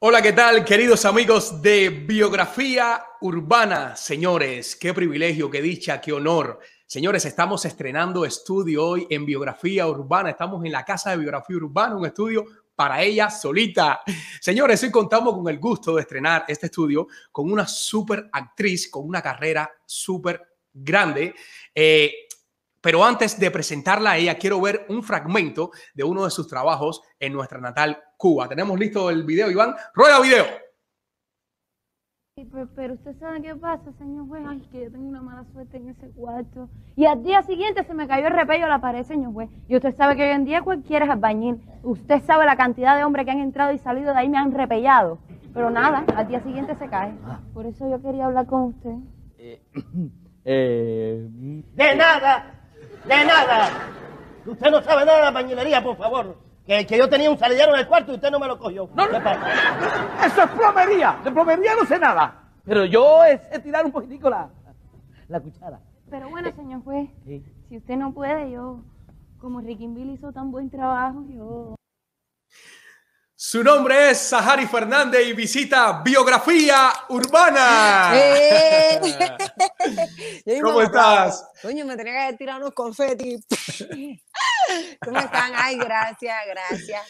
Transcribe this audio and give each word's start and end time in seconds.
Hola, 0.00 0.22
¿qué 0.22 0.32
tal, 0.32 0.64
queridos 0.64 1.04
amigos 1.06 1.60
de 1.60 1.88
Biografía 1.90 3.02
Urbana? 3.20 3.96
Señores, 3.96 4.76
qué 4.76 4.94
privilegio, 4.94 5.50
qué 5.50 5.60
dicha, 5.60 6.00
qué 6.00 6.12
honor. 6.12 6.60
Señores, 6.86 7.24
estamos 7.24 7.64
estrenando 7.64 8.24
estudio 8.24 8.86
hoy 8.86 9.08
en 9.10 9.26
Biografía 9.26 9.88
Urbana. 9.88 10.30
Estamos 10.30 10.64
en 10.64 10.70
la 10.70 10.84
casa 10.84 11.10
de 11.10 11.16
Biografía 11.16 11.56
Urbana, 11.56 11.96
un 11.96 12.06
estudio 12.06 12.44
para 12.76 13.02
ella 13.02 13.28
solita. 13.28 14.02
Señores, 14.40 14.80
hoy 14.84 14.92
contamos 14.92 15.34
con 15.34 15.48
el 15.48 15.58
gusto 15.58 15.96
de 15.96 16.02
estrenar 16.02 16.44
este 16.46 16.66
estudio 16.66 17.08
con 17.32 17.50
una 17.50 17.66
súper 17.66 18.30
actriz, 18.30 18.88
con 18.88 19.04
una 19.04 19.20
carrera 19.20 19.68
súper 19.84 20.40
grande. 20.72 21.34
Eh, 21.74 22.12
pero 22.80 23.04
antes 23.04 23.36
de 23.36 23.50
presentarla 23.50 24.12
a 24.12 24.18
ella, 24.18 24.38
quiero 24.38 24.60
ver 24.60 24.86
un 24.90 25.02
fragmento 25.02 25.72
de 25.92 26.04
uno 26.04 26.24
de 26.24 26.30
sus 26.30 26.46
trabajos 26.46 27.02
en 27.18 27.32
nuestra 27.32 27.58
natal 27.58 28.00
Cuba. 28.18 28.48
¿Tenemos 28.48 28.78
listo 28.78 29.08
el 29.10 29.22
video, 29.22 29.48
Iván? 29.48 29.74
¡Rueda 29.94 30.20
video! 30.20 30.44
Pero, 32.74 32.94
usted 32.94 33.16
sabe 33.18 33.42
qué 33.42 33.54
pasa, 33.54 33.92
señor 33.98 34.26
juez. 34.28 34.42
Ay, 34.46 34.60
que 34.72 34.84
yo 34.84 34.92
tengo 34.92 35.08
una 35.08 35.22
mala 35.22 35.44
suerte 35.52 35.76
en 35.76 35.88
ese 35.88 36.10
cuarto. 36.10 36.68
Y 36.96 37.06
al 37.06 37.22
día 37.22 37.42
siguiente 37.42 37.84
se 37.84 37.94
me 37.94 38.06
cayó 38.08 38.26
el 38.26 38.32
repello 38.32 38.66
a 38.66 38.68
la 38.68 38.80
pared, 38.80 39.04
señor 39.04 39.32
juez. 39.32 39.48
Y 39.68 39.76
usted 39.76 39.94
sabe 39.96 40.16
que 40.16 40.24
hoy 40.24 40.30
en 40.30 40.44
día 40.44 40.62
cualquiera 40.62 41.04
es 41.04 41.10
albañil. 41.10 41.60
Usted 41.84 42.22
sabe 42.24 42.44
la 42.44 42.56
cantidad 42.56 42.96
de 42.96 43.04
hombres 43.04 43.24
que 43.24 43.30
han 43.30 43.38
entrado 43.38 43.72
y 43.72 43.78
salido 43.78 44.12
de 44.12 44.18
ahí 44.18 44.28
me 44.28 44.38
han 44.38 44.52
repellado. 44.52 45.18
Pero 45.54 45.70
nada, 45.70 46.04
al 46.16 46.26
día 46.26 46.40
siguiente 46.42 46.74
se 46.74 46.88
cae. 46.88 47.14
Por 47.54 47.66
eso 47.66 47.88
yo 47.88 48.02
quería 48.02 48.26
hablar 48.26 48.46
con 48.46 48.62
usted. 48.62 48.94
Eh, 49.38 49.62
eh, 50.44 51.28
de 51.30 51.96
nada, 51.96 52.52
de 53.04 53.24
nada. 53.24 53.70
Usted 54.44 54.70
no 54.70 54.82
sabe 54.82 55.04
nada 55.04 55.18
de 55.18 55.24
la 55.24 55.30
bañilería, 55.30 55.82
por 55.82 55.96
favor. 55.96 56.47
Que, 56.68 56.86
que 56.86 56.98
yo 56.98 57.08
tenía 57.08 57.30
un 57.30 57.38
salillero 57.38 57.72
en 57.72 57.80
el 57.80 57.88
cuarto 57.88 58.12
y 58.12 58.16
usted 58.16 58.30
no 58.30 58.38
me 58.38 58.46
lo 58.46 58.58
cogió. 58.58 58.90
No, 58.94 59.06
no. 59.08 59.18
Eso 59.18 60.42
es 60.42 60.50
plomería. 60.50 61.18
De 61.24 61.32
plomería 61.32 61.74
no 61.74 61.86
sé 61.86 61.98
nada. 61.98 62.42
Pero 62.62 62.84
yo 62.84 63.24
es, 63.24 63.40
es 63.50 63.62
tirar 63.62 63.86
un 63.86 63.90
poquitico 63.90 64.28
la, 64.28 64.50
la 65.28 65.40
cuchara. 65.40 65.80
Pero 66.10 66.28
bueno, 66.28 66.52
señor 66.54 66.84
juez, 66.84 67.08
Sí. 67.24 67.42
si 67.70 67.78
usted 67.78 67.96
no 67.96 68.12
puede, 68.12 68.50
yo, 68.50 68.82
como 69.40 69.62
Ricky 69.62 69.86
Bill 69.86 70.10
hizo 70.10 70.30
tan 70.30 70.50
buen 70.50 70.68
trabajo, 70.68 71.24
yo... 71.30 71.74
Su 73.34 73.64
nombre 73.64 74.10
es 74.10 74.18
Sahari 74.18 74.66
Fernández 74.66 75.26
y 75.26 75.32
visita 75.32 76.02
Biografía 76.04 76.90
Urbana. 77.08 78.10
¡Eh! 78.12 79.00
¿Cómo 80.62 80.82
estás? 80.82 81.48
Coño, 81.62 81.86
me 81.86 81.96
tenía 81.96 82.12
que 82.12 82.18
haber 82.18 82.36
tirado 82.36 82.58
unos 82.58 82.72
confetis. 82.74 83.46
¿Cómo 85.04 85.18
están? 85.18 85.52
Ay, 85.54 85.76
gracias, 85.76 86.36
gracias. 86.46 87.02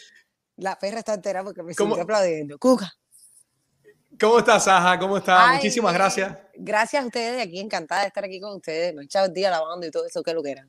La 0.57 0.77
perra 0.77 0.99
está 0.99 1.13
entera 1.13 1.43
porque 1.43 1.63
me 1.63 1.73
sigue 1.73 2.01
aplaudiendo. 2.01 2.57
Cuca. 2.57 2.91
¿Cómo 4.19 4.39
estás, 4.39 4.65
Saja? 4.65 4.99
¿Cómo 4.99 5.17
estás? 5.17 5.55
Muchísimas 5.55 5.93
gracias. 5.93 6.37
Gracias 6.55 7.03
a 7.03 7.05
ustedes, 7.05 7.41
aquí 7.41 7.59
encantada 7.59 8.01
de 8.01 8.07
estar 8.07 8.25
aquí 8.25 8.41
con 8.41 8.55
ustedes. 8.55 8.93
Me 8.93 9.03
he 9.03 9.05
echado 9.05 9.27
el 9.27 9.33
día 9.33 9.49
lavando 9.49 9.87
y 9.87 9.91
todo 9.91 10.05
eso, 10.05 10.21
que 10.21 10.33
lo 10.33 10.43
que 10.43 10.51
era. 10.51 10.67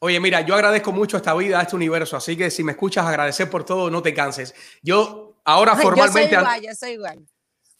Oye, 0.00 0.20
mira, 0.20 0.40
yo 0.42 0.54
agradezco 0.54 0.92
mucho 0.92 1.16
esta 1.16 1.34
vida, 1.34 1.60
a 1.60 1.62
este 1.62 1.76
universo, 1.76 2.16
así 2.16 2.36
que 2.36 2.50
si 2.50 2.64
me 2.64 2.72
escuchas 2.72 3.06
agradecer 3.06 3.48
por 3.48 3.64
todo, 3.64 3.90
no 3.90 4.02
te 4.02 4.12
canses. 4.12 4.54
Yo 4.82 5.40
ahora 5.44 5.72
Ay, 5.76 5.82
formalmente, 5.82 6.30
yo 6.30 6.36
soy 6.36 6.42
igual, 6.42 6.62
yo 6.62 6.74
soy 6.74 6.90
igual. 6.90 7.26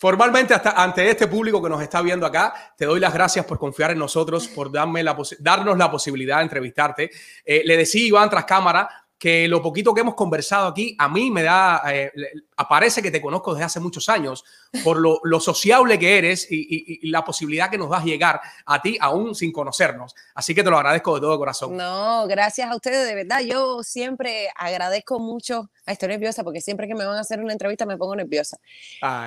Formalmente 0.01 0.55
hasta 0.55 0.83
ante 0.83 1.11
este 1.11 1.27
público 1.27 1.63
que 1.63 1.69
nos 1.69 1.83
está 1.83 2.01
viendo 2.01 2.25
acá, 2.25 2.73
te 2.75 2.87
doy 2.87 2.99
las 2.99 3.13
gracias 3.13 3.45
por 3.45 3.59
confiar 3.59 3.91
en 3.91 3.99
nosotros, 3.99 4.49
por 4.49 4.73
darnos 4.73 5.77
la 5.77 5.91
posibilidad 5.91 6.39
de 6.39 6.43
entrevistarte. 6.43 7.11
Eh, 7.45 7.63
le 7.67 7.77
decía 7.77 8.07
Iván 8.07 8.31
tras 8.31 8.47
cámara 8.47 8.89
que 9.21 9.47
lo 9.49 9.61
poquito 9.61 9.93
que 9.93 10.01
hemos 10.01 10.15
conversado 10.15 10.67
aquí, 10.69 10.97
a 10.99 11.07
mí 11.07 11.31
me 11.31 11.43
da, 11.43 11.83
eh, 11.93 12.11
aparece 12.57 13.03
que 13.03 13.11
te 13.11 13.21
conozco 13.21 13.53
desde 13.53 13.67
hace 13.67 13.79
muchos 13.79 14.09
años, 14.09 14.43
por 14.83 14.99
lo, 14.99 15.21
lo 15.25 15.41
sociable 15.41 15.99
que 15.99 16.17
eres 16.17 16.51
y, 16.51 16.57
y- 16.59 16.99
y 17.03 17.11
la 17.11 17.23
posibilidad 17.23 17.69
que 17.71 17.77
nos 17.77 17.91
das 17.91 18.03
llegar 18.03 18.41
a 18.65 18.81
ti 18.81 18.97
aún 18.99 19.35
sin 19.35 19.53
conocernos. 19.53 20.15
Así 20.35 20.55
que 20.55 20.63
te 20.65 20.71
lo 20.71 20.79
agradezco 20.79 21.15
de 21.15 21.21
todo 21.21 21.39
corazón. 21.39 21.77
No, 21.77 22.27
gracias 22.29 22.71
a 22.71 22.75
ustedes, 22.75 23.07
de 23.07 23.15
verdad. 23.15 23.41
Yo 23.43 23.83
siempre 23.83 24.49
agradezco 24.57 25.21
mucho. 25.21 25.69
Ay, 25.85 25.93
estoy 25.93 26.09
nerviosa 26.09 26.43
porque 26.43 26.63
siempre 26.63 26.89
que 26.89 26.95
me 26.95 27.05
van 27.05 27.17
a 27.17 27.21
hacer 27.21 27.41
una 27.41 27.53
entrevista 27.53 27.85
me 27.85 27.99
pongo 27.99 28.17
nerviosa. 28.17 28.57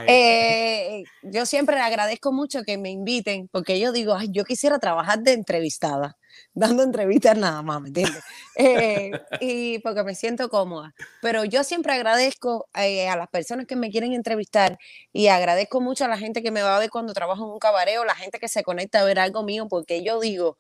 Eh, 0.07 1.03
yo 1.22 1.46
siempre 1.46 1.79
agradezco 1.79 2.31
mucho 2.31 2.63
que 2.63 2.79
me 2.79 2.90
inviten, 2.90 3.47
porque 3.51 3.79
yo 3.79 3.91
digo, 3.91 4.16
ay, 4.16 4.29
yo 4.31 4.44
quisiera 4.44 4.79
trabajar 4.79 5.19
de 5.19 5.34
entrevistada, 5.34 6.17
dando 6.53 6.83
entrevistas 6.83 7.38
nada 7.38 7.61
más, 7.61 7.81
¿me 7.81 7.88
entiendes? 7.89 8.23
Eh, 8.55 9.11
y 9.41 9.79
porque 9.79 10.03
me 10.03 10.13
siento 10.16 10.49
cómoda. 10.49 10.94
Pero 11.21 11.44
yo 11.44 11.63
siempre 11.63 11.94
agradezco 11.94 12.67
eh, 12.75 13.07
a 13.09 13.16
las 13.16 13.27
personas 13.29 13.66
que 13.66 13.75
me 13.75 13.89
quieren 13.89 14.13
entrevistar 14.13 14.77
y 15.11 15.27
agradezco 15.27 15.81
mucho 15.81 16.05
a 16.05 16.07
la 16.07 16.17
gente 16.17 16.43
que 16.43 16.51
me 16.51 16.61
va 16.61 16.75
a 16.75 16.79
ver 16.79 16.89
cuando 16.89 17.13
trabajo 17.13 17.45
en 17.45 17.51
un 17.51 17.59
cabareo, 17.59 18.05
la 18.05 18.16
gente 18.16 18.39
que 18.39 18.47
se 18.47 18.63
conecta 18.63 19.01
a 19.01 19.05
ver 19.05 19.19
algo 19.19 19.43
mío, 19.43 19.67
porque 19.67 20.03
yo 20.03 20.19
digo, 20.19 20.57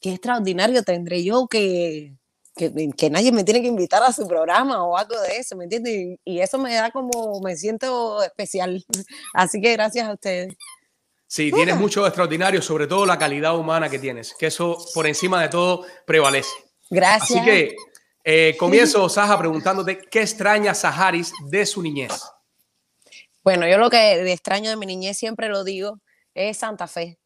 qué 0.00 0.12
extraordinario 0.12 0.82
tendré 0.82 1.24
yo 1.24 1.48
que, 1.48 2.14
que, 2.56 3.10
nadie 3.10 3.32
me 3.32 3.44
tiene 3.44 3.62
que 3.62 3.68
invitar 3.68 4.02
a 4.02 4.12
su 4.12 4.26
programa 4.26 4.84
o 4.84 4.96
algo 4.96 5.18
de 5.20 5.36
eso, 5.38 5.56
¿me 5.56 5.64
entiendes? 5.64 5.94
Y, 5.94 6.20
y 6.24 6.40
eso 6.40 6.58
me 6.58 6.74
da 6.74 6.90
como, 6.90 7.40
me 7.40 7.56
siento 7.56 8.22
especial. 8.22 8.84
Así 9.34 9.60
que 9.60 9.72
gracias 9.72 10.08
a 10.08 10.12
ustedes. 10.12 10.54
Sí, 11.30 11.52
tienes 11.52 11.76
mucho 11.76 12.06
extraordinario, 12.06 12.62
sobre 12.62 12.86
todo 12.86 13.04
la 13.04 13.18
calidad 13.18 13.54
humana 13.54 13.90
que 13.90 13.98
tienes, 13.98 14.34
que 14.38 14.46
eso 14.46 14.78
por 14.94 15.06
encima 15.06 15.42
de 15.42 15.50
todo 15.50 15.84
prevalece. 16.06 16.48
Gracias. 16.88 17.38
Así 17.38 17.44
que 17.44 17.76
eh, 18.24 18.56
comienzo, 18.58 19.06
Saja, 19.10 19.38
preguntándote 19.38 19.98
qué 19.98 20.22
extraña 20.22 20.72
Saharis 20.72 21.32
de 21.50 21.66
su 21.66 21.82
niñez. 21.82 22.12
Bueno, 23.44 23.68
yo 23.68 23.76
lo 23.76 23.90
que 23.90 24.32
extraño 24.32 24.70
de 24.70 24.76
mi 24.76 24.86
niñez, 24.86 25.18
siempre 25.18 25.50
lo 25.50 25.64
digo, 25.64 26.00
es 26.32 26.56
Santa 26.56 26.86
Fe, 26.86 27.18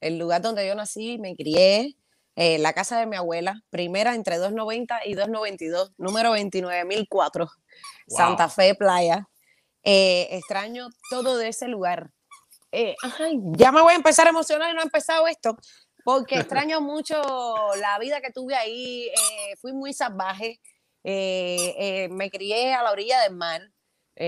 el 0.00 0.18
lugar 0.18 0.40
donde 0.40 0.64
yo 0.64 0.76
nací, 0.76 1.18
me 1.18 1.34
crié, 1.34 1.96
eh, 2.36 2.58
la 2.58 2.72
casa 2.72 3.00
de 3.00 3.06
mi 3.06 3.16
abuela, 3.16 3.64
primera 3.70 4.14
entre 4.14 4.36
290 4.36 5.00
y 5.04 5.14
292, 5.14 5.94
número 5.98 6.30
29004, 6.30 7.50
Santa 8.06 8.48
Fe 8.48 8.76
Playa. 8.76 9.28
Eh, 9.82 10.28
extraño 10.30 10.90
todo 11.10 11.36
de 11.36 11.48
ese 11.48 11.66
lugar. 11.66 12.12
Eh, 12.72 12.94
ay, 13.18 13.40
ya 13.56 13.72
me 13.72 13.80
voy 13.80 13.94
a 13.94 13.96
empezar 13.96 14.26
a 14.26 14.30
emocionar 14.30 14.70
y 14.70 14.74
no 14.74 14.80
ha 14.80 14.84
empezado 14.84 15.26
esto, 15.26 15.56
porque 16.04 16.36
extraño 16.36 16.80
mucho 16.92 17.20
la 17.76 17.98
vida 17.98 18.20
que 18.20 18.30
tuve 18.30 18.54
ahí, 18.54 19.08
eh, 19.08 19.56
fui 19.60 19.72
muy 19.72 19.92
salvaje, 19.92 20.60
eh, 21.04 22.08
me 22.10 22.30
crié 22.30 22.74
a 22.74 22.82
la 22.82 22.92
orilla 22.92 23.20
del 23.22 23.34
mar. 23.34 23.62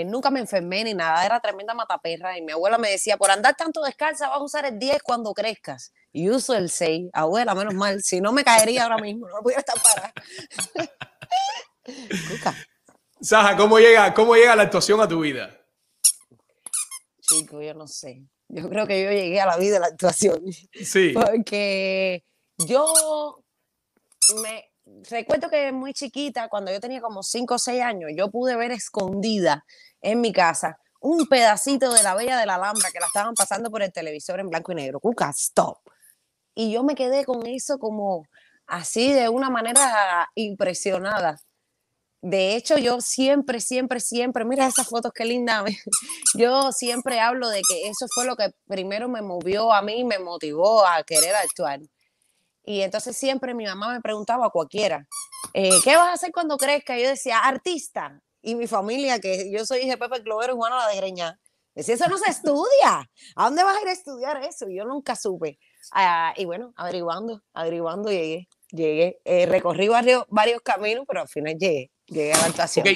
Nunca 0.06 0.30
me 0.30 0.38
enfermé 0.38 0.84
ni 0.84 0.94
nada, 0.94 1.26
era 1.26 1.40
tremenda 1.40 1.74
mataperra. 1.74 2.38
Y 2.38 2.42
mi 2.42 2.52
abuela 2.52 2.78
me 2.78 2.90
decía, 2.90 3.16
por 3.16 3.32
andar 3.32 3.56
tanto 3.56 3.82
descalza 3.82 4.28
vas 4.28 4.38
a 4.38 4.44
usar 4.44 4.64
el 4.64 4.78
10 4.78 5.02
cuando 5.02 5.34
crezcas. 5.34 5.92
Y 6.12 6.30
uso 6.30 6.54
el 6.54 6.70
6. 6.70 7.10
Abuela, 7.12 7.56
menos 7.56 7.74
mal, 7.74 8.00
si 8.00 8.20
no 8.20 8.30
me 8.30 8.44
caería 8.44 8.84
ahora 8.84 8.98
mismo, 8.98 9.28
no 9.28 9.42
pudiera 9.42 9.58
estar 9.58 9.74
parada. 9.82 10.12
Saja, 13.20 13.56
¿cómo 13.56 13.80
llega, 13.80 14.14
¿cómo 14.14 14.36
llega 14.36 14.54
la 14.54 14.62
actuación 14.62 15.00
a 15.00 15.08
tu 15.08 15.22
vida? 15.22 15.59
Chico, 17.30 17.62
yo 17.62 17.74
no 17.74 17.86
sé. 17.86 18.24
Yo 18.48 18.68
creo 18.68 18.86
que 18.86 19.02
yo 19.02 19.10
llegué 19.10 19.40
a 19.40 19.46
la 19.46 19.56
vida 19.56 19.74
de 19.74 19.80
la 19.80 19.86
actuación. 19.86 20.42
Sí. 20.72 21.12
Porque 21.14 22.24
yo 22.58 23.42
me 24.42 24.70
recuerdo 25.08 25.48
que 25.48 25.72
muy 25.72 25.92
chiquita, 25.92 26.48
cuando 26.48 26.72
yo 26.72 26.80
tenía 26.80 27.00
como 27.00 27.22
5 27.22 27.54
o 27.54 27.58
6 27.58 27.82
años, 27.82 28.10
yo 28.16 28.30
pude 28.30 28.56
ver 28.56 28.72
escondida 28.72 29.64
en 30.00 30.20
mi 30.20 30.32
casa 30.32 30.78
un 31.00 31.26
pedacito 31.26 31.92
de 31.92 32.02
la 32.02 32.14
Bella 32.14 32.38
de 32.38 32.46
la 32.46 32.56
Alhambra 32.56 32.90
que 32.92 33.00
la 33.00 33.06
estaban 33.06 33.34
pasando 33.34 33.70
por 33.70 33.82
el 33.82 33.92
televisor 33.92 34.38
en 34.40 34.48
blanco 34.48 34.72
y 34.72 34.74
negro. 34.74 35.00
Cuca, 35.00 35.30
stop. 35.30 35.78
Y 36.54 36.72
yo 36.72 36.84
me 36.84 36.94
quedé 36.94 37.24
con 37.24 37.46
eso 37.46 37.78
como 37.78 38.26
así 38.66 39.12
de 39.12 39.28
una 39.28 39.50
manera 39.50 40.30
impresionada. 40.34 41.40
De 42.22 42.54
hecho, 42.54 42.76
yo 42.76 43.00
siempre, 43.00 43.60
siempre, 43.60 43.98
siempre, 43.98 44.44
mira 44.44 44.66
esas 44.66 44.88
fotos, 44.88 45.10
qué 45.14 45.24
linda. 45.24 45.64
Yo 46.36 46.70
siempre 46.72 47.18
hablo 47.18 47.48
de 47.48 47.62
que 47.62 47.88
eso 47.88 48.06
fue 48.14 48.26
lo 48.26 48.36
que 48.36 48.50
primero 48.68 49.08
me 49.08 49.22
movió 49.22 49.72
a 49.72 49.80
mí, 49.80 50.04
me 50.04 50.18
motivó 50.18 50.86
a 50.86 51.02
querer 51.02 51.34
actuar. 51.34 51.80
Y 52.62 52.82
entonces 52.82 53.16
siempre 53.16 53.54
mi 53.54 53.64
mamá 53.64 53.92
me 53.92 54.00
preguntaba 54.00 54.46
a 54.46 54.50
cualquiera, 54.50 55.06
eh, 55.54 55.70
¿qué 55.82 55.96
vas 55.96 56.08
a 56.08 56.12
hacer 56.12 56.30
cuando 56.30 56.58
crezca? 56.58 56.98
Y 56.98 57.02
yo 57.02 57.08
decía, 57.08 57.38
artista. 57.38 58.20
Y 58.42 58.54
mi 58.54 58.66
familia, 58.66 59.18
que 59.18 59.50
yo 59.50 59.64
soy 59.64 59.80
hija 59.80 59.92
de 59.92 59.98
Pepe 59.98 60.22
Clovero 60.22 60.52
y 60.52 60.56
Juana 60.56 60.76
la 60.76 60.88
de 60.88 61.34
decía, 61.74 61.94
eso 61.94 62.08
no 62.08 62.18
se 62.18 62.30
estudia. 62.30 63.10
¿A 63.36 63.44
dónde 63.44 63.64
vas 63.64 63.76
a 63.78 63.82
ir 63.82 63.88
a 63.88 63.92
estudiar 63.92 64.42
eso? 64.44 64.68
Y 64.68 64.76
yo 64.76 64.84
nunca 64.84 65.16
supe. 65.16 65.58
Ah, 65.92 66.34
y 66.36 66.44
bueno, 66.44 66.72
averiguando, 66.76 67.42
averiguando 67.54 68.10
llegué. 68.10 68.48
Llegué, 68.70 69.20
Eh, 69.24 69.46
recorrí 69.46 69.88
varios, 69.88 70.24
varios 70.28 70.60
caminos, 70.62 71.04
pero 71.08 71.22
al 71.22 71.28
final 71.28 71.56
llegué, 71.58 71.90
llegué 72.10 72.32
a 72.32 72.38
la 72.38 72.46
actuación. 72.46 72.86
Ok, 72.86 72.94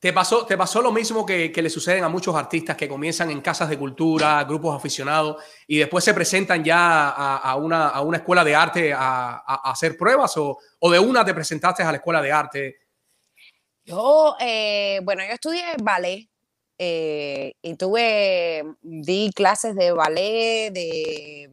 ¿Te 0.00 0.12
pasó, 0.12 0.46
te 0.46 0.56
pasó 0.56 0.80
lo 0.80 0.92
mismo 0.92 1.26
que, 1.26 1.50
que 1.50 1.60
le 1.60 1.68
suceden 1.68 2.04
a 2.04 2.08
muchos 2.08 2.32
artistas 2.36 2.76
que 2.76 2.88
comienzan 2.88 3.32
en 3.32 3.40
casas 3.40 3.68
de 3.68 3.76
cultura, 3.76 4.44
grupos 4.44 4.76
aficionados, 4.76 5.42
y 5.66 5.78
después 5.78 6.04
se 6.04 6.14
presentan 6.14 6.62
ya 6.62 7.08
a, 7.08 7.36
a 7.38 7.56
una, 7.56 7.88
a 7.88 8.00
una 8.02 8.18
escuela 8.18 8.44
de 8.44 8.54
arte 8.54 8.92
a, 8.92 8.98
a- 9.38 9.60
a 9.64 9.70
hacer 9.72 9.96
pruebas? 9.96 10.36
O, 10.36 10.56
¿O 10.78 10.90
de 10.90 11.00
una 11.00 11.24
te 11.24 11.34
presentaste 11.34 11.82
a 11.82 11.90
la 11.90 11.96
escuela 11.98 12.22
de 12.22 12.30
arte? 12.30 12.76
Yo, 13.84 14.36
eh, 14.38 15.00
bueno, 15.02 15.24
yo 15.26 15.32
estudié 15.32 15.64
ballet 15.82 16.28
eh, 16.78 17.54
y 17.60 17.74
tuve, 17.74 18.62
di 18.82 19.32
clases 19.34 19.74
de 19.74 19.90
ballet, 19.90 20.70
de, 20.72 21.50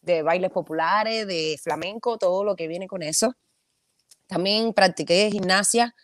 de 0.00 0.22
bailes 0.22 0.50
populares, 0.50 1.24
de 1.26 1.56
flamenco, 1.62 2.18
todo 2.18 2.42
lo 2.42 2.56
que 2.56 2.66
viene 2.66 2.88
con 2.88 3.02
eso. 3.02 3.32
También 4.26 4.72
practiqué 4.72 5.28
gimnasia, 5.30 5.94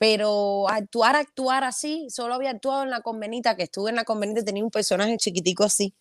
pero 0.00 0.66
actuar, 0.66 1.14
actuar 1.14 1.62
así, 1.62 2.08
solo 2.08 2.32
había 2.32 2.52
actuado 2.52 2.84
en 2.84 2.90
la 2.90 3.02
convenita, 3.02 3.54
que 3.54 3.64
estuve 3.64 3.90
en 3.90 3.96
la 3.96 4.04
convenita 4.04 4.40
y 4.40 4.44
tenía 4.46 4.64
un 4.64 4.70
personaje 4.70 5.14
chiquitico 5.18 5.62
así. 5.62 5.94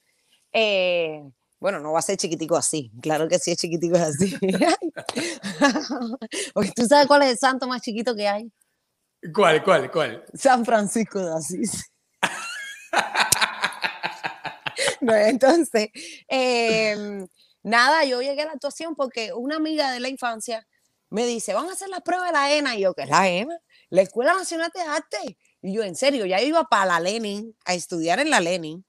Eh, 0.54 1.22
bueno, 1.60 1.82
no 1.82 1.92
va 1.92 2.00
a 2.00 2.02
ser 2.02 2.16
chiquitico 2.16 2.56
así, 2.56 2.94
claro 3.02 3.28
que 3.28 3.40
sí 3.40 3.52
es 3.52 3.58
chiquitico 3.58 3.98
así. 3.98 4.38
¿Tú 6.78 6.86
sabes 6.86 7.08
cuál 7.08 7.24
es 7.24 7.32
el 7.32 7.38
santo 7.38 7.68
más 7.68 7.82
chiquito 7.82 8.16
que 8.16 8.26
hay? 8.26 8.50
¿Cuál, 9.34 9.62
cuál, 9.66 9.92
cuál? 9.92 10.24
San 10.34 10.64
Francisco 10.64 11.20
de 11.20 11.34
Asís. 11.34 11.92
no, 15.02 15.14
entonces, 15.14 15.90
em, 16.30 17.28
nada, 17.64 18.06
yo 18.06 18.22
llegué 18.22 18.44
a 18.44 18.46
la 18.46 18.54
actuación 18.54 18.96
porque 18.96 19.34
una 19.34 19.58
amiga 19.58 19.92
de 19.92 20.00
la 20.00 20.08
infancia 20.08 20.66
me 21.10 21.26
dice, 21.26 21.54
van 21.54 21.68
a 21.68 21.74
hacer 21.74 21.90
la 21.90 22.00
prueba 22.00 22.28
de 22.28 22.32
la 22.32 22.54
ENA. 22.54 22.78
Y 22.78 22.82
yo, 22.82 22.94
¿qué 22.94 23.04
es 23.04 23.10
la 23.10 23.28
ENA? 23.28 23.60
La 23.90 24.02
Escuela 24.02 24.34
Nacional 24.34 24.72
de 24.74 24.82
Arte. 24.82 25.38
Y 25.62 25.74
yo, 25.74 25.84
en 25.84 25.96
serio, 25.96 26.26
ya 26.26 26.42
iba 26.42 26.64
para 26.66 26.86
la 26.86 27.00
Lenin, 27.00 27.56
a 27.66 27.74
estudiar 27.74 28.20
en 28.20 28.30
la 28.30 28.40
Lenin. 28.40 28.86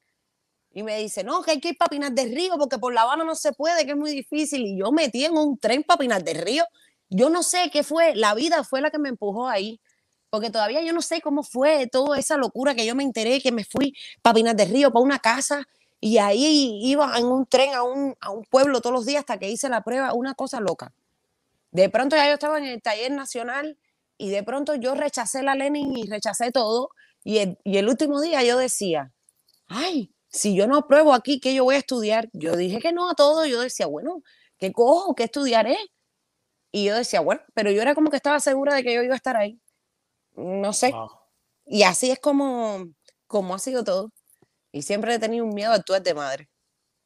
Y 0.73 0.83
me 0.83 0.99
dice, 0.99 1.25
no, 1.25 1.43
que 1.43 1.53
hay 1.53 1.61
que 1.61 1.71
ir 1.71 1.79
para 1.79 1.89
Pinar 1.89 2.13
del 2.13 2.35
Río 2.35 2.57
porque 2.57 2.79
por 2.79 2.95
La 2.95 3.03
Habana 3.03 3.25
no 3.25 3.35
se 3.35 3.53
puede, 3.53 3.85
que 3.85 3.93
es 3.93 3.97
muy 3.97 4.13
difícil. 4.13 4.65
Y 4.65 4.79
yo 4.79 4.93
metí 4.93 5.25
en 5.25 5.37
un 5.37 5.59
tren 5.59 5.83
para 5.83 5.99
Pinar 5.99 6.23
del 6.23 6.41
Río. 6.43 6.65
Yo 7.09 7.29
no 7.29 7.43
sé 7.43 7.71
qué 7.73 7.83
fue, 7.83 8.15
la 8.15 8.35
vida 8.35 8.63
fue 8.63 8.81
la 8.81 8.91
que 8.91 8.99
me 8.99 9.09
empujó 9.09 9.49
ahí. 9.49 9.81
Porque 10.29 10.51
todavía 10.51 10.81
yo 10.83 10.93
no 10.93 11.03
sé 11.03 11.21
cómo 11.21 11.43
fue 11.43 11.89
toda 11.89 12.17
esa 12.17 12.37
locura 12.37 12.77
que 12.77 12.87
yo 12.87 12.95
me 12.95 13.03
enteré, 13.03 13.41
que 13.41 13.51
me 13.51 13.65
fui 13.65 13.97
para 14.23 14.35
Pinar 14.35 14.55
del 14.55 14.71
Río, 14.71 14.93
para 14.93 15.03
una 15.03 15.19
casa. 15.19 15.67
Y 15.99 16.19
ahí 16.19 16.81
iba 16.85 17.19
en 17.19 17.27
un 17.27 17.47
tren 17.47 17.75
a 17.75 17.83
un, 17.83 18.17
a 18.21 18.31
un 18.31 18.45
pueblo 18.45 18.81
todos 18.81 18.95
los 18.95 19.07
días 19.07 19.21
hasta 19.21 19.39
que 19.39 19.51
hice 19.51 19.69
la 19.69 19.83
prueba, 19.83 20.15
una 20.15 20.35
cosa 20.35 20.61
loca. 20.61 20.93
De 21.73 21.89
pronto 21.89 22.15
ya 22.15 22.27
yo 22.29 22.35
estaba 22.35 22.59
en 22.59 22.65
el 22.65 22.81
taller 22.81 23.11
nacional 23.11 23.77
y 24.21 24.29
de 24.29 24.43
pronto 24.43 24.75
yo 24.75 24.95
rechacé 24.95 25.43
la 25.43 25.55
Lenin 25.55 25.97
y 25.97 26.07
rechacé 26.07 26.53
todo. 26.53 26.91
Y 27.25 27.39
el, 27.39 27.59
y 27.65 27.79
el 27.79 27.89
último 27.89 28.21
día 28.21 28.43
yo 28.45 28.59
decía, 28.59 29.11
ay, 29.67 30.15
si 30.29 30.55
yo 30.55 30.67
no 30.67 30.77
apruebo 30.77 31.15
aquí, 31.15 31.41
¿qué 31.41 31.55
yo 31.55 31.65
voy 31.65 31.77
a 31.77 31.79
estudiar? 31.79 32.29
Yo 32.35 32.55
dije 32.55 32.81
que 32.81 32.93
no 32.93 33.09
a 33.09 33.15
todo, 33.15 33.47
yo 33.47 33.63
decía, 33.63 33.87
bueno, 33.87 34.23
¿qué 34.59 34.73
cojo? 34.73 35.15
¿Qué 35.15 35.25
estudiaré? 35.25 35.79
Y 36.71 36.85
yo 36.85 36.97
decía, 36.97 37.21
bueno, 37.21 37.41
pero 37.55 37.71
yo 37.71 37.81
era 37.81 37.95
como 37.95 38.11
que 38.11 38.17
estaba 38.17 38.41
segura 38.41 38.75
de 38.75 38.83
que 38.83 38.93
yo 38.93 39.03
iba 39.03 39.15
a 39.15 39.17
estar 39.17 39.39
ahí. 39.39 39.59
No 40.37 40.75
sé. 40.75 40.93
Wow. 40.93 41.11
Y 41.65 41.85
así 41.85 42.11
es 42.11 42.19
como, 42.19 42.85
como 43.27 43.55
ha 43.55 43.59
sido 43.59 43.85
todo. 43.85 44.13
Y 44.71 44.83
siempre 44.83 45.15
he 45.15 45.19
tenido 45.19 45.47
un 45.47 45.55
miedo 45.55 45.73
a 45.73 45.77
actuar 45.77 46.03
de 46.03 46.13
madre. 46.13 46.51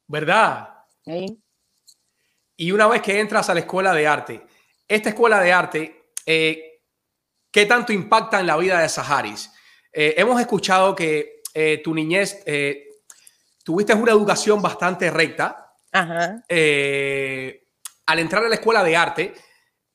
¿Verdad? 0.07 0.67
¿sí? 1.05 1.41
Y 2.57 2.71
una 2.71 2.87
vez 2.87 3.01
que 3.01 3.21
entras 3.21 3.49
a 3.49 3.53
la 3.53 3.61
escuela 3.61 3.93
de 3.93 4.05
arte, 4.05 4.45
esta 4.85 5.09
escuela 5.09 5.39
de 5.39 5.53
arte, 5.53 6.11
eh, 6.25 6.74
¿qué 7.55 7.65
tanto 7.65 7.93
impacta 7.93 8.41
en 8.41 8.47
la 8.47 8.57
vida 8.57 8.81
de 8.81 8.89
Saharis? 8.89 9.49
Eh, 9.93 10.13
hemos 10.17 10.41
escuchado 10.41 10.93
que 10.93 11.41
eh, 11.53 11.79
tu 11.81 11.93
niñez, 11.95 12.43
eh, 12.45 12.83
tuviste 13.63 13.93
una 13.93 14.11
educación 14.11 14.61
bastante 14.61 15.09
recta. 15.09 15.71
Ajá. 15.93 16.43
Al 18.07 18.19
entrar 18.19 18.43
a 18.43 18.49
la 18.49 18.55
escuela 18.55 18.83
de 18.83 18.97
arte, 18.97 19.33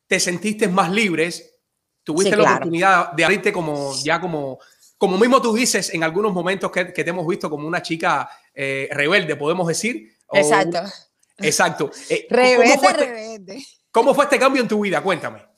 te 0.06 0.18
sentiste 0.18 0.68
más 0.68 0.90
libres, 0.90 1.54
tuviste 2.02 2.30
Sí, 2.30 2.36
la 2.36 2.42
claro. 2.44 2.56
oportunidad 2.56 3.12
de 3.12 3.24
abrirte 3.26 3.52
como, 3.52 3.94
ya 4.02 4.18
como, 4.22 4.58
como 4.96 5.18
mismo 5.18 5.42
tú 5.42 5.52
dices 5.54 5.92
en 5.92 6.02
algunos 6.02 6.32
momentos 6.32 6.70
que, 6.72 6.94
que 6.94 7.04
te 7.04 7.10
hemos 7.10 7.26
visto 7.26 7.50
como 7.50 7.68
una 7.68 7.82
chica 7.82 8.26
rebelde, 8.54 9.36
podemos 9.36 9.68
decir. 9.68 10.16
o- 10.28 10.36
Exacto. 10.38 10.80
Exacto. 11.36 11.90
Eh, 12.08 12.26
¿cómo, 12.26 12.40
Rebelde, 12.40 12.72
este, 12.74 12.92
rebelde. 13.04 13.66
cómo 13.90 14.14
fue 14.14 14.24
este 14.24 14.38
cambio 14.38 14.62
en 14.62 14.68
tu 14.68 14.80
vida? 14.80 15.02
Cuéntame. 15.02 15.49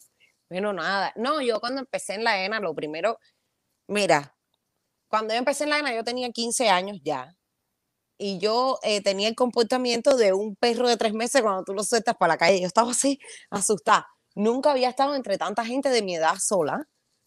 Bueno, 0.53 0.75
nada. 0.75 1.15
No, 1.17 1.41
yo 1.41 1.61
cuando 1.61 1.81
empecé 1.81 2.13
en 2.15 2.25
la 2.25 2.45
ENA, 2.45 2.61
lo 2.61 2.75
primero, 2.75 3.19
mira, 3.89 4.37
cuando 5.09 5.35
yo 5.35 5.39
empecé 5.39 5.65
en 5.65 5.71
la 5.71 5.79
ENA, 5.81 5.95
yo 5.95 6.05
tenía 6.05 6.31
15 6.31 6.69
años 6.71 6.99
ya. 7.05 7.35
Y 8.19 8.39
yo 8.39 8.79
eh, 8.83 9.03
tenía 9.03 9.29
el 9.29 9.37
comportamiento 9.37 10.17
de 10.17 10.33
un 10.35 10.57
perro 10.57 10.89
de 10.89 10.97
tres 10.99 11.15
meses 11.15 11.43
cuando 11.43 11.65
tú 11.65 11.75
lo 11.75 11.85
sueltas 11.85 12.17
para 12.19 12.35
la 12.35 12.39
calle. 12.39 12.61
Yo 12.61 12.67
estaba 12.67 12.93
así, 12.93 13.19
asustada. 13.51 14.09
Nunca 14.35 14.73
había 14.73 14.91
estado 14.91 15.15
entre 15.17 15.39
tanta 15.39 15.65
gente 15.65 15.91
de 15.91 16.03
mi 16.03 16.17
edad 16.17 16.37
sola. 16.41 16.85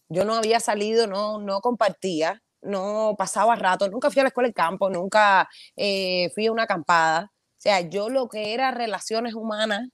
Yo 0.08 0.24
no 0.24 0.34
había 0.34 0.60
salido, 0.60 1.06
no, 1.08 1.40
no 1.40 1.60
compartía, 1.60 2.42
no 2.62 3.16
pasaba 3.18 3.56
rato, 3.56 3.88
nunca 3.90 4.10
fui 4.10 4.20
a 4.20 4.24
la 4.24 4.28
escuela 4.28 4.48
del 4.48 4.54
campo, 4.54 4.90
nunca 4.90 5.48
eh, 5.76 6.30
fui 6.34 6.46
a 6.46 6.52
una 6.52 6.64
acampada. 6.64 7.32
O 7.34 7.60
sea, 7.60 7.80
yo 7.82 8.08
lo 8.10 8.28
que 8.28 8.54
era 8.54 8.70
relaciones 8.72 9.34
humanas, 9.34 9.88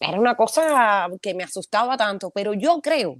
era 0.00 0.18
una 0.18 0.36
cosa 0.36 1.08
que 1.22 1.34
me 1.34 1.44
asustaba 1.44 1.96
tanto, 1.96 2.30
pero 2.30 2.54
yo 2.54 2.80
creo 2.80 3.16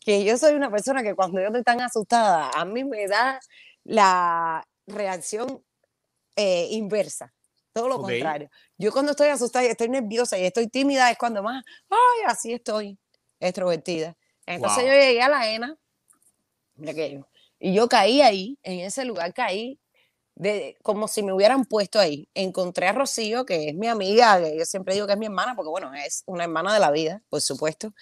que 0.00 0.24
yo 0.24 0.36
soy 0.38 0.54
una 0.54 0.70
persona 0.70 1.02
que 1.02 1.14
cuando 1.14 1.40
yo 1.40 1.46
estoy 1.46 1.62
tan 1.62 1.80
asustada, 1.80 2.50
a 2.50 2.64
mí 2.64 2.84
me 2.84 3.06
da 3.06 3.40
la 3.84 4.64
reacción 4.86 5.62
eh, 6.36 6.68
inversa, 6.70 7.32
todo 7.72 7.88
lo 7.88 7.96
Ok. 7.96 8.02
contrario. 8.02 8.50
Yo 8.78 8.92
cuando 8.92 9.12
estoy 9.12 9.28
asustada 9.28 9.64
y 9.64 9.68
estoy 9.68 9.88
nerviosa 9.88 10.38
y 10.38 10.44
estoy 10.44 10.68
tímida 10.68 11.10
es 11.10 11.18
cuando 11.18 11.42
más, 11.42 11.64
ay, 11.90 12.24
así 12.26 12.52
estoy, 12.52 12.98
extrovertida. 13.38 14.16
Entonces 14.46 14.84
Wow. 14.84 14.92
yo 14.92 14.98
llegué 14.98 15.22
a 15.22 15.28
la 15.28 15.50
ENA, 15.50 15.76
y 17.58 17.74
yo 17.74 17.88
caí 17.88 18.22
ahí, 18.22 18.58
en 18.62 18.80
ese 18.80 19.04
lugar 19.04 19.34
caí, 19.34 19.78
como 20.82 21.08
si 21.08 21.22
me 21.22 21.32
hubieran 21.32 21.64
puesto 21.64 21.98
ahí. 21.98 22.28
Encontré 22.34 22.88
a 22.88 22.92
Rocío, 22.92 23.44
que 23.44 23.68
es 23.70 23.74
mi 23.74 23.88
amiga, 23.88 24.40
que 24.40 24.58
yo 24.58 24.64
siempre 24.64 24.94
digo 24.94 25.06
que 25.06 25.14
es 25.14 25.18
mi 25.18 25.26
hermana, 25.26 25.54
porque 25.54 25.70
bueno, 25.70 25.92
es 25.94 26.22
una 26.26 26.44
hermana 26.44 26.74
de 26.74 26.80
la 26.80 26.90
vida, 26.90 27.22
por 27.28 27.40
supuesto. 27.40 27.92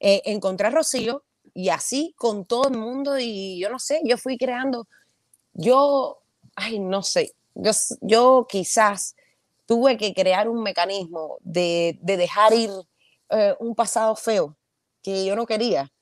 Eh, 0.00 0.22
encontré 0.26 0.68
a 0.68 0.70
Rocío 0.70 1.24
y 1.54 1.68
así 1.70 2.14
con 2.16 2.44
todo 2.44 2.68
el 2.68 2.76
mundo 2.76 3.18
y 3.18 3.58
yo 3.60 3.70
no 3.70 3.78
sé, 3.78 4.00
yo 4.04 4.16
fui 4.18 4.38
creando, 4.38 4.88
yo, 5.52 6.22
ay, 6.56 6.78
no 6.78 7.02
sé, 7.02 7.34
yo, 7.54 7.72
yo 8.00 8.46
quizás 8.48 9.16
tuve 9.66 9.96
que 9.96 10.14
crear 10.14 10.48
un 10.48 10.62
mecanismo 10.62 11.38
de, 11.40 11.98
de 12.02 12.16
dejar 12.16 12.52
ir 12.52 12.70
eh, 13.30 13.54
un 13.60 13.74
pasado 13.74 14.16
feo 14.16 14.56
que 15.02 15.24
yo 15.24 15.36
no 15.36 15.46
quería, 15.46 15.92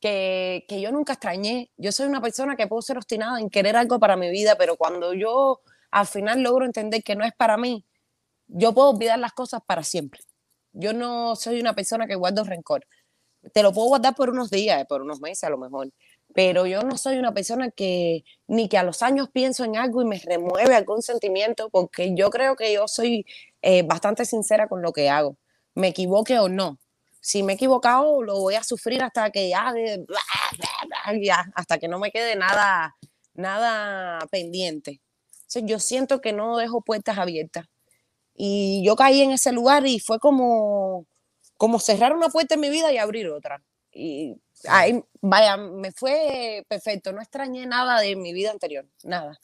que, 0.00 0.64
que 0.68 0.80
yo 0.80 0.92
nunca 0.92 1.14
extrañé. 1.14 1.70
Yo 1.76 1.92
soy 1.92 2.06
una 2.06 2.20
persona 2.20 2.56
que 2.56 2.66
puedo 2.66 2.82
ser 2.82 2.96
obstinada 2.98 3.40
en 3.40 3.50
querer 3.50 3.76
algo 3.76 3.98
para 3.98 4.16
mi 4.16 4.30
vida, 4.30 4.56
pero 4.58 4.76
cuando 4.76 5.14
yo 5.14 5.60
al 5.90 6.06
final 6.06 6.42
logro 6.42 6.64
entender 6.66 7.02
que 7.02 7.16
no 7.16 7.24
es 7.24 7.32
para 7.34 7.56
mí, 7.56 7.84
yo 8.48 8.74
puedo 8.74 8.90
olvidar 8.90 9.18
las 9.18 9.32
cosas 9.32 9.62
para 9.66 9.82
siempre. 9.82 10.20
Yo 10.72 10.92
no 10.92 11.36
soy 11.36 11.60
una 11.60 11.74
persona 11.74 12.06
que 12.06 12.14
guardo 12.14 12.44
rencor. 12.44 12.86
Te 13.52 13.62
lo 13.62 13.72
puedo 13.72 13.88
guardar 13.88 14.14
por 14.14 14.30
unos 14.30 14.50
días, 14.50 14.84
por 14.86 15.02
unos 15.02 15.20
meses 15.20 15.44
a 15.44 15.50
lo 15.50 15.58
mejor, 15.58 15.90
pero 16.34 16.66
yo 16.66 16.82
no 16.82 16.98
soy 16.98 17.18
una 17.18 17.32
persona 17.32 17.70
que 17.70 18.24
ni 18.46 18.68
que 18.68 18.76
a 18.78 18.82
los 18.82 19.02
años 19.02 19.30
pienso 19.32 19.64
en 19.64 19.76
algo 19.76 20.02
y 20.02 20.04
me 20.04 20.18
remueve 20.18 20.74
algún 20.74 21.02
sentimiento, 21.02 21.70
porque 21.70 22.14
yo 22.14 22.30
creo 22.30 22.56
que 22.56 22.72
yo 22.74 22.88
soy 22.88 23.24
eh, 23.62 23.82
bastante 23.84 24.24
sincera 24.24 24.68
con 24.68 24.82
lo 24.82 24.92
que 24.92 25.08
hago, 25.08 25.36
me 25.74 25.88
equivoque 25.88 26.38
o 26.38 26.48
no. 26.48 26.78
Si 27.26 27.42
me 27.42 27.54
he 27.54 27.56
equivocado, 27.56 28.22
lo 28.22 28.38
voy 28.38 28.54
a 28.54 28.62
sufrir 28.62 29.02
hasta 29.02 29.32
que 29.32 29.48
ya, 29.48 29.74
ya, 31.20 31.44
hasta 31.56 31.78
que 31.78 31.88
no 31.88 31.98
me 31.98 32.12
quede 32.12 32.36
nada, 32.36 32.96
nada 33.34 34.20
pendiente. 34.30 35.00
Entonces, 35.32 35.64
yo 35.66 35.80
siento 35.80 36.20
que 36.20 36.32
no 36.32 36.56
dejo 36.56 36.82
puertas 36.82 37.18
abiertas. 37.18 37.66
Y 38.32 38.80
yo 38.86 38.94
caí 38.94 39.22
en 39.22 39.32
ese 39.32 39.50
lugar 39.50 39.84
y 39.88 39.98
fue 39.98 40.20
como, 40.20 41.04
como 41.56 41.80
cerrar 41.80 42.14
una 42.14 42.28
puerta 42.28 42.54
en 42.54 42.60
mi 42.60 42.70
vida 42.70 42.92
y 42.92 42.98
abrir 42.98 43.28
otra. 43.28 43.60
Y 43.90 44.40
ahí, 44.68 45.02
vaya, 45.20 45.56
me 45.56 45.90
fue 45.90 46.64
perfecto. 46.68 47.12
No 47.12 47.20
extrañé 47.20 47.66
nada 47.66 48.00
de 48.02 48.14
mi 48.14 48.32
vida 48.32 48.52
anterior, 48.52 48.86
nada. 49.02 49.36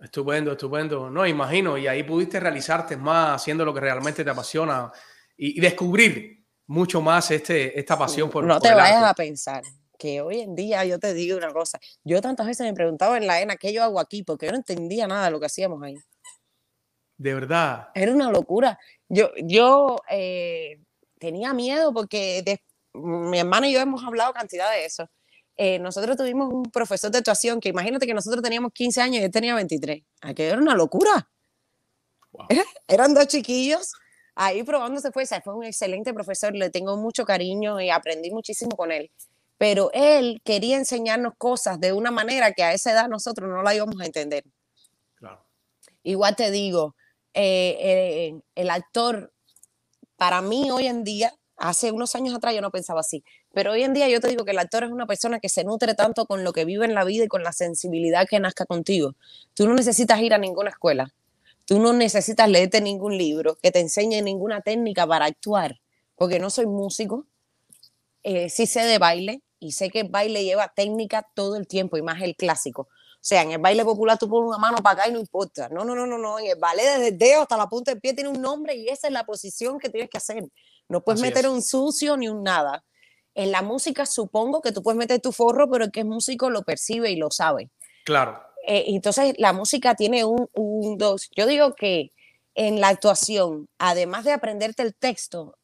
Estupendo, 0.00 0.50
estupendo. 0.50 1.08
No, 1.10 1.28
imagino. 1.28 1.78
Y 1.78 1.86
ahí 1.86 2.02
pudiste 2.02 2.40
realizarte 2.40 2.96
más 2.96 3.36
haciendo 3.40 3.64
lo 3.64 3.72
que 3.72 3.78
realmente 3.78 4.24
te 4.24 4.30
apasiona 4.30 4.90
y, 5.36 5.58
y 5.58 5.60
descubrir 5.60 6.41
mucho 6.72 7.02
más 7.02 7.30
este, 7.30 7.78
esta 7.78 7.98
pasión 7.98 8.30
por, 8.30 8.44
no 8.44 8.54
por 8.54 8.62
te 8.62 8.68
el 8.70 8.74
vayas 8.76 8.96
arte. 9.02 9.10
a 9.10 9.14
pensar 9.14 9.62
que 9.98 10.22
hoy 10.22 10.40
en 10.40 10.54
día 10.54 10.84
yo 10.86 10.98
te 10.98 11.12
digo 11.12 11.36
una 11.36 11.52
cosa. 11.52 11.78
Yo 12.02 12.20
tantas 12.22 12.46
veces 12.46 12.66
me 12.66 12.72
preguntaba 12.72 13.18
en 13.18 13.26
la 13.26 13.40
ENA 13.40 13.56
qué 13.56 13.72
yo 13.74 13.84
hago 13.84 14.00
aquí, 14.00 14.22
porque 14.22 14.46
yo 14.46 14.52
no 14.52 14.58
entendía 14.58 15.06
nada 15.06 15.26
de 15.26 15.30
lo 15.30 15.38
que 15.38 15.46
hacíamos 15.46 15.82
ahí. 15.82 15.96
De 17.18 17.34
verdad. 17.34 17.88
Era 17.94 18.12
una 18.12 18.30
locura. 18.30 18.78
Yo, 19.08 19.30
yo 19.44 19.98
eh, 20.10 20.80
tenía 21.18 21.52
miedo 21.52 21.92
porque 21.92 22.42
de- 22.42 22.62
mi 22.94 23.38
hermana 23.38 23.68
y 23.68 23.74
yo 23.74 23.80
hemos 23.80 24.02
hablado 24.02 24.32
cantidad 24.32 24.70
de 24.72 24.84
eso. 24.86 25.08
Eh, 25.56 25.78
nosotros 25.78 26.16
tuvimos 26.16 26.52
un 26.52 26.64
profesor 26.64 27.10
de 27.10 27.18
actuación 27.18 27.60
que 27.60 27.68
imagínate 27.68 28.06
que 28.06 28.14
nosotros 28.14 28.42
teníamos 28.42 28.72
15 28.72 29.02
años 29.02 29.20
y 29.20 29.24
él 29.24 29.30
tenía 29.30 29.54
23. 29.54 30.02
Aquello 30.22 30.52
era 30.54 30.60
una 30.62 30.74
locura. 30.74 31.30
Wow. 32.32 32.46
Eran 32.88 33.12
dos 33.14 33.26
chiquillos 33.28 33.92
ahí 34.34 34.62
probándose 34.62 35.12
fuerza. 35.12 35.40
Fue 35.40 35.54
un 35.54 35.64
excelente 35.64 36.12
profesor, 36.14 36.54
le 36.54 36.70
tengo 36.70 36.96
mucho 36.96 37.24
cariño 37.24 37.80
y 37.80 37.90
aprendí 37.90 38.30
muchísimo 38.30 38.76
con 38.76 38.92
él. 38.92 39.10
pero 39.58 39.90
él 39.94 40.40
quería 40.44 40.76
enseñarnos 40.76 41.34
cosas 41.38 41.78
de 41.78 41.92
una 41.92 42.10
manera 42.10 42.52
que 42.52 42.64
a 42.64 42.72
esa 42.72 42.90
edad 42.92 43.08
nosotros 43.08 43.48
no 43.48 43.62
la 43.62 43.74
íbamos 43.74 44.00
a 44.00 44.06
entender. 44.06 44.42
Claro. 45.14 45.44
Igual 46.02 46.34
te 46.34 46.50
digo, 46.50 46.96
eh, 47.34 47.76
eh, 47.80 48.40
el 48.56 48.70
actor, 48.70 49.32
para 50.16 50.42
mí 50.42 50.70
hoy 50.70 50.86
en 50.88 51.04
día, 51.04 51.32
hace 51.56 51.92
unos 51.92 52.16
años 52.16 52.34
atrás 52.34 52.54
yo 52.54 52.60
no 52.60 52.72
pensaba 52.72 53.00
así, 53.00 53.22
pero 53.54 53.72
hoy 53.72 53.84
en 53.84 53.94
día 53.94 54.08
yo 54.08 54.20
te 54.20 54.28
digo 54.28 54.44
que 54.44 54.50
el 54.50 54.58
actor 54.58 54.82
es 54.84 54.90
una 54.90 55.06
persona 55.06 55.38
que 55.38 55.48
se 55.48 55.62
nutre 55.62 55.94
tanto 55.94 56.26
con 56.26 56.42
lo 56.42 56.52
que 56.52 56.64
vive 56.64 56.84
en 56.84 56.94
la 56.94 57.04
vida 57.04 57.24
y 57.24 57.28
con 57.28 57.44
la 57.44 57.52
sensibilidad 57.52 58.26
que 58.28 58.40
nazca 58.40 58.66
contigo. 58.66 59.14
Tú 59.54 59.68
no 59.68 59.74
necesitas 59.74 60.20
ir 60.20 60.34
a 60.34 60.38
ninguna 60.38 60.70
escuela, 60.70 61.14
tú 61.64 61.78
no 61.78 61.92
necesitas 61.92 62.48
leerte 62.48 62.80
ningún 62.80 63.16
libro 63.16 63.56
que 63.62 63.70
te 63.70 63.80
enseñe 63.80 64.22
ninguna 64.22 64.60
técnica 64.60 65.06
para 65.06 65.26
actuar, 65.26 65.80
porque 66.16 66.38
no 66.38 66.50
soy 66.50 66.66
músico, 66.66 67.26
eh, 68.22 68.48
sí 68.50 68.66
sé 68.66 68.82
de 68.84 68.98
baile 68.98 69.42
y 69.58 69.72
sé 69.72 69.90
que 69.90 70.00
el 70.00 70.08
baile 70.08 70.44
lleva 70.44 70.72
técnica 70.74 71.26
todo 71.34 71.56
el 71.56 71.66
tiempo 71.66 71.96
y 71.96 72.02
más 72.02 72.20
el 72.22 72.36
clásico. 72.36 72.82
O 72.82 73.24
sea, 73.24 73.42
en 73.42 73.52
el 73.52 73.58
baile 73.58 73.84
popular 73.84 74.18
tú 74.18 74.28
pones 74.28 74.48
una 74.48 74.58
mano 74.58 74.78
para 74.78 75.02
acá 75.02 75.08
y 75.08 75.12
no 75.12 75.20
importa. 75.20 75.68
No, 75.68 75.84
no, 75.84 75.94
no, 75.94 76.06
no, 76.06 76.18
no. 76.18 76.40
En 76.40 76.46
el 76.46 76.58
baile 76.58 76.82
desde 76.82 77.08
el 77.08 77.18
dedo 77.18 77.42
hasta 77.42 77.56
la 77.56 77.68
punta 77.68 77.92
del 77.92 78.00
pie 78.00 78.14
tiene 78.14 78.30
un 78.30 78.42
nombre 78.42 78.74
y 78.74 78.88
esa 78.88 79.06
es 79.06 79.12
la 79.12 79.24
posición 79.24 79.78
que 79.78 79.88
tienes 79.90 80.10
que 80.10 80.18
hacer. 80.18 80.44
No 80.88 81.02
puedes 81.04 81.20
Así 81.20 81.28
meter 81.28 81.44
es. 81.44 81.50
un 81.52 81.62
sucio 81.62 82.16
ni 82.16 82.28
un 82.28 82.42
nada. 82.42 82.84
En 83.34 83.52
la 83.52 83.62
música 83.62 84.06
supongo 84.06 84.60
que 84.60 84.72
tú 84.72 84.82
puedes 84.82 84.98
meter 84.98 85.20
tu 85.20 85.30
forro, 85.30 85.70
pero 85.70 85.84
el 85.84 85.92
que 85.92 86.00
es 86.00 86.06
músico 86.06 86.50
lo 86.50 86.62
percibe 86.62 87.12
y 87.12 87.16
lo 87.16 87.30
sabe. 87.30 87.70
Claro. 88.04 88.42
Eh, 88.66 88.84
entonces, 88.88 89.34
la 89.38 89.52
música 89.52 89.94
tiene 89.94 90.24
un, 90.24 90.48
un 90.54 90.98
dos. 90.98 91.30
Yo 91.34 91.46
digo 91.46 91.74
que 91.74 92.10
en 92.54 92.80
la 92.80 92.88
actuación, 92.88 93.68
además 93.78 94.24
de 94.24 94.32
aprenderte 94.32 94.82
el 94.82 94.94
texto, 94.94 95.56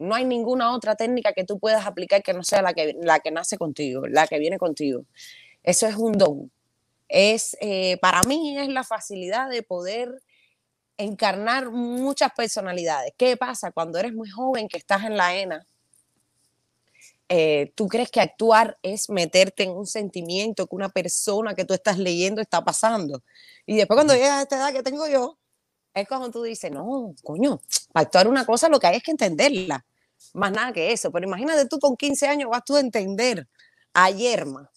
no 0.00 0.14
hay 0.14 0.24
ninguna 0.24 0.74
otra 0.74 0.96
técnica 0.96 1.32
que 1.34 1.44
tú 1.44 1.58
puedas 1.58 1.86
aplicar 1.86 2.22
que 2.22 2.32
no 2.32 2.42
sea 2.42 2.62
la 2.62 2.72
que, 2.72 2.96
la 3.00 3.20
que 3.20 3.30
nace 3.30 3.58
contigo, 3.58 4.06
la 4.06 4.26
que 4.26 4.38
viene 4.38 4.58
contigo. 4.58 5.04
Eso 5.62 5.86
es 5.86 5.96
un 5.96 6.12
don. 6.12 6.50
Es, 7.08 7.56
eh, 7.60 7.98
para 7.98 8.22
mí 8.22 8.58
es 8.58 8.68
la 8.68 8.82
facilidad 8.82 9.50
de 9.50 9.62
poder 9.62 10.22
encarnar 10.96 11.70
muchas 11.70 12.32
personalidades. 12.32 13.12
¿Qué 13.16 13.36
pasa 13.36 13.72
cuando 13.72 13.98
eres 13.98 14.14
muy 14.14 14.30
joven, 14.30 14.68
que 14.68 14.78
estás 14.78 15.04
en 15.04 15.16
la 15.16 15.36
ENA? 15.36 15.66
Eh, 17.32 17.72
tú 17.76 17.86
crees 17.86 18.10
que 18.10 18.20
actuar 18.20 18.76
es 18.82 19.08
meterte 19.08 19.62
en 19.62 19.70
un 19.70 19.86
sentimiento 19.86 20.66
que 20.66 20.74
una 20.74 20.88
persona 20.88 21.54
que 21.54 21.64
tú 21.64 21.72
estás 21.72 21.96
leyendo 21.96 22.40
está 22.40 22.64
pasando. 22.64 23.22
Y 23.66 23.76
después 23.76 23.96
cuando 23.96 24.14
llegas 24.14 24.30
a 24.30 24.42
esta 24.42 24.56
edad 24.56 24.72
que 24.72 24.82
tengo 24.82 25.06
yo, 25.06 25.38
es 25.94 26.08
cuando 26.08 26.28
tú 26.32 26.42
dices, 26.42 26.72
no, 26.72 27.14
coño, 27.22 27.60
para 27.92 28.02
actuar 28.06 28.26
una 28.26 28.44
cosa 28.44 28.68
lo 28.68 28.80
que 28.80 28.88
hay 28.88 28.96
es 28.96 29.04
que 29.04 29.12
entenderla. 29.12 29.86
Más 30.34 30.50
nada 30.50 30.72
que 30.72 30.90
eso. 30.90 31.12
Pero 31.12 31.24
imagínate 31.24 31.66
tú 31.66 31.78
con 31.78 31.96
15 31.96 32.26
años 32.26 32.50
vas 32.50 32.64
tú 32.64 32.74
a 32.74 32.80
entender 32.80 33.46
a 33.94 34.10
Yerma, 34.10 34.68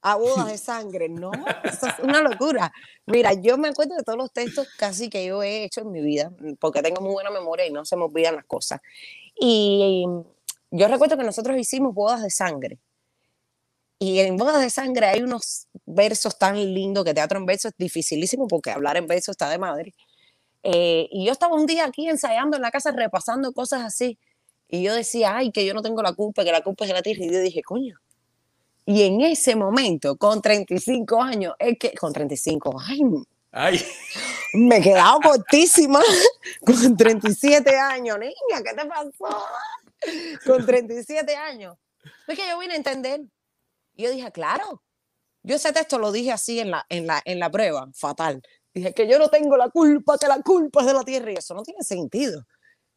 a 0.00 0.16
bodas 0.16 0.46
de 0.46 0.56
sangre. 0.58 1.10
No, 1.10 1.30
eso 1.62 1.88
es 1.88 1.98
una 2.02 2.22
locura. 2.22 2.72
Mira, 3.04 3.34
yo 3.34 3.58
me 3.58 3.68
acuerdo 3.68 3.96
de 3.96 4.02
todos 4.02 4.16
los 4.16 4.32
textos 4.32 4.66
casi 4.78 5.10
que 5.10 5.26
yo 5.26 5.42
he 5.42 5.64
hecho 5.64 5.82
en 5.82 5.92
mi 5.92 6.00
vida, 6.00 6.32
porque 6.58 6.80
tengo 6.80 7.02
muy 7.02 7.12
buena 7.12 7.28
memoria 7.28 7.66
y 7.66 7.70
no 7.70 7.84
se 7.84 7.96
me 7.96 8.04
olvidan 8.04 8.36
las 8.36 8.46
cosas. 8.46 8.80
Y 9.38 10.06
yo 10.70 10.88
recuerdo 10.88 11.16
que 11.16 11.24
nosotros 11.24 11.56
hicimos 11.58 11.94
bodas 11.94 12.22
de 12.22 12.30
sangre. 12.30 12.78
Y 13.98 14.18
en 14.20 14.36
bodas 14.36 14.60
de 14.60 14.68
sangre 14.68 15.06
hay 15.06 15.22
unos 15.22 15.68
versos 15.86 16.38
tan 16.38 16.56
lindos 16.74 17.04
que 17.04 17.14
teatro 17.14 17.38
en 17.38 17.46
verso 17.46 17.68
es 17.68 17.74
dificilísimo 17.78 18.46
porque 18.46 18.70
hablar 18.70 18.96
en 18.96 19.06
verso 19.06 19.30
está 19.30 19.48
de 19.48 19.58
madre. 19.58 19.94
Eh, 20.62 21.08
y 21.10 21.24
yo 21.24 21.32
estaba 21.32 21.54
un 21.54 21.66
día 21.66 21.86
aquí 21.86 22.08
ensayando 22.08 22.56
en 22.56 22.62
la 22.62 22.70
casa 22.70 22.90
repasando 22.90 23.52
cosas 23.52 23.82
así. 23.82 24.18
Y 24.68 24.82
yo 24.82 24.94
decía, 24.94 25.36
ay, 25.36 25.50
que 25.50 25.64
yo 25.64 25.72
no 25.72 25.82
tengo 25.82 26.02
la 26.02 26.12
culpa, 26.12 26.44
que 26.44 26.52
la 26.52 26.62
culpa 26.62 26.84
es 26.84 26.88
de 26.88 26.94
la 26.94 27.02
tierra. 27.02 27.24
Y 27.24 27.32
yo 27.32 27.40
dije, 27.40 27.62
coño. 27.62 27.96
Y 28.84 29.02
en 29.02 29.20
ese 29.20 29.56
momento, 29.56 30.16
con 30.16 30.42
35 30.42 31.22
años, 31.22 31.54
es 31.58 31.78
que, 31.78 31.92
con 31.92 32.12
35, 32.12 32.76
ay, 32.86 33.00
Ay, 33.58 33.82
me 34.52 34.76
he 34.76 34.82
quedado 34.82 35.18
cortísima 35.20 36.00
con 36.66 36.94
37 36.94 37.74
años. 37.78 38.18
Niña, 38.18 38.62
¿qué 38.62 38.74
te 38.74 38.86
pasó? 38.86 39.46
Con 40.44 40.64
37 40.64 41.36
años. 41.36 41.76
Es 42.26 42.38
que 42.38 42.48
yo 42.48 42.58
vine 42.58 42.74
a 42.74 42.76
entender. 42.76 43.20
Y 43.94 44.04
yo 44.04 44.10
dije, 44.10 44.30
claro. 44.32 44.82
Yo 45.42 45.56
ese 45.56 45.72
texto 45.72 45.98
lo 45.98 46.10
dije 46.10 46.32
así 46.32 46.58
en 46.58 46.72
la, 46.72 46.84
en 46.88 47.06
la, 47.06 47.22
en 47.24 47.38
la 47.38 47.50
prueba, 47.50 47.88
fatal. 47.94 48.42
Dije 48.74 48.92
que 48.92 49.06
yo 49.06 49.18
no 49.18 49.28
tengo 49.28 49.56
la 49.56 49.70
culpa, 49.70 50.18
que 50.18 50.26
la 50.26 50.42
culpa 50.42 50.80
es 50.80 50.86
de 50.86 50.92
la 50.92 51.04
tierra. 51.04 51.30
Y 51.30 51.36
eso 51.36 51.54
no 51.54 51.62
tiene 51.62 51.82
sentido. 51.82 52.44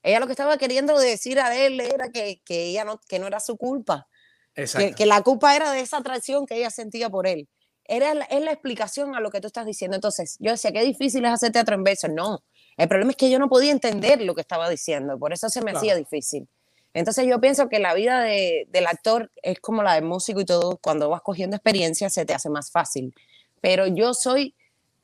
Ella 0.01 0.19
lo 0.19 0.25
que 0.25 0.33
estaba 0.33 0.57
queriendo 0.57 0.97
decir 0.97 1.39
a 1.39 1.55
él 1.55 1.79
era 1.79 2.09
que, 2.09 2.41
que 2.43 2.65
ella 2.65 2.85
no, 2.85 2.99
que 3.07 3.19
no 3.19 3.27
era 3.27 3.39
su 3.39 3.57
culpa. 3.57 4.07
Que, 4.55 4.93
que 4.93 5.05
la 5.05 5.21
culpa 5.21 5.55
era 5.55 5.71
de 5.71 5.81
esa 5.81 5.97
atracción 5.97 6.45
que 6.45 6.55
ella 6.55 6.69
sentía 6.69 7.09
por 7.09 7.27
él. 7.27 7.47
Era 7.85 8.13
la, 8.13 8.25
es 8.25 8.41
la 8.41 8.51
explicación 8.51 9.15
a 9.15 9.19
lo 9.19 9.29
que 9.31 9.41
tú 9.41 9.47
estás 9.47 9.65
diciendo. 9.65 9.95
Entonces, 9.95 10.37
yo 10.39 10.51
decía, 10.51 10.71
qué 10.71 10.83
difícil 10.83 11.23
es 11.25 11.31
hacer 11.31 11.51
teatro 11.51 11.75
en 11.75 11.83
verso. 11.83 12.07
No, 12.07 12.43
el 12.79 12.87
problema 12.87 13.11
es 13.11 13.17
que 13.17 13.29
yo 13.29 13.39
no 13.39 13.49
podía 13.49 13.71
entender 13.71 14.21
lo 14.21 14.33
que 14.33 14.41
estaba 14.41 14.69
diciendo, 14.69 15.19
por 15.19 15.33
eso 15.33 15.49
se 15.49 15.61
me 15.61 15.71
hacía 15.71 15.95
difícil. 15.95 16.47
Entonces, 16.93 17.25
yo 17.27 17.39
pienso 17.39 17.69
que 17.69 17.79
la 17.79 17.93
vida 17.93 18.21
de- 18.21 18.67
del 18.69 18.87
actor 18.87 19.31
es 19.43 19.59
como 19.59 19.83
la 19.83 19.95
del 19.95 20.05
músico 20.05 20.41
y 20.41 20.45
todo, 20.45 20.77
cuando 20.77 21.09
vas 21.09 21.21
cogiendo 21.21 21.55
experiencia 21.55 22.09
se 22.09 22.25
te 22.25 22.33
hace 22.33 22.49
más 22.49 22.71
fácil. 22.71 23.13
Pero 23.61 23.87
yo 23.87 24.13
soy, 24.13 24.55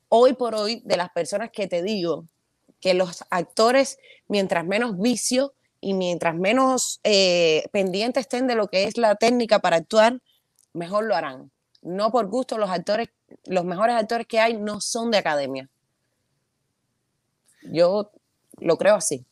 hoy 0.09 0.33
por 0.33 0.55
hoy, 0.55 0.81
de 0.85 0.97
las 0.97 1.09
personas 1.11 1.51
que 1.51 1.67
te 1.67 1.83
digo 1.83 2.25
que 2.81 2.93
los 2.93 3.23
actores, 3.31 3.99
mientras 4.27 4.65
menos 4.65 4.99
vicio 4.99 5.53
y 5.81 5.93
mientras 5.93 6.35
menos 6.35 6.99
eh, 7.03 7.65
pendientes 7.71 8.21
estén 8.21 8.47
de 8.47 8.55
lo 8.55 8.67
que 8.67 8.85
es 8.85 8.97
la 8.97 9.15
técnica 9.15 9.59
para 9.59 9.77
actuar, 9.77 10.21
mejor 10.73 11.05
lo 11.05 11.15
harán. 11.15 11.51
No 11.81 12.11
por 12.11 12.27
gusto, 12.27 12.57
los 12.57 12.69
actores, 12.69 13.09
los 13.45 13.65
mejores 13.65 13.95
actores 13.95 14.27
que 14.27 14.39
hay 14.39 14.55
no 14.57 14.81
son 14.81 15.11
de 15.11 15.19
academia. 15.19 15.69
Yo 17.63 18.11
lo 18.59 18.77
creo 18.77 18.95
así. 18.95 19.25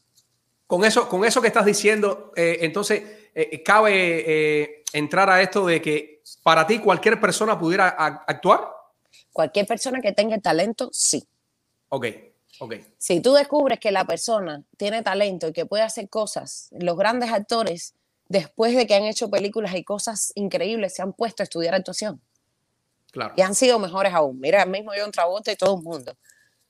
Con 0.67 0.85
eso, 0.85 1.07
con 1.07 1.25
eso 1.25 1.41
que 1.41 1.47
estás 1.47 1.65
diciendo, 1.65 2.31
eh, 2.35 2.59
entonces 2.61 3.03
eh, 3.35 3.61
cabe 3.63 3.91
eh, 4.25 4.83
entrar 4.93 5.29
a 5.29 5.41
esto 5.41 5.65
de 5.65 5.81
que 5.81 6.21
para 6.41 6.65
ti 6.65 6.79
cualquier 6.79 7.19
persona 7.19 7.59
pudiera 7.59 7.89
actuar. 7.89 8.69
Cualquier 9.31 9.67
persona 9.67 10.01
que 10.01 10.13
tenga 10.13 10.35
el 10.35 10.41
talento, 10.41 10.89
sí. 10.91 11.27
Ok, 11.89 12.05
ok. 12.59 12.75
Si 12.97 13.19
tú 13.19 13.33
descubres 13.33 13.79
que 13.79 13.91
la 13.91 14.05
persona 14.05 14.63
tiene 14.77 15.01
talento 15.03 15.47
y 15.47 15.53
que 15.53 15.65
puede 15.65 15.83
hacer 15.83 16.09
cosas, 16.09 16.69
los 16.71 16.97
grandes 16.97 17.31
actores, 17.31 17.93
después 18.27 18.75
de 18.75 18.87
que 18.87 18.95
han 18.95 19.03
hecho 19.03 19.29
películas 19.29 19.75
y 19.75 19.83
cosas 19.83 20.31
increíbles, 20.35 20.95
se 20.95 21.01
han 21.01 21.13
puesto 21.13 21.43
a 21.43 21.45
estudiar 21.45 21.75
actuación 21.75 22.21
Claro. 23.11 23.33
y 23.37 23.41
han 23.41 23.53
sido 23.53 23.77
mejores 23.79 24.13
aún. 24.13 24.39
Mira, 24.39 24.65
mismo 24.65 24.91
John 24.97 25.11
Travolta 25.11 25.51
y 25.51 25.55
todo 25.55 25.75
el 25.77 25.83
mundo. 25.83 26.15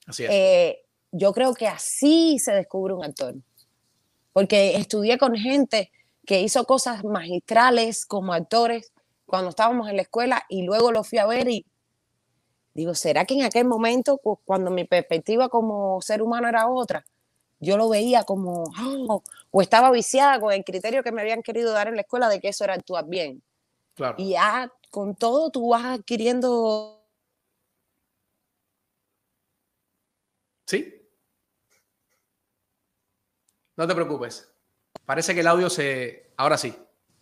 Así 0.06 0.26
es. 0.26 0.30
Eh, 0.32 0.86
yo 1.12 1.32
creo 1.32 1.54
que 1.54 1.68
así 1.68 2.38
se 2.40 2.52
descubre 2.52 2.94
un 2.94 3.04
actor. 3.06 3.36
Porque 4.34 4.76
estudié 4.78 5.18
con 5.18 5.36
gente 5.36 5.92
que 6.26 6.42
hizo 6.42 6.66
cosas 6.66 7.04
magistrales 7.04 8.06
como 8.06 8.34
actores 8.34 8.92
cuando 9.26 9.50
estábamos 9.50 9.90
en 9.90 9.98
la 9.98 10.04
escuela 10.04 10.44
y 10.50 10.64
luego 10.64 10.92
lo 10.92 11.04
fui 11.04 11.20
a 11.20 11.26
ver 11.28 11.50
y 11.50 11.66
digo, 12.74 12.96
¿será 12.96 13.26
que 13.26 13.36
en 13.36 13.44
aquel 13.44 13.66
momento, 13.66 14.18
cu- 14.18 14.40
cuando 14.46 14.72
mi 14.72 14.86
perspectiva 14.86 15.50
como 15.50 16.02
ser 16.02 16.22
humano 16.22 16.48
era 16.48 16.68
otra, 16.70 17.06
yo 17.60 17.78
lo 17.78 17.90
veía 17.90 18.24
como, 18.24 18.66
"Oh", 19.10 19.24
o 19.52 19.62
estaba 19.62 19.92
viciada 19.92 20.40
con 20.40 20.54
el 20.54 20.64
criterio 20.66 21.04
que 21.04 21.12
me 21.12 21.22
habían 21.22 21.44
querido 21.44 21.74
dar 21.74 21.88
en 21.88 21.96
la 21.96 22.02
escuela 22.02 22.30
de 22.30 22.40
que 22.42 22.50
eso 22.50 22.64
era 22.66 22.74
actuar 22.76 23.06
bien? 23.08 23.44
claro. 23.96 24.16
Y 24.20 24.32
ya 24.32 24.72
con 24.92 25.16
todo 25.16 25.52
tú 25.52 25.70
vas 25.70 25.86
adquiriendo 25.86 27.04
¿Sí? 30.66 31.03
No 33.76 33.88
te 33.88 33.96
preocupes. 33.96 34.50
Parece 35.06 35.34
que 35.34 35.40
el 35.42 35.48
audio 35.48 35.70
se. 35.70 36.32
Ahora 36.38 36.58
sí. 36.58 36.76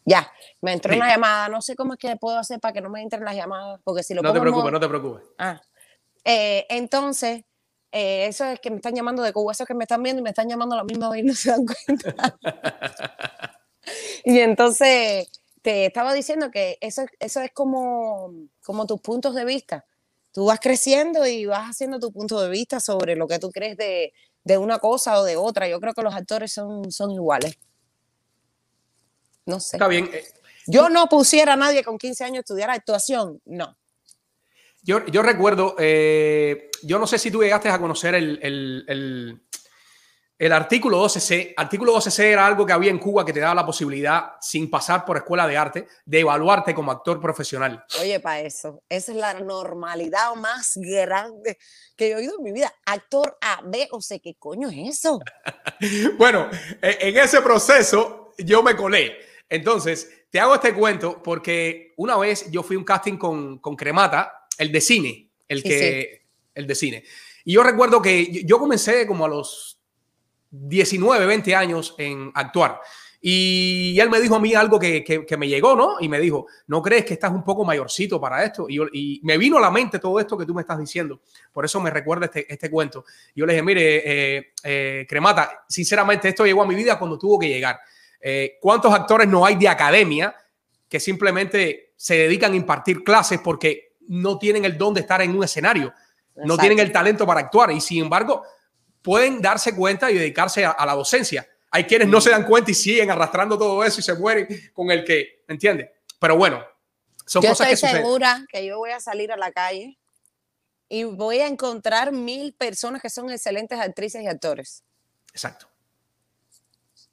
Ya, 0.05 0.31
me 0.61 0.73
entró 0.73 0.91
Sí. 0.93 0.97
una 0.99 1.09
llamada. 1.09 1.47
No 1.49 1.61
sé 1.61 1.75
cómo 1.75 1.93
es 1.93 1.99
que 1.99 2.15
puedo 2.17 2.37
hacer 2.37 2.59
para 2.59 2.73
que 2.73 2.81
no 2.81 2.89
me 2.89 3.01
entren 3.01 3.23
las 3.23 3.35
llamadas, 3.35 3.79
porque 3.83 4.03
si 4.03 4.13
lo 4.13 4.21
No 4.21 4.33
te 4.33 4.39
preocupes, 4.39 4.63
modo- 4.63 4.71
no 4.71 4.79
te 4.79 4.87
preocupes. 4.89 5.23
Ah, 5.37 5.61
eh, 6.25 6.65
entonces, 6.69 7.43
eh, 7.91 8.25
eso 8.27 8.45
es 8.45 8.59
que 8.59 8.69
me 8.71 8.77
están 8.77 8.95
llamando 8.95 9.21
de 9.23 9.31
Cuba, 9.33 9.51
eso 9.51 9.63
es 9.63 9.67
que 9.67 9.73
me 9.75 9.83
están 9.83 10.01
viendo 10.03 10.19
y 10.19 10.23
me 10.23 10.29
están 10.29 10.49
llamando 10.49 10.75
a 10.75 10.79
la 10.79 10.83
misma 10.83 11.09
vez 11.09 11.21
y 11.21 11.23
no 11.27 11.33
se 11.33 11.51
dan 11.51 11.65
cuenta. 11.65 12.37
y 14.25 14.39
entonces, 14.39 15.27
te 15.61 15.85
estaba 15.85 16.13
diciendo 16.13 16.49
que 16.51 16.77
eso, 16.81 17.03
eso 17.19 17.41
es 17.41 17.51
como, 17.53 18.33
como 18.63 18.85
tus 18.87 18.99
puntos 19.01 19.35
de 19.35 19.45
vista. 19.45 19.85
Tú 20.31 20.45
vas 20.45 20.59
creciendo 20.59 21.27
y 21.27 21.45
vas 21.45 21.69
haciendo 21.69 21.99
tu 21.99 22.11
punto 22.11 22.41
de 22.41 22.49
vista 22.49 22.79
sobre 22.79 23.15
lo 23.15 23.27
que 23.27 23.37
tú 23.39 23.51
crees 23.51 23.77
de, 23.77 24.13
de 24.43 24.57
una 24.57 24.79
cosa 24.79 25.19
o 25.19 25.23
de 25.23 25.35
otra. 25.37 25.67
Yo 25.67 25.79
creo 25.79 25.93
que 25.93 26.01
los 26.01 26.13
actores 26.15 26.51
son, 26.53 26.91
son 26.91 27.11
iguales. 27.11 27.57
No 29.45 29.59
sé. 29.59 29.77
Está 29.77 29.87
bien. 29.87 30.09
Eh, 30.13 30.23
Yo 30.67 30.89
no 30.89 31.07
pusiera 31.07 31.53
a 31.53 31.57
nadie 31.57 31.83
con 31.83 31.97
15 31.97 32.23
años 32.23 32.37
a 32.37 32.39
estudiar 32.41 32.69
actuación, 32.69 33.41
no. 33.45 33.77
Yo, 34.83 35.05
yo 35.07 35.21
recuerdo, 35.21 35.75
eh, 35.77 36.69
yo 36.83 36.97
no 36.97 37.05
sé 37.05 37.19
si 37.19 37.29
tú 37.29 37.41
llegaste 37.43 37.69
a 37.69 37.77
conocer 37.79 38.15
el, 38.15 38.39
el- 38.41 38.85
el- 38.87 39.41
El 40.41 40.53
artículo 40.53 41.05
12C, 41.05 41.53
artículo 41.55 41.95
12C 41.95 42.23
era 42.23 42.47
algo 42.47 42.65
que 42.65 42.73
había 42.73 42.89
en 42.89 42.97
Cuba 42.97 43.23
que 43.23 43.31
te 43.31 43.39
daba 43.39 43.53
la 43.53 43.63
posibilidad, 43.63 44.31
sin 44.41 44.71
pasar 44.71 45.05
por 45.05 45.17
escuela 45.17 45.45
de 45.45 45.55
arte, 45.55 45.87
de 46.03 46.19
evaluarte 46.19 46.73
como 46.73 46.91
actor 46.91 47.21
profesional. 47.21 47.85
Oye, 47.99 48.19
para 48.19 48.39
eso, 48.39 48.81
esa 48.89 49.11
es 49.11 49.17
la 49.19 49.35
normalidad 49.35 50.33
más 50.33 50.71
grande 50.77 51.59
que 51.95 52.07
he 52.07 52.15
oído 52.15 52.37
en 52.39 52.43
mi 52.43 52.51
vida. 52.53 52.73
Actor 52.87 53.37
A, 53.39 53.61
B 53.63 53.87
o 53.91 54.01
C, 54.01 54.19
¿qué 54.19 54.33
coño 54.33 54.67
es 54.69 54.97
eso? 54.97 55.19
bueno, 56.17 56.49
e, 56.81 56.97
en 57.01 57.17
ese 57.19 57.39
proceso 57.41 58.33
yo 58.39 58.63
me 58.63 58.75
colé. 58.75 59.19
Entonces, 59.47 60.25
te 60.31 60.39
hago 60.39 60.55
este 60.55 60.73
cuento 60.73 61.21
porque 61.21 61.93
una 61.97 62.17
vez 62.17 62.49
yo 62.49 62.63
fui 62.63 62.77
a 62.77 62.79
un 62.79 62.85
casting 62.85 63.17
con, 63.17 63.59
con 63.59 63.75
Cremata, 63.75 64.47
el 64.57 64.71
de 64.71 64.81
cine, 64.81 65.29
el 65.47 65.61
que, 65.61 66.25
el 66.55 66.65
de 66.65 66.73
cine. 66.73 67.03
Y 67.45 67.53
yo 67.53 67.61
recuerdo 67.61 68.01
que 68.01 68.43
yo 68.43 68.57
comencé 68.57 69.05
como 69.05 69.25
a 69.25 69.29
los 69.29 69.80
19, 70.51 71.25
20 71.25 71.55
años 71.55 71.95
en 71.97 72.31
actuar. 72.35 72.79
Y 73.23 73.99
él 73.99 74.09
me 74.09 74.19
dijo 74.19 74.35
a 74.35 74.39
mí 74.39 74.55
algo 74.55 74.79
que, 74.79 75.03
que, 75.03 75.37
me 75.37 75.47
llegó, 75.47 75.75
¿no? 75.75 75.97
Y 75.99 76.09
me 76.09 76.19
dijo, 76.19 76.47
¿no 76.65 76.81
crees 76.81 77.05
que 77.05 77.13
estás 77.13 77.31
un 77.31 77.43
poco 77.43 77.63
mayorcito 77.63 78.19
para 78.19 78.43
esto? 78.43 78.65
Y, 78.67 78.79
y, 78.93 79.21
me 79.21 79.37
vino 79.37 79.59
a 79.59 79.61
la 79.61 79.69
mente 79.69 79.99
todo 79.99 80.19
esto 80.19 80.35
que 80.35 80.45
tú 80.45 80.55
me 80.55 80.61
estás 80.61 80.79
diciendo. 80.79 81.21
Por 81.53 81.63
eso 81.63 81.79
me 81.79 81.91
recuerda 81.91 82.25
este, 82.25 82.51
este 82.51 82.71
cuento. 82.71 83.05
yo 83.35 83.45
le 83.45 83.53
dije, 83.53 83.63
mire, 83.63 84.37
eh, 84.37 84.53
eh, 84.63 85.05
Cremata, 85.07 85.65
sinceramente 85.69 86.29
esto 86.29 86.45
llegó 86.45 86.63
a 86.63 86.67
mi 86.67 86.73
vida 86.73 86.97
cuando 86.97 87.19
tuvo 87.19 87.37
que 87.37 87.47
llegar. 87.47 87.79
Eh, 88.19 88.57
¿Cuántos 88.59 88.91
actores 88.91 89.27
no 89.27 89.45
hay 89.45 89.55
de 89.55 89.69
academia 89.69 90.35
que 90.89 90.99
simplemente 90.99 91.93
se 91.95 92.15
dedican 92.15 92.53
a 92.53 92.55
impartir 92.55 93.03
clases 93.03 93.39
porque 93.39 93.93
no 94.07 94.39
tienen 94.39 94.65
el 94.65 94.79
don 94.79 94.95
de 94.95 95.01
estar 95.01 95.21
en 95.21 95.35
un 95.37 95.43
escenario? 95.43 95.93
No 96.43 96.57
tienen 96.57 96.79
el 96.79 96.91
talento 96.91 97.27
para 97.27 97.41
actuar 97.41 97.71
y 97.71 97.79
sin 97.79 98.03
embargo 98.03 98.41
pueden 99.01 99.41
darse 99.41 99.75
cuenta 99.75 100.11
y 100.11 100.15
dedicarse 100.17 100.65
a, 100.65 100.85
la 100.85 100.93
docencia. 100.93 101.47
Hay 101.71 101.85
quienes 101.85 102.07
no 102.07 102.19
se 102.19 102.29
dan 102.29 102.45
cuenta 102.45 102.71
y 102.71 102.73
siguen 102.73 103.09
arrastrando 103.09 103.57
todo 103.57 103.83
eso 103.83 103.99
y 103.99 104.03
se 104.03 104.13
mueren 104.15 104.47
con 104.73 104.91
el 104.91 105.03
que, 105.03 105.43
¿entiendes? 105.47 105.89
Pero 106.19 106.35
bueno, 106.35 106.63
son 107.25 107.41
yo 107.41 107.49
cosas 107.49 107.71
estoy 107.71 107.89
que 107.89 107.97
segura 107.97 108.45
que 108.49 108.65
yo 108.65 108.77
voy 108.77 108.91
a 108.91 108.99
salir 108.99 109.31
a 109.31 109.37
la 109.37 109.51
calle 109.51 109.97
y 110.89 111.03
voy 111.05 111.39
a 111.39 111.47
encontrar 111.47 112.11
mil 112.11 112.53
personas 112.53 113.01
que 113.01 113.09
son 113.09 113.31
excelentes 113.31 113.79
actrices 113.79 114.21
y 114.21 114.27
actores. 114.27 114.83
Exacto. 115.31 115.67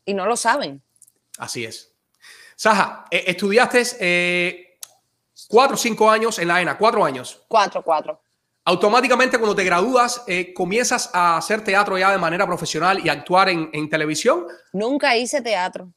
Y 0.05 0.15
no 0.15 0.27
lo 0.27 0.37
saben. 0.37 0.83
Así 1.39 1.65
es. 1.65 1.93
Saja, 2.57 3.05
eh, 3.11 3.25
estudiaste 3.29 3.83
eh, 4.01 4.79
cuatro 5.47 5.75
o 5.75 5.79
cinco 5.79 6.11
años 6.11 6.39
en 6.41 6.49
la 6.49 6.61
ENA, 6.61 6.77
cuatro 6.77 7.05
años. 7.05 7.45
Cuatro, 7.47 7.85
cuatro 7.85 8.21
automáticamente 8.69 9.39
cuando 9.39 9.57
te 9.57 9.65
gradúas 9.65 10.23
eh, 10.27 10.53
comienzas 10.53 11.09
a 11.15 11.39
hacer 11.39 11.65
teatro 11.65 11.97
ya 11.97 12.13
de 12.13 12.19
manera 12.19 12.47
profesional 12.47 13.01
y 13.03 13.09
actuar 13.09 13.49
en, 13.49 13.89
televisión. 13.89 14.47
Nunca 14.75 15.17
hice 15.17 15.41
teatro. 15.41 15.91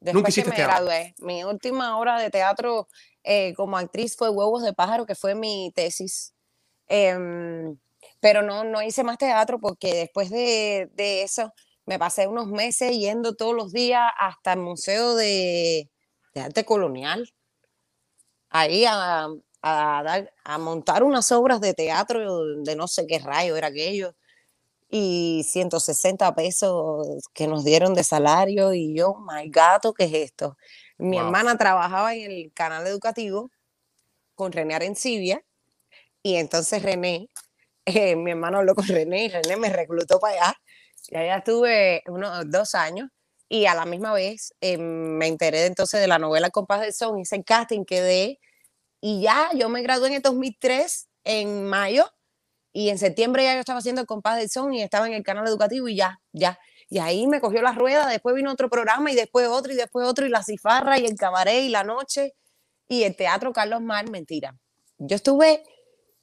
Después 0.00 0.14
Nunca 0.14 0.28
hiciste 0.30 0.50
que 0.50 0.58
me 0.58 0.64
gradué. 0.64 1.14
Mi 1.18 1.44
última 1.44 1.96
hora 1.96 2.20
de 2.20 2.28
teatro 2.28 2.88
eh, 3.22 3.54
como 3.54 3.78
actriz 3.78 4.16
fue 4.16 4.28
Huevos 4.28 4.64
de 4.64 4.72
Pájaro, 4.72 5.06
que 5.06 5.14
fue 5.14 5.36
mi 5.36 5.70
tesis. 5.72 6.34
Em, 6.88 7.78
pero 8.18 8.42
no, 8.42 8.64
no 8.64 8.82
hice 8.82 9.04
más 9.04 9.18
teatro 9.18 9.60
porque 9.60 9.94
después 9.94 10.28
de, 10.28 10.90
de, 10.94 11.22
eso 11.22 11.52
me 11.84 11.96
pasé 11.96 12.26
unos 12.26 12.48
meses 12.48 12.90
yendo 12.90 13.36
todos 13.36 13.54
los 13.54 13.72
días 13.72 14.02
hasta 14.18 14.54
el 14.54 14.58
Museo 14.58 15.14
de, 15.14 15.88
de 16.34 16.40
Arte 16.40 16.64
Colonial. 16.64 17.32
Ahí 18.50 18.84
a, 18.84 19.28
a, 19.66 20.02
dar, 20.02 20.32
a 20.44 20.58
montar 20.58 21.02
unas 21.02 21.32
obras 21.32 21.60
de 21.60 21.74
teatro 21.74 22.44
de 22.62 22.76
no 22.76 22.86
sé 22.86 23.06
qué 23.06 23.18
rayo 23.18 23.56
era 23.56 23.68
aquello. 23.68 24.14
Y 24.88 25.44
160 25.48 26.32
pesos 26.36 27.28
que 27.34 27.48
nos 27.48 27.64
dieron 27.64 27.94
de 27.94 28.04
salario 28.04 28.72
y 28.72 28.94
yo, 28.96 29.16
my 29.16 29.50
gato, 29.50 29.92
¿qué 29.92 30.04
es 30.04 30.14
esto? 30.14 30.56
Mi 30.98 31.18
hermana 31.18 31.58
trabajaba 31.58 32.14
en 32.14 32.30
el 32.30 32.52
canal 32.54 32.86
educativo 32.86 33.50
con 34.36 34.52
René 34.52 34.76
Arencibia 34.76 35.42
y 36.22 36.36
entonces 36.36 36.82
René, 36.82 37.28
eh, 37.84 38.14
mi 38.14 38.30
hermano 38.30 38.58
habló 38.58 38.76
con 38.76 38.86
René 38.86 39.24
y 39.24 39.28
René 39.28 39.56
me 39.56 39.70
reclutó 39.70 40.20
para 40.20 40.34
allá. 40.34 40.54
Y 41.08 41.16
allá 41.16 41.38
estuve 41.38 42.02
unos 42.06 42.48
dos 42.48 42.76
años 42.76 43.08
y 43.48 43.66
a 43.66 43.74
la 43.74 43.84
misma 43.84 44.12
vez 44.12 44.54
eh, 44.60 44.78
me 44.78 45.26
enteré 45.26 45.66
entonces 45.66 46.00
de 46.00 46.06
la 46.06 46.18
novela 46.18 46.50
Compás 46.50 46.82
del 46.82 46.92
Son, 46.92 47.18
hice 47.18 47.36
el 47.36 47.44
casting, 47.44 47.84
quedé 47.84 48.38
y 49.08 49.20
ya 49.20 49.50
yo 49.54 49.68
me 49.68 49.82
gradué 49.82 50.08
en 50.08 50.14
el 50.14 50.22
2003, 50.22 51.06
en 51.22 51.64
mayo, 51.64 52.10
y 52.72 52.88
en 52.88 52.98
septiembre 52.98 53.44
ya 53.44 53.54
yo 53.54 53.60
estaba 53.60 53.78
haciendo 53.78 54.00
el 54.00 54.06
compás 54.08 54.36
del 54.36 54.50
son 54.50 54.74
y 54.74 54.82
estaba 54.82 55.06
en 55.06 55.12
el 55.12 55.22
canal 55.22 55.46
educativo 55.46 55.86
y 55.86 55.94
ya, 55.94 56.20
ya. 56.32 56.58
Y 56.88 56.98
ahí 56.98 57.28
me 57.28 57.40
cogió 57.40 57.62
la 57.62 57.70
rueda, 57.70 58.08
después 58.08 58.34
vino 58.34 58.50
otro 58.50 58.68
programa 58.68 59.12
y 59.12 59.14
después 59.14 59.46
otro 59.46 59.72
y 59.72 59.76
después 59.76 60.08
otro 60.08 60.26
y 60.26 60.28
la 60.28 60.42
cifarra 60.42 60.98
y 60.98 61.06
el 61.06 61.14
cabaret 61.14 61.62
y 61.62 61.68
la 61.68 61.84
noche 61.84 62.34
y 62.88 63.04
el 63.04 63.14
teatro 63.14 63.52
Carlos 63.52 63.80
Mar, 63.80 64.10
mentira. 64.10 64.56
Yo 64.98 65.14
estuve 65.14 65.62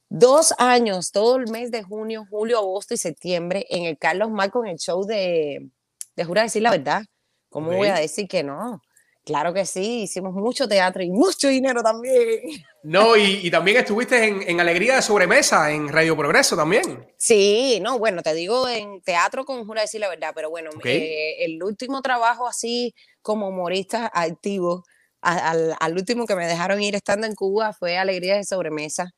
dos 0.10 0.54
años, 0.58 1.13
todo 1.13 1.38
el 1.38 1.50
mes 1.50 1.72
de 1.72 1.84
junio, 1.84 2.28
julio, 2.30 2.58
agosto 2.58 2.96
y 2.96 2.98
septiembre 2.98 3.65
en 3.69 3.86
el 3.86 3.98
Carlos 3.98 4.30
Mar 4.30 4.52
con 4.52 4.67
el 4.67 4.78
show 4.78 5.06
de, 5.06 5.69
de 6.17 6.26
Jura 6.26 6.41
decir 6.41 6.62
la 6.62 6.72
verdad. 6.72 7.04
¿Cómo 7.48 7.72
voy 7.72 7.88
a 7.88 7.96
decir 7.96 8.28
que 8.28 8.43
no? 8.43 8.82
Claro 9.25 9.53
que 9.53 9.65
sí, 9.65 10.01
hicimos 10.03 10.33
mucho 10.33 10.67
teatro 10.67 11.01
y 11.01 11.09
mucho 11.09 11.47
dinero 11.47 11.81
también. 11.81 12.41
No, 12.83 13.15
y, 13.15 13.49
también 13.49 13.77
estuviste 13.77 14.25
en, 14.25 14.59
Alegría 14.59 14.97
de 14.97 15.01
Sobremesa, 15.01 15.71
en 15.71 15.88
Radio 15.88 16.17
Progreso 16.17 16.57
también. 16.57 17.07
Sí, 17.17 17.79
no, 17.81 17.97
bueno, 17.97 18.21
te 18.21 18.33
digo 18.33 18.67
en 18.67 19.01
teatro 19.01 19.45
con 19.45 19.65
Jura 19.65 19.81
decir 19.81 20.01
la 20.01 20.09
verdad, 20.09 20.33
pero 20.36 20.49
bueno, 20.49 20.71
eh, 20.83 21.38
el 21.45 21.63
último 21.63 22.01
trabajo 22.01 22.47
así 22.47 22.93
como 23.21 23.47
humorista 23.47 24.12
activo, 24.13 24.83
al, 25.21 25.93
último 25.93 26.25
que 26.25 26.36
me 26.36 26.45
dejaron 26.45 26.81
ir 26.81 26.95
estando 26.95 27.25
en 27.25 27.36
Cuba 27.36 27.71
fue 27.71 27.97
Alegría 27.97 28.36
de 28.36 28.43
Sobremesa, 28.43 29.12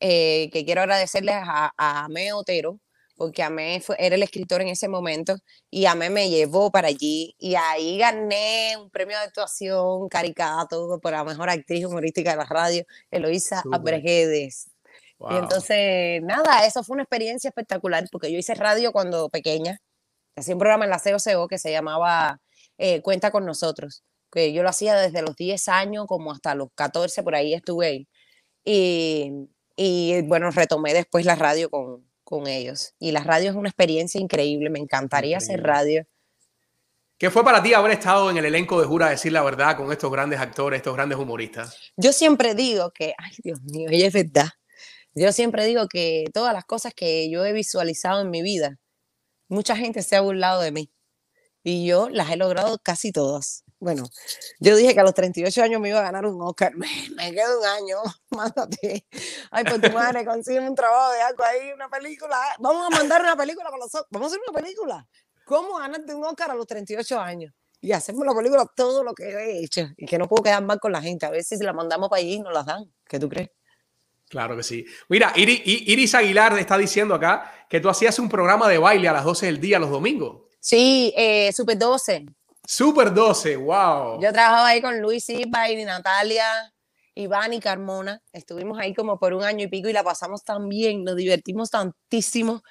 eh, 0.00 0.50
que 0.52 0.64
quiero 0.64 0.80
agradecerles 0.80 1.36
a, 1.36 1.72
a 1.76 2.08
Meo 2.08 2.38
Otero, 2.38 2.80
porque 3.16 3.42
Amé 3.42 3.80
fue, 3.80 3.96
era 3.98 4.14
el 4.14 4.22
escritor 4.22 4.60
en 4.62 4.68
ese 4.68 4.88
momento 4.88 5.36
y 5.70 5.86
Amé 5.86 6.10
me 6.10 6.30
llevó 6.30 6.70
para 6.70 6.88
allí 6.88 7.34
y 7.38 7.54
ahí 7.54 7.98
gané 7.98 8.76
un 8.78 8.90
premio 8.90 9.16
de 9.18 9.24
actuación, 9.24 10.08
caricato, 10.08 10.98
por 11.00 11.12
la 11.12 11.24
mejor 11.24 11.50
actriz 11.50 11.84
humorística 11.84 12.30
de 12.32 12.36
la 12.36 12.46
radio, 12.46 12.84
Eloisa 13.10 13.62
Abreguedes. 13.72 14.70
Y 15.30 15.36
entonces, 15.36 16.20
nada, 16.22 16.66
eso 16.66 16.82
fue 16.82 16.94
una 16.94 17.04
experiencia 17.04 17.48
espectacular 17.48 18.04
porque 18.10 18.32
yo 18.32 18.38
hice 18.38 18.54
radio 18.54 18.90
cuando 18.92 19.28
pequeña, 19.28 19.78
hacía 20.34 20.54
un 20.54 20.58
programa 20.58 20.84
en 20.84 20.90
la 20.90 20.98
COCO 20.98 21.46
que 21.48 21.58
se 21.58 21.70
llamaba 21.70 22.40
eh, 22.78 23.02
Cuenta 23.02 23.30
con 23.30 23.46
nosotros, 23.46 24.02
que 24.32 24.52
yo 24.52 24.62
lo 24.64 24.68
hacía 24.70 24.96
desde 24.96 25.22
los 25.22 25.36
10 25.36 25.68
años 25.68 26.06
como 26.08 26.32
hasta 26.32 26.54
los 26.56 26.68
14, 26.74 27.22
por 27.22 27.36
ahí 27.36 27.54
estuve 27.54 27.86
ahí. 27.86 28.08
Y, 28.64 29.48
y 29.76 30.22
bueno, 30.22 30.50
retomé 30.50 30.94
después 30.94 31.24
la 31.24 31.36
radio 31.36 31.70
con, 31.70 32.04
con 32.32 32.46
ellos. 32.46 32.94
Y 32.98 33.12
la 33.12 33.22
radio 33.22 33.50
es 33.50 33.56
una 33.56 33.68
experiencia 33.68 34.18
increíble, 34.18 34.70
me 34.70 34.78
encantaría 34.78 35.36
hacer 35.36 35.62
radio. 35.62 36.06
¿Qué 37.18 37.30
fue 37.30 37.44
para 37.44 37.62
ti 37.62 37.74
haber 37.74 37.92
estado 37.92 38.30
en 38.30 38.38
el 38.38 38.46
elenco 38.46 38.80
de 38.80 38.86
Jura 38.86 39.10
decir 39.10 39.32
la 39.32 39.42
verdad 39.42 39.76
con 39.76 39.92
estos 39.92 40.10
grandes 40.10 40.40
actores, 40.40 40.78
estos 40.78 40.94
grandes 40.94 41.18
humoristas? 41.18 41.76
Yo 41.94 42.10
siempre 42.14 42.54
digo 42.54 42.90
que, 42.90 43.12
ay 43.18 43.32
Dios 43.44 43.60
mío, 43.60 43.90
ella 43.92 44.06
es 44.06 44.14
verdad. 44.14 44.48
Yo 45.14 45.30
siempre 45.30 45.66
digo 45.66 45.88
que 45.88 46.24
todas 46.32 46.54
las 46.54 46.64
cosas 46.64 46.94
que 46.94 47.30
yo 47.30 47.44
he 47.44 47.52
visualizado 47.52 48.22
en 48.22 48.30
mi 48.30 48.40
vida, 48.40 48.78
mucha 49.48 49.76
gente 49.76 50.00
se 50.00 50.16
ha 50.16 50.22
burlado 50.22 50.62
de 50.62 50.72
mí. 50.72 50.90
Y 51.62 51.86
yo 51.86 52.08
las 52.08 52.30
he 52.30 52.36
logrado 52.36 52.78
casi 52.78 53.12
todas. 53.12 53.61
Bueno, 53.82 54.04
yo 54.60 54.76
dije 54.76 54.94
que 54.94 55.00
a 55.00 55.02
los 55.02 55.12
38 55.12 55.60
años 55.60 55.80
me 55.80 55.88
iba 55.88 55.98
a 55.98 56.02
ganar 56.02 56.24
un 56.24 56.40
Oscar. 56.40 56.72
Me, 56.76 56.86
me 57.16 57.32
quedo 57.32 57.58
un 57.58 57.66
año, 57.66 57.96
mándate. 58.30 59.08
Ay, 59.50 59.64
pues 59.64 59.80
tu 59.80 59.90
madre, 59.92 60.24
consigue 60.24 60.60
un 60.60 60.76
trabajo 60.76 61.12
de 61.12 61.20
algo 61.20 61.42
ahí, 61.42 61.72
una 61.72 61.88
película. 61.88 62.38
Vamos 62.60 62.86
a 62.86 62.96
mandar 62.96 63.22
una 63.22 63.36
película 63.36 63.70
con 63.70 63.80
los 63.80 63.90
Vamos 64.08 64.26
a 64.26 64.36
hacer 64.36 64.40
una 64.48 64.60
película. 64.60 65.08
¿Cómo 65.44 65.78
ganarte 65.78 66.14
un 66.14 66.24
Oscar 66.24 66.52
a 66.52 66.54
los 66.54 66.64
38 66.64 67.18
años? 67.18 67.52
Y 67.80 67.90
hacemos 67.90 68.24
la 68.24 68.32
película 68.32 68.64
todo 68.76 69.02
lo 69.02 69.14
que 69.14 69.24
he 69.24 69.64
hecho. 69.64 69.88
Y 69.96 70.06
que 70.06 70.16
no 70.16 70.28
puedo 70.28 70.44
quedar 70.44 70.62
mal 70.62 70.78
con 70.78 70.92
la 70.92 71.02
gente. 71.02 71.26
A 71.26 71.30
veces 71.30 71.58
si 71.58 71.64
la 71.64 71.72
mandamos 71.72 72.08
para 72.08 72.20
allí 72.20 72.38
nos 72.38 72.52
las 72.52 72.64
dan. 72.64 72.84
¿Qué 73.08 73.18
tú 73.18 73.28
crees? 73.28 73.50
Claro 74.28 74.56
que 74.56 74.62
sí. 74.62 74.86
Mira, 75.08 75.32
Iris, 75.34 76.14
Aguilar 76.14 76.56
está 76.56 76.78
diciendo 76.78 77.16
acá 77.16 77.66
que 77.68 77.80
tú 77.80 77.88
hacías 77.88 78.16
un 78.20 78.28
programa 78.28 78.68
de 78.68 78.78
baile 78.78 79.08
a 79.08 79.12
las 79.12 79.24
12 79.24 79.46
del 79.46 79.60
día 79.60 79.80
los 79.80 79.90
domingos. 79.90 80.42
Sí, 80.60 81.12
eh, 81.16 81.52
Super 81.52 81.76
12. 81.76 82.26
Super 82.66 83.12
12, 83.12 83.56
wow. 83.56 84.20
Yo 84.20 84.32
trabajaba 84.32 84.68
ahí 84.68 84.80
con 84.80 85.00
Luis 85.00 85.24
Silva 85.24 85.68
y 85.68 85.84
Natalia, 85.84 86.72
Iván 87.14 87.52
y 87.52 87.60
Carmona. 87.60 88.22
Estuvimos 88.32 88.78
ahí 88.78 88.94
como 88.94 89.18
por 89.18 89.34
un 89.34 89.42
año 89.42 89.64
y 89.64 89.68
pico 89.68 89.88
y 89.88 89.92
la 89.92 90.04
pasamos 90.04 90.44
tan 90.44 90.68
bien, 90.68 91.02
nos 91.02 91.16
divertimos 91.16 91.70
tantísimo. 91.70 92.62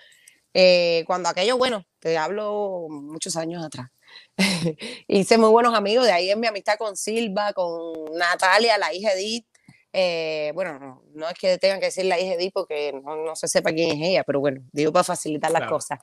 Eh, 0.54 1.04
cuando 1.08 1.30
aquello, 1.30 1.58
bueno, 1.58 1.84
te 2.00 2.18
hablo 2.18 2.88
muchos 2.90 3.36
años 3.36 3.64
atrás. 3.64 3.90
Hice 5.08 5.38
muy 5.38 5.50
buenos 5.50 5.74
amigos, 5.74 6.06
de 6.06 6.12
ahí 6.12 6.30
es 6.30 6.38
mi 6.38 6.48
amistad 6.48 6.76
con 6.78 6.96
Silva, 6.96 7.54
con 7.54 7.94
Natalia, 8.18 8.78
la 8.78 8.94
hija 8.94 9.14
Edith. 9.14 9.46
Eh, 9.94 10.52
bueno, 10.56 11.04
no, 11.14 11.30
es 11.30 11.38
que 11.38 11.58
tengan 11.58 11.80
que 11.82 11.88
decir 11.88 12.06
la 12.06 12.18
hija 12.18 12.36
Edith 12.36 12.54
porque 12.54 12.94
no, 12.94 13.36
se 13.36 13.50
sepa 13.50 13.72
quién 13.72 13.92
es 14.02 14.10
ella, 14.10 14.24
pero 14.24 14.40
bueno, 14.40 14.62
digo 14.72 14.94
para 14.94 15.04
facilitar 15.04 15.52
las 15.52 15.68
cosas. 15.70 16.00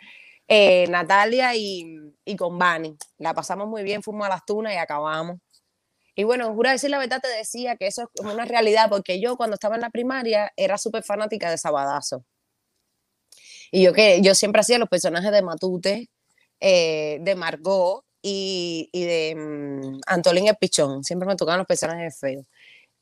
eh, 0.46 0.86
Natalia 0.88 1.54
y, 1.56 1.84
y 2.28 2.36
con 2.36 2.58
Vani. 2.58 2.96
La 3.18 3.34
pasamos 3.34 3.68
muy 3.68 3.82
bien, 3.82 4.02
fuimos 4.02 4.26
a 4.26 4.30
las 4.30 4.44
tunas 4.44 4.74
y 4.74 4.76
acabamos. 4.76 5.38
Y 6.14 6.24
bueno, 6.24 6.52
juro 6.54 6.70
decir 6.70 6.90
la 6.90 6.98
verdad, 6.98 7.20
te 7.22 7.28
decía 7.28 7.76
que 7.76 7.86
eso 7.86 8.10
es 8.14 8.24
una 8.24 8.44
realidad, 8.44 8.88
porque 8.90 9.20
yo 9.20 9.36
cuando 9.36 9.54
estaba 9.54 9.76
en 9.76 9.82
la 9.82 9.90
primaria 9.90 10.52
era 10.56 10.76
súper 10.78 11.04
fanática 11.04 11.50
de 11.50 11.58
Sabadazo. 11.58 12.24
Y 13.70 13.82
yo 13.84 13.92
que 13.92 14.20
yo 14.22 14.34
siempre 14.34 14.60
hacía 14.60 14.78
los 14.78 14.88
personajes 14.88 15.30
de 15.30 15.42
Matute, 15.42 16.10
eh, 16.60 17.18
de 17.20 17.34
Margot 17.34 18.04
y, 18.22 18.90
y 18.92 19.04
de 19.04 19.34
mm, 19.36 20.00
Antolín 20.06 20.48
el 20.48 20.56
Pichón. 20.56 21.04
Siempre 21.04 21.26
me 21.28 21.36
tocaban 21.36 21.58
los 21.58 21.66
personajes 21.66 22.18
feos. 22.18 22.44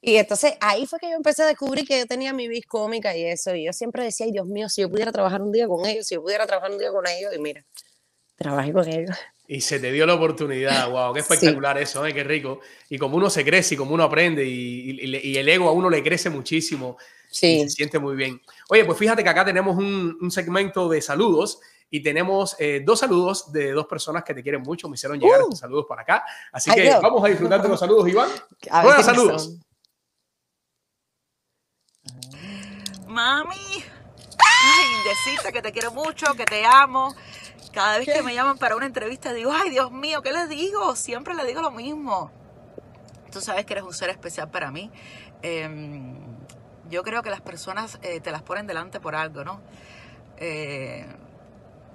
Y 0.01 0.17
entonces 0.17 0.55
ahí 0.61 0.87
fue 0.87 0.99
que 1.01 1.11
yo 1.11 1.17
empecé 1.17 1.43
a 1.43 1.47
descubrir 1.47 1.87
que 1.87 1.99
yo 1.99 2.07
tenía 2.07 2.33
mi 2.33 2.49
vis 2.49 2.67
cómica 2.67 3.17
y 3.17 3.25
eso. 3.25 3.55
Y 3.55 3.65
yo 3.67 3.73
siempre 3.73 4.05
decía, 4.05 4.27
ay 4.27 4.33
Dios 4.33 4.47
mío, 4.47 4.69
si 4.69 4.83
yo 4.83 4.91
pudiera 4.91 5.11
trabajar 5.12 5.43
un 5.43 5.53
día 5.53 5.67
con 5.67 5.85
ellos, 5.87 6.07
si 6.07 6.15
yo 6.15 6.23
pudiera 6.23 6.47
trabajar 6.47 6.71
un 6.71 6.79
día 6.79 6.91
con 6.93 7.07
ellos. 7.09 7.35
Y 7.35 7.39
mira, 7.41 7.65
trabajé 8.37 8.72
con 8.72 8.88
ellos. 8.88 9.16
Y 9.49 9.61
se 9.61 9.79
te 9.79 9.92
dio 9.92 10.07
la 10.07 10.14
oportunidad, 10.14 10.90
wow, 10.90 11.12
qué 11.14 11.20
espectacular 11.20 11.79
eso, 11.79 12.05
¿eh? 12.05 12.12
qué 12.12 12.25
rico. 12.25 12.61
Y 12.90 12.99
como 12.99 13.16
uno 13.16 13.31
se 13.31 13.44
crece 13.44 13.75
y 13.75 13.77
como 13.79 13.94
uno 13.94 14.03
aprende 14.03 14.44
y, 14.44 14.90
y- 14.90 15.16
y 15.31 15.37
el 15.37 15.49
ego 15.49 15.68
a 15.68 15.72
uno 15.72 15.88
le 15.88 16.03
crece 16.03 16.31
muchísimo 16.31 16.96
y 17.31 17.35
Sí. 17.35 17.61
se 17.62 17.70
siente 17.70 17.99
muy 18.01 18.16
bien. 18.16 18.40
Oye, 18.68 18.85
pues 18.85 18.99
fíjate 18.99 19.22
que 19.22 19.29
acá 19.29 19.44
tenemos 19.44 19.77
un, 19.77 20.18
un 20.20 20.31
segmento 20.33 20.88
de 20.88 21.01
saludos 21.01 21.61
y 21.88 22.03
tenemos 22.03 22.57
eh, 22.59 22.83
dos 22.85 22.99
saludos 22.99 23.53
de 23.53 23.70
dos 23.70 23.87
personas 23.87 24.25
que 24.25 24.35
te 24.35 24.42
quieren 24.42 24.62
mucho, 24.62 24.88
me 24.88 24.94
hicieron 24.96 25.20
llegar 25.20 25.38
Uh. 25.40 25.44
estos 25.44 25.61
saludos 25.61 25.87
para 25.88 26.03
acá. 26.03 26.25
Así 26.51 26.68
que 26.72 26.83
Dios. 26.83 27.01
vamos 27.01 27.25
a 27.25 27.29
disfrutar 27.29 27.62
de 27.62 27.68
los 27.68 27.79
saludos, 27.79 28.09
Iván. 28.09 28.29
Buenos 28.83 29.05
saludos. 29.07 29.59
Mami, 33.07 33.55
ay, 34.38 34.87
decirte 35.09 35.53
que 35.53 35.62
te 35.62 35.72
quiero 35.72 35.92
mucho, 35.92 36.35
que 36.35 36.44
te 36.44 36.64
amo. 36.66 37.14
Cada 37.73 37.99
vez 37.99 38.07
que 38.07 38.23
me 38.23 38.35
llaman 38.35 38.59
para 38.59 38.77
una 38.77 38.87
entrevista 38.87 39.33
digo, 39.33 39.53
ay 39.53 39.71
Dios 39.71 39.92
mío, 39.92 40.23
¿qué 40.23 40.33
les 40.33 40.49
digo? 40.49 40.97
Siempre 40.97 41.35
le 41.35 41.45
digo 41.45 41.61
lo 41.61 41.71
mismo. 41.71 42.31
Tú 43.31 43.40
sabes 43.40 43.66
que 43.66 43.75
eres 43.75 43.85
un 43.85 43.92
ser 43.92 44.09
especial 44.11 44.51
para 44.51 44.71
mí. 44.71 44.90
Em, 45.42 46.16
yo 46.88 47.03
creo 47.03 47.23
que 47.23 47.31
las 47.31 47.40
personas 47.40 47.99
eh, 48.03 48.21
te 48.21 48.31
las 48.31 48.42
ponen 48.42 48.66
delante 48.66 49.01
por 49.01 49.14
algo, 49.14 49.45
¿no? 49.45 49.61
Eh, 50.38 51.07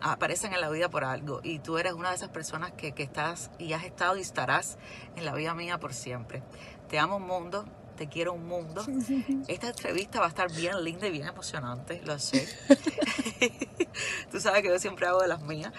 aparecen 0.01 0.53
en 0.53 0.61
la 0.61 0.69
vida 0.69 0.89
por 0.89 1.03
algo 1.03 1.41
y 1.43 1.59
tú 1.59 1.77
eres 1.77 1.93
una 1.93 2.09
de 2.09 2.15
esas 2.15 2.29
personas 2.29 2.71
que, 2.71 2.91
que 2.93 3.03
estás 3.03 3.51
y 3.59 3.73
has 3.73 3.83
estado 3.83 4.17
y 4.17 4.21
estarás 4.21 4.77
en 5.15 5.25
la 5.25 5.33
vida 5.33 5.53
mía 5.53 5.79
por 5.79 5.93
siempre. 5.93 6.43
Te 6.89 6.99
amo 6.99 7.17
un 7.17 7.27
mundo, 7.27 7.65
te 8.01 8.07
quiero 8.07 8.33
un 8.33 8.47
mundo. 8.47 8.83
Esta 9.47 9.67
entrevista 9.67 10.19
va 10.19 10.25
a 10.25 10.29
estar 10.29 10.51
bien 10.51 10.83
linda 10.83 11.05
y 11.05 11.11
bien 11.11 11.27
emocionante, 11.27 12.01
lo 12.03 12.17
sé. 12.17 12.47
Tú 14.31 14.39
sabes 14.39 14.63
que 14.63 14.69
yo 14.69 14.79
siempre 14.79 15.05
hago 15.05 15.21
de 15.21 15.27
las 15.27 15.39
mías. 15.43 15.71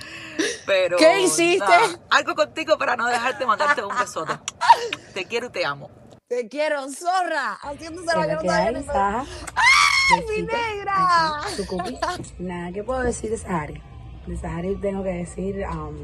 Pero 0.64 0.98
¿Qué 0.98 1.22
hiciste? 1.22 1.58
nada, 1.58 1.98
algo 2.10 2.36
contigo 2.36 2.78
para 2.78 2.94
no 2.94 3.08
dejarte 3.08 3.44
mandarte 3.44 3.82
un 3.82 3.98
besote. 3.98 4.34
Te 5.14 5.24
quiero 5.24 5.48
y 5.48 5.50
te 5.50 5.64
amo. 5.64 5.90
Te 6.28 6.46
quiero, 6.46 6.88
zorra. 6.92 7.54
Haciéndose 7.54 8.06
¿Qué 8.06 8.18
la 8.18 8.38
que 8.38 8.82
no? 8.86 8.92
¡Ay, 8.94 10.24
mi 10.30 10.42
negra! 10.42 11.40
Aquí. 11.44 11.98
Nada, 12.38 12.70
¿qué 12.70 12.84
puedo 12.84 13.00
decir 13.00 13.30
de 13.30 13.38
Sahari? 13.38 13.82
De 14.28 14.36
Sahari 14.36 14.76
tengo 14.76 15.02
que 15.02 15.10
decir 15.10 15.66
um, 15.66 15.96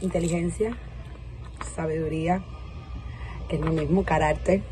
inteligencia, 0.00 0.74
sabiduría, 1.76 2.42
es 3.54 3.60
lo 3.60 3.72
mismo, 3.72 4.04
carácter, 4.04 4.62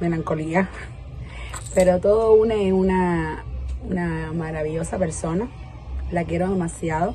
melancolía, 0.00 0.68
pero 1.74 2.00
todo 2.00 2.34
une 2.34 2.68
en 2.68 2.74
una, 2.74 3.44
una 3.88 4.32
maravillosa 4.32 4.98
persona. 4.98 5.48
La 6.10 6.24
quiero 6.24 6.50
demasiado, 6.50 7.14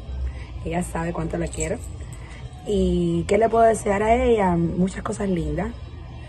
ella 0.65 0.83
sabe 0.83 1.13
cuánto 1.13 1.37
la 1.37 1.47
quiero. 1.47 1.77
¿Y 2.65 3.23
qué 3.27 3.37
le 3.37 3.47
puedo 3.47 3.63
desear 3.63 4.03
a 4.03 4.15
ella? 4.15 4.55
Muchas 4.57 5.03
cosas 5.03 5.29
lindas. 5.29 5.71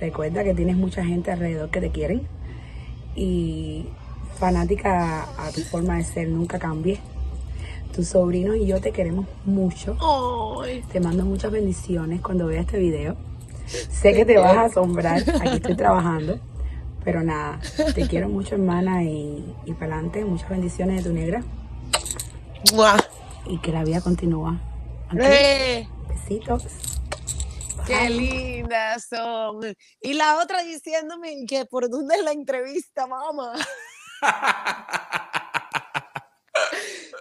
Recuerda 0.00 0.44
que 0.44 0.54
tienes 0.54 0.76
mucha 0.76 1.04
gente 1.04 1.32
alrededor 1.32 1.70
que 1.70 1.80
te 1.80 1.90
quieren 1.90 2.28
y 3.16 3.86
fanática 4.38 5.22
a 5.36 5.50
tu 5.50 5.62
forma 5.62 5.96
de 5.96 6.04
ser, 6.04 6.28
nunca 6.28 6.58
cambies. 6.58 7.00
Tus 7.92 8.08
sobrinos 8.08 8.56
y 8.56 8.66
yo 8.66 8.80
te 8.80 8.92
queremos 8.92 9.26
mucho. 9.44 9.96
Te 10.92 11.00
mando 11.00 11.24
muchas 11.24 11.50
bendiciones 11.50 12.20
cuando 12.20 12.46
veas 12.46 12.66
este 12.66 12.78
video. 12.78 13.16
Sé 13.90 14.14
que 14.14 14.24
te 14.24 14.38
vas 14.38 14.56
a 14.56 14.64
asombrar, 14.64 15.18
aquí 15.18 15.56
estoy 15.56 15.76
trabajando, 15.76 16.40
pero 17.04 17.22
nada, 17.22 17.60
te 17.94 18.06
quiero 18.06 18.28
mucho 18.28 18.54
hermana 18.54 19.02
y, 19.04 19.54
y 19.66 19.72
para 19.74 19.94
adelante, 19.94 20.24
muchas 20.24 20.48
bendiciones 20.48 21.02
de 21.02 21.10
tu 21.10 21.14
negra 21.14 21.42
¡Mua! 22.72 22.96
y 23.46 23.58
que 23.60 23.72
la 23.72 23.84
vida 23.84 24.00
continúa. 24.00 24.60
¿Ok? 25.12 25.20
¡Eh! 25.20 25.88
Besitos. 26.08 26.64
¡Qué 27.86 28.10
lindas 28.10 29.06
son! 29.08 29.60
Y 30.00 30.12
la 30.12 30.38
otra 30.42 30.62
diciéndome 30.62 31.46
que 31.46 31.64
por 31.64 31.88
dónde 31.88 32.16
es 32.16 32.24
la 32.24 32.32
entrevista, 32.32 33.06
mamá. 33.06 33.54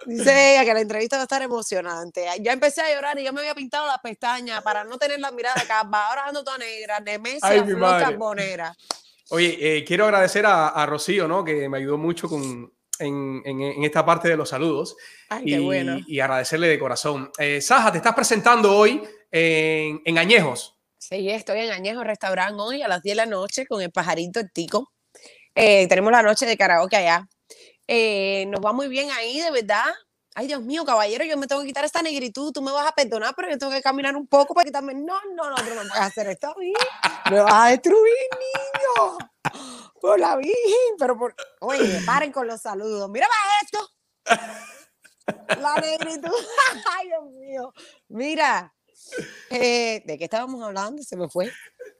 Dice 0.08 0.52
ella 0.54 0.64
que 0.64 0.74
la 0.74 0.80
entrevista 0.80 1.16
va 1.16 1.22
a 1.22 1.24
estar 1.24 1.42
emocionante. 1.42 2.26
Ya 2.40 2.52
empecé 2.52 2.80
a 2.80 2.94
llorar 2.94 3.18
y 3.18 3.24
yo 3.24 3.32
me 3.32 3.40
había 3.40 3.54
pintado 3.54 3.86
las 3.86 3.98
pestañas 3.98 4.62
para 4.62 4.82
no 4.84 4.96
tener 4.98 5.20
la 5.20 5.30
mirada 5.30 5.62
calva. 5.66 6.08
Ahora 6.08 6.24
ando 6.26 6.42
toda 6.42 6.56
negra, 6.58 6.98
nemesia, 7.00 7.62
flor 7.64 8.00
carbonera. 8.00 8.74
Oye, 9.30 9.58
eh, 9.60 9.84
quiero 9.84 10.06
agradecer 10.06 10.46
a, 10.46 10.68
a 10.68 10.86
Rocío, 10.86 11.28
¿no? 11.28 11.44
Que 11.44 11.68
me 11.68 11.76
ayudó 11.76 11.98
mucho 11.98 12.28
con, 12.28 12.72
en, 12.98 13.42
en- 13.44 13.60
en 13.60 13.84
esta 13.84 14.04
parte 14.06 14.28
de 14.28 14.36
los 14.38 14.48
saludos. 14.48 14.96
Ay, 15.28 15.42
y, 15.44 15.50
qué 15.52 15.58
bueno. 15.58 15.98
y 16.06 16.20
agradecerle 16.20 16.68
de 16.68 16.78
corazón. 16.78 17.30
Eh, 17.38 17.60
Saja, 17.60 17.92
te 17.92 17.98
estás 17.98 18.14
presentando 18.14 18.74
hoy 18.74 19.02
en, 19.30 20.00
en 20.06 20.16
Añejos. 20.18 20.74
Sí, 20.96 21.28
estoy 21.30 21.60
en 21.60 21.70
Añejo 21.72 22.02
Restaurant 22.02 22.56
hoy 22.58 22.80
a 22.80 22.88
las 22.88 23.02
10 23.02 23.12
de 23.12 23.16
la 23.16 23.26
noche 23.26 23.66
con 23.66 23.82
el 23.82 23.90
pajarito 23.92 24.40
el 24.40 24.50
tico. 24.50 24.90
Eh, 25.54 25.86
tenemos 25.88 26.10
la 26.12 26.22
noche 26.22 26.46
de 26.46 26.56
karaoke 26.56 26.96
allá. 26.96 27.28
Eh, 27.88 28.44
nos 28.48 28.64
va 28.64 28.72
muy 28.72 28.86
bien 28.88 29.10
ahí, 29.10 29.40
de 29.40 29.50
verdad. 29.50 29.86
Ay, 30.34 30.46
Dios 30.46 30.62
mío, 30.62 30.84
caballero, 30.84 31.24
yo 31.24 31.36
me 31.36 31.46
tengo 31.48 31.62
que 31.62 31.68
quitar 31.68 31.84
esta 31.84 32.02
negritud. 32.02 32.52
Tú 32.52 32.62
me 32.62 32.70
vas 32.70 32.86
a 32.86 32.92
perdonar, 32.92 33.34
pero 33.34 33.50
yo 33.50 33.58
tengo 33.58 33.72
que 33.72 33.82
caminar 33.82 34.14
un 34.14 34.28
poco 34.28 34.54
para 34.54 34.66
quitarme. 34.66 34.94
No, 34.94 35.18
no, 35.34 35.50
no, 35.50 35.56
tú 35.56 35.74
no 35.74 35.80
puedes 35.80 35.96
hacer 35.96 36.28
esto 36.28 36.48
a. 36.48 37.30
Me 37.30 37.40
vas 37.40 37.52
a 37.52 37.68
destruir, 37.70 38.14
niño. 38.38 39.18
Por 40.00 40.20
la 40.20 40.36
Virgen. 40.36 40.96
Pero 40.98 41.18
por. 41.18 41.34
Oye, 41.60 42.00
paren 42.06 42.30
con 42.30 42.46
los 42.46 42.60
saludos. 42.60 43.08
Mira 43.10 43.26
para 43.26 43.60
esto. 43.64 45.60
La 45.60 45.74
negritud. 45.80 46.30
Ay, 46.98 47.08
Dios 47.08 47.24
mío. 47.32 47.72
Mira. 48.08 48.74
Eh, 49.50 50.02
¿De 50.04 50.18
qué 50.18 50.24
estábamos 50.24 50.62
hablando? 50.62 51.02
Se 51.02 51.16
me 51.16 51.28
fue. 51.28 51.50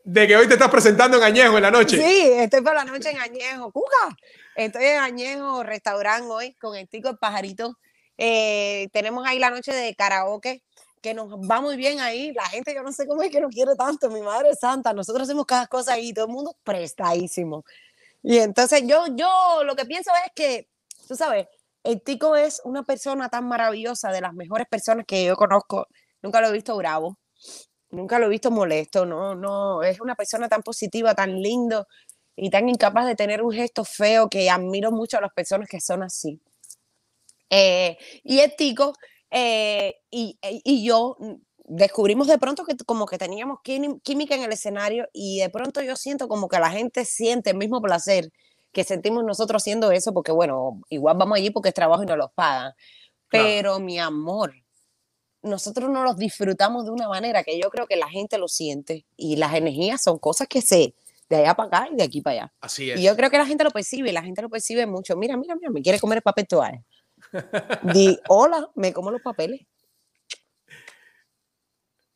De 0.05 0.27
que 0.27 0.37
hoy 0.37 0.47
te 0.49 0.55
estás 0.55 0.71
presentando 0.71 1.17
en 1.17 1.23
Añejo 1.23 1.57
en 1.57 1.63
la 1.63 1.71
noche. 1.71 1.97
Sí, 1.97 2.31
estoy 2.33 2.61
por 2.61 2.75
la 2.75 2.85
noche 2.85 3.11
en 3.11 3.19
Añejo. 3.19 3.73
¡Cuca! 3.73 4.17
Estoy 4.57 4.85
en 4.85 4.99
Añejo 5.01 5.63
Restaurant 5.63 6.25
hoy 6.29 6.55
con 6.55 6.77
el 6.77 6.89
tico 6.89 7.09
el 7.09 7.19
pajarito. 7.19 7.79
Eh, 8.17 8.89
tenemos 8.93 9.27
ahí 9.27 9.39
la 9.39 9.51
noche 9.51 9.73
de 9.73 9.95
karaoke 9.95 10.63
que 11.01 11.15
nos 11.15 11.29
va 11.29 11.61
muy 11.61 11.77
bien 11.77 12.01
ahí. 12.01 12.33
La 12.33 12.45
gente, 12.47 12.75
yo 12.75 12.83
no 12.83 12.93
sé 12.93 13.07
cómo 13.07 13.23
es 13.23 13.31
que 13.31 13.41
nos 13.41 13.53
quiere 13.53 13.75
tanto. 13.77 14.11
Mi 14.11 14.21
madre 14.21 14.55
santa, 14.55 14.93
nosotros 14.93 15.25
hacemos 15.29 15.47
cada 15.47 15.67
cosa 15.67 15.95
ahí, 15.95 16.13
todo 16.13 16.27
el 16.27 16.33
mundo 16.33 16.57
prestadísimo. 16.65 17.65
Y 18.23 18.39
entonces 18.39 18.83
yo, 18.87 19.07
yo 19.15 19.63
lo 19.65 19.77
que 19.77 19.85
pienso 19.85 20.11
es 20.27 20.33
que, 20.35 20.69
tú 21.07 21.15
sabes, 21.15 21.47
el 21.85 22.03
tico 22.03 22.37
es 22.37 22.61
una 22.65 22.83
persona 22.83 23.29
tan 23.29 23.47
maravillosa, 23.47 24.11
de 24.11 24.21
las 24.21 24.35
mejores 24.35 24.67
personas 24.69 25.05
que 25.07 25.25
yo 25.25 25.37
conozco. 25.37 25.87
Nunca 26.23 26.41
lo 26.41 26.49
he 26.49 26.53
visto 26.53 26.77
bravo, 26.77 27.19
nunca 27.91 28.19
lo 28.19 28.27
he 28.27 28.31
visto 28.31 28.51
molesto, 28.51 29.07
no, 29.07 29.35
no, 29.35 29.83
es 29.83 30.01
una 30.01 30.15
persona 30.15 30.49
tan 30.49 30.63
positiva, 30.63 31.15
tan 31.15 31.41
lindo 31.41 31.87
y 32.37 32.51
tan 32.51 32.69
incapaz 32.69 33.07
de 33.07 33.15
tener 33.17 33.43
un 33.43 33.53
gesto 33.53 33.85
feo 33.85 34.29
que 34.29 34.51
admiro 34.51 34.91
mucho 34.93 35.19
a 35.19 35.21
las 35.21 35.33
personas 35.33 35.69
que 35.69 35.81
son 35.81 36.03
así. 36.03 36.41
Eh, 37.51 37.97
y 38.25 38.41
el 38.41 38.55
tico 38.57 38.93
eh, 39.31 39.97
y, 40.11 40.39
e- 40.43 40.61
y 40.65 40.85
yo 40.85 41.17
descubrimos 41.65 42.27
de 42.27 42.39
pronto 42.39 42.65
que 42.65 42.77
como 42.87 43.07
que 43.07 43.19
teníamos 43.19 43.59
quími- 43.65 44.01
química 44.03 44.35
en 44.35 44.43
el 44.43 44.53
escenario 44.53 45.09
y 45.13 45.41
de 45.41 45.49
pronto 45.51 45.83
yo 45.83 45.97
siento 45.97 46.29
como 46.29 46.49
que 46.49 46.59
la 46.59 46.71
gente 46.71 47.05
siente 47.05 47.51
el 47.51 47.57
mismo 47.57 47.81
placer 47.81 48.31
que 48.73 48.85
sentimos 48.85 49.25
nosotros 49.25 49.63
haciendo 49.63 49.91
eso, 49.93 50.13
porque 50.13 50.33
bueno, 50.33 50.81
igual 50.91 51.17
vamos 51.19 51.39
allí 51.39 51.51
porque 51.51 51.71
es 51.71 51.75
trabajo 51.75 52.03
y 52.03 52.07
nos 52.07 52.19
los 52.19 52.33
pagan. 52.35 52.73
Claro. 53.29 53.47
Pero 53.49 53.81
mi 53.81 53.99
amor, 53.99 54.55
nosotros 55.43 55.89
no 55.91 56.03
los 56.05 56.17
disfrutamos 56.17 56.85
de 56.85 56.91
una 56.91 57.09
manera 57.09 57.43
que 57.45 57.59
yo 57.61 57.71
creo 57.71 57.87
que 57.87 57.97
la 57.97 58.09
gente 58.09 58.39
lo 58.39 58.49
siente 58.49 59.05
y 59.17 59.37
las 59.37 59.55
energías 59.55 60.03
son 60.03 60.19
cosas 60.19 60.49
que 60.49 60.61
se 60.63 60.95
de 61.29 61.37
allá 61.37 61.55
para 61.55 61.67
acá 61.67 61.89
y 61.93 61.97
de 61.97 62.03
aquí 62.05 62.21
para 62.23 62.35
allá. 62.43 62.53
Así 62.61 62.91
es. 62.91 62.99
Y 63.01 63.05
yo 63.05 63.15
creo 63.17 63.31
que 63.31 63.39
la 63.39 63.47
gente 63.47 63.63
lo 63.65 63.71
percibe, 63.71 64.13
la 64.13 64.23
gente 64.23 64.41
lo 64.43 64.49
percibe 64.49 64.87
mucho. 64.87 65.15
Mira, 65.17 65.37
mira, 65.37 65.55
mira, 65.55 65.71
me 65.71 65.83
quiere 65.83 66.01
comer 66.01 66.19
el 66.19 66.23
papel 66.23 66.47
toalla. 66.49 66.83
Di, 67.83 68.19
hola, 68.29 68.69
me 68.75 68.93
como 68.93 69.11
los 69.11 69.21
papeles. 69.21 69.61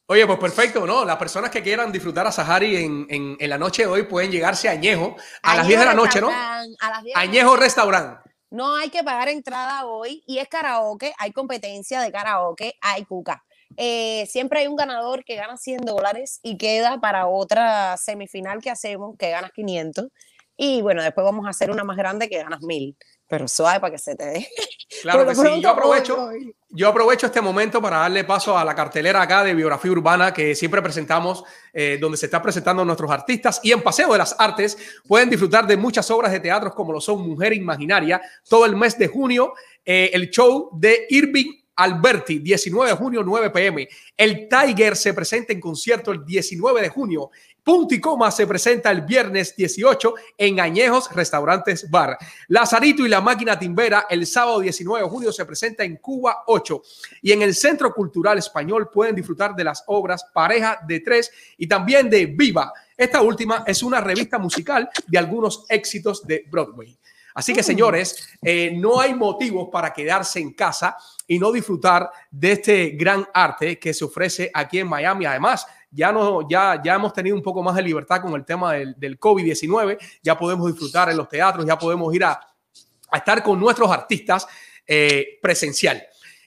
Oye, 0.06 0.26
pues 0.26 0.38
perfecto, 0.38 0.86
¿no? 0.86 1.04
Las 1.04 1.16
personas 1.16 1.50
que 1.50 1.62
quieran 1.62 1.90
disfrutar 1.92 2.26
a 2.26 2.32
Sahari 2.32 2.76
en, 2.76 3.06
en- 3.08 3.36
en 3.38 3.50
la 3.50 3.56
noche 3.56 3.82
de 3.82 3.88
hoy 3.88 4.02
pueden 4.02 4.30
llegarse 4.30 4.68
a 4.68 4.72
Añejo 4.72 5.16
a 5.42 5.56
las 5.56 5.66
10 5.66 5.78
de 5.80 5.86
la 5.86 5.94
noche, 5.94 6.20
¿no? 6.20 6.28
A 6.30 6.90
las 6.90 7.02
10 7.02 7.04
de 7.04 7.10
la 7.14 7.20
Añejo 7.20 7.56
Restaurant. 7.56 8.18
No 8.52 8.76
hay 8.76 8.90
que 8.90 9.02
pagar 9.02 9.30
entrada 9.30 9.86
hoy 9.86 10.22
y 10.26 10.36
es 10.36 10.46
karaoke, 10.46 11.14
hay 11.18 11.32
competencia 11.32 12.02
de 12.02 12.12
karaoke, 12.12 12.74
hay 12.82 13.06
cuca. 13.06 13.42
Eh, 13.78 14.26
siempre 14.26 14.60
hay 14.60 14.66
un 14.66 14.76
ganador 14.76 15.24
que 15.24 15.36
gana 15.36 15.56
100 15.56 15.78
dólares 15.86 16.38
y 16.42 16.58
queda 16.58 17.00
para 17.00 17.28
otra 17.28 17.96
semifinal 17.96 18.60
que 18.60 18.68
hacemos, 18.68 19.16
que 19.18 19.30
ganas 19.30 19.52
500. 19.52 20.08
Y 20.58 20.82
bueno, 20.82 21.02
después 21.02 21.24
vamos 21.24 21.46
a 21.46 21.48
hacer 21.48 21.70
una 21.70 21.82
más 21.82 21.96
grande 21.96 22.28
que 22.28 22.42
ganas 22.42 22.60
1000. 22.60 22.94
Pero 23.32 23.48
suave 23.48 23.80
para 23.80 23.92
que 23.92 23.98
se 23.98 24.14
te 24.14 24.26
dé. 24.26 24.48
Claro 25.00 25.26
que 25.26 25.34
sí. 25.34 25.62
Yo 25.62 25.70
aprovecho, 25.70 26.30
yo 26.68 26.86
aprovecho 26.86 27.24
este 27.24 27.40
momento 27.40 27.80
para 27.80 27.96
darle 27.96 28.24
paso 28.24 28.58
a 28.58 28.62
la 28.62 28.74
cartelera 28.74 29.22
acá 29.22 29.42
de 29.42 29.54
biografía 29.54 29.90
urbana 29.90 30.34
que 30.34 30.54
siempre 30.54 30.82
presentamos, 30.82 31.42
eh, 31.72 31.96
donde 31.98 32.18
se 32.18 32.26
está 32.26 32.42
presentando 32.42 32.84
nuestros 32.84 33.10
artistas. 33.10 33.58
Y 33.62 33.72
en 33.72 33.80
Paseo 33.80 34.12
de 34.12 34.18
las 34.18 34.36
Artes 34.38 34.76
pueden 35.08 35.30
disfrutar 35.30 35.66
de 35.66 35.78
muchas 35.78 36.10
obras 36.10 36.30
de 36.30 36.40
teatro 36.40 36.74
como 36.74 36.92
lo 36.92 37.00
son 37.00 37.26
Mujer 37.26 37.54
Imaginaria, 37.54 38.20
todo 38.46 38.66
el 38.66 38.76
mes 38.76 38.98
de 38.98 39.08
junio, 39.08 39.54
eh, 39.82 40.10
el 40.12 40.28
show 40.28 40.68
de 40.74 41.06
Irving 41.08 41.62
Alberti, 41.76 42.38
19 42.38 42.90
de 42.90 42.96
junio, 42.96 43.22
9 43.24 43.50
pm. 43.50 43.88
El 44.14 44.46
Tiger 44.46 44.94
se 44.94 45.14
presenta 45.14 45.54
en 45.54 45.60
concierto 45.60 46.12
el 46.12 46.24
19 46.24 46.82
de 46.82 46.88
junio. 46.90 47.30
Punto 47.64 47.94
y 47.94 48.00
coma 48.00 48.28
se 48.32 48.44
presenta 48.44 48.90
el 48.90 49.02
viernes 49.02 49.54
18 49.54 50.14
en 50.36 50.58
Añejos 50.58 51.08
Restaurantes 51.14 51.88
Bar. 51.88 52.18
Lazarito 52.48 53.06
y 53.06 53.08
la 53.08 53.20
máquina 53.20 53.56
timbera 53.56 54.06
el 54.10 54.26
sábado 54.26 54.58
19 54.58 55.04
de 55.04 55.08
junio 55.08 55.32
se 55.32 55.44
presenta 55.44 55.84
en 55.84 55.98
Cuba 55.98 56.42
8. 56.48 56.82
Y 57.22 57.30
en 57.30 57.42
el 57.42 57.54
Centro 57.54 57.94
Cultural 57.94 58.36
Español 58.38 58.90
pueden 58.92 59.14
disfrutar 59.14 59.54
de 59.54 59.62
las 59.62 59.84
obras 59.86 60.24
Pareja 60.34 60.80
de 60.88 60.98
Tres 61.00 61.30
y 61.56 61.68
también 61.68 62.10
de 62.10 62.26
Viva. 62.26 62.72
Esta 62.96 63.22
última 63.22 63.62
es 63.64 63.84
una 63.84 64.00
revista 64.00 64.38
musical 64.38 64.90
de 65.06 65.18
algunos 65.18 65.64
éxitos 65.68 66.26
de 66.26 66.44
Broadway. 66.50 66.98
Así 67.34 67.54
que, 67.54 67.62
señores, 67.62 68.28
eh, 68.42 68.72
no 68.76 69.00
hay 69.00 69.14
motivos 69.14 69.68
para 69.70 69.92
quedarse 69.92 70.40
en 70.40 70.52
casa 70.52 70.96
y 71.26 71.38
no 71.38 71.50
disfrutar 71.52 72.10
de 72.30 72.52
este 72.52 72.90
gran 72.90 73.26
arte 73.32 73.78
que 73.78 73.94
se 73.94 74.04
ofrece 74.04 74.50
aquí 74.52 74.80
en 74.80 74.88
Miami. 74.88 75.24
Además, 75.24 75.66
ya, 75.92 76.10
no, 76.10 76.48
ya, 76.48 76.80
ya 76.82 76.94
hemos 76.94 77.12
tenido 77.12 77.36
un 77.36 77.42
poco 77.42 77.62
más 77.62 77.76
de 77.76 77.82
libertad 77.82 78.20
con 78.20 78.34
el 78.34 78.44
tema 78.44 78.72
del, 78.72 78.98
del 78.98 79.20
COVID-19, 79.20 79.98
ya 80.22 80.36
podemos 80.36 80.66
disfrutar 80.66 81.10
en 81.10 81.16
los 81.16 81.28
teatros, 81.28 81.64
ya 81.64 81.78
podemos 81.78 82.12
ir 82.14 82.24
a, 82.24 82.40
a 83.10 83.18
estar 83.18 83.42
con 83.42 83.60
nuestros 83.60 83.90
artistas 83.90 84.46
eh, 84.86 85.38
presencial. 85.40 86.02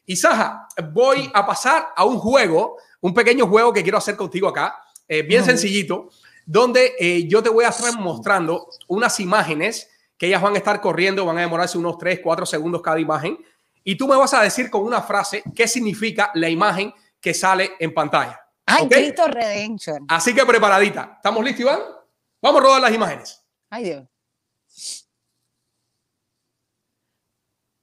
Y 0.06 0.16
Saja, 0.16 0.68
voy 0.92 1.30
a 1.34 1.46
pasar 1.46 1.88
a 1.96 2.04
un 2.04 2.18
juego, 2.18 2.78
un 3.02 3.14
pequeño 3.14 3.48
juego 3.48 3.72
que 3.72 3.84
quiero 3.84 3.98
hacer 3.98 4.16
contigo 4.16 4.48
acá, 4.48 4.76
eh, 5.08 5.22
bien 5.22 5.46
sencillito, 5.46 6.10
donde 6.46 6.94
eh, 7.00 7.28
yo 7.28 7.42
te 7.42 7.50
voy 7.50 7.66
a 7.66 7.70
estar 7.70 7.98
mostrando 8.00 8.68
unas 8.88 9.20
imágenes 9.20 9.90
que 10.18 10.28
ellas 10.28 10.42
van 10.42 10.56
a 10.56 10.58
estar 10.58 10.82
corriendo, 10.82 11.26
van 11.26 11.38
a 11.38 11.42
demorarse 11.42 11.78
unos 11.78 11.98
3, 11.98 12.20
4 12.24 12.46
segundos 12.46 12.82
cada 12.82 13.00
imagen, 13.00 13.38
y 13.84 13.96
tú 13.96 14.08
me 14.08 14.16
vas 14.16 14.34
a 14.34 14.42
decir 14.42 14.70
con 14.70 14.84
una 14.84 15.02
frase 15.02 15.44
qué 15.56 15.68
significa 15.68 16.32
la 16.34 16.50
imagen 16.50 16.94
que 17.20 17.34
sale 17.34 17.72
en 17.80 17.94
pantalla. 17.94 18.45
Ay. 18.66 18.90
Cristo 18.90 19.28
Redemption. 19.28 20.06
Así 20.10 20.34
que 20.34 20.46
preparadita. 20.46 21.14
¿Estamos 21.18 21.44
listos, 21.44 21.62
Iván? 21.62 21.80
Vamos 22.42 22.62
a 22.62 22.64
rodar 22.64 22.82
las 22.82 22.94
imágenes. 22.94 23.44
Ay, 23.70 23.84
Dios. 23.84 24.08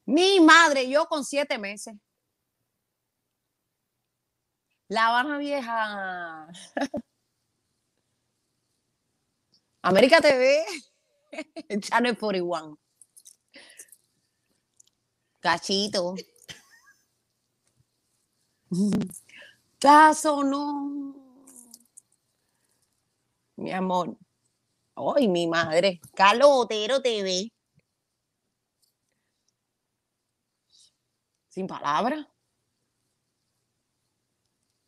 Mi 0.04 0.40
madre, 0.40 0.88
yo 0.88 1.06
con 1.06 1.24
siete 1.24 1.58
meses. 1.58 1.94
La 4.88 5.06
Habana 5.08 5.38
Vieja. 5.38 6.48
América 9.82 10.20
TV. 10.20 10.64
Channel 11.80 12.18
41. 12.18 12.78
Cachito. 15.40 16.14
Caso 19.82 20.44
no. 20.44 21.12
Mi 23.56 23.72
amor. 23.72 24.16
Ay, 24.94 25.26
mi 25.26 25.48
madre. 25.48 26.00
Calotero 26.14 27.02
TV. 27.02 27.50
Sin 31.48 31.66
palabras. 31.66 32.24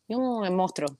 No, 0.07 0.45
el 0.45 0.53
monstruo. 0.53 0.97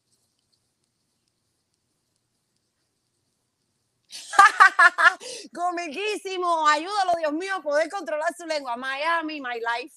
Comiquísimo. 5.54 6.68
Ayúdalo, 6.68 7.14
Dios 7.18 7.32
mío, 7.34 7.56
a 7.56 7.62
poder 7.62 7.90
controlar 7.90 8.36
su 8.38 8.46
lengua. 8.46 8.76
Miami, 8.76 9.40
my 9.40 9.56
life. 9.56 9.96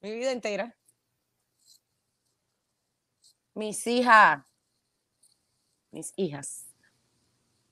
Mi 0.00 0.12
vida 0.12 0.30
entera. 0.30 0.77
Mis 3.58 3.84
hijas. 3.88 4.44
Mis 5.90 6.12
hijas. 6.14 6.66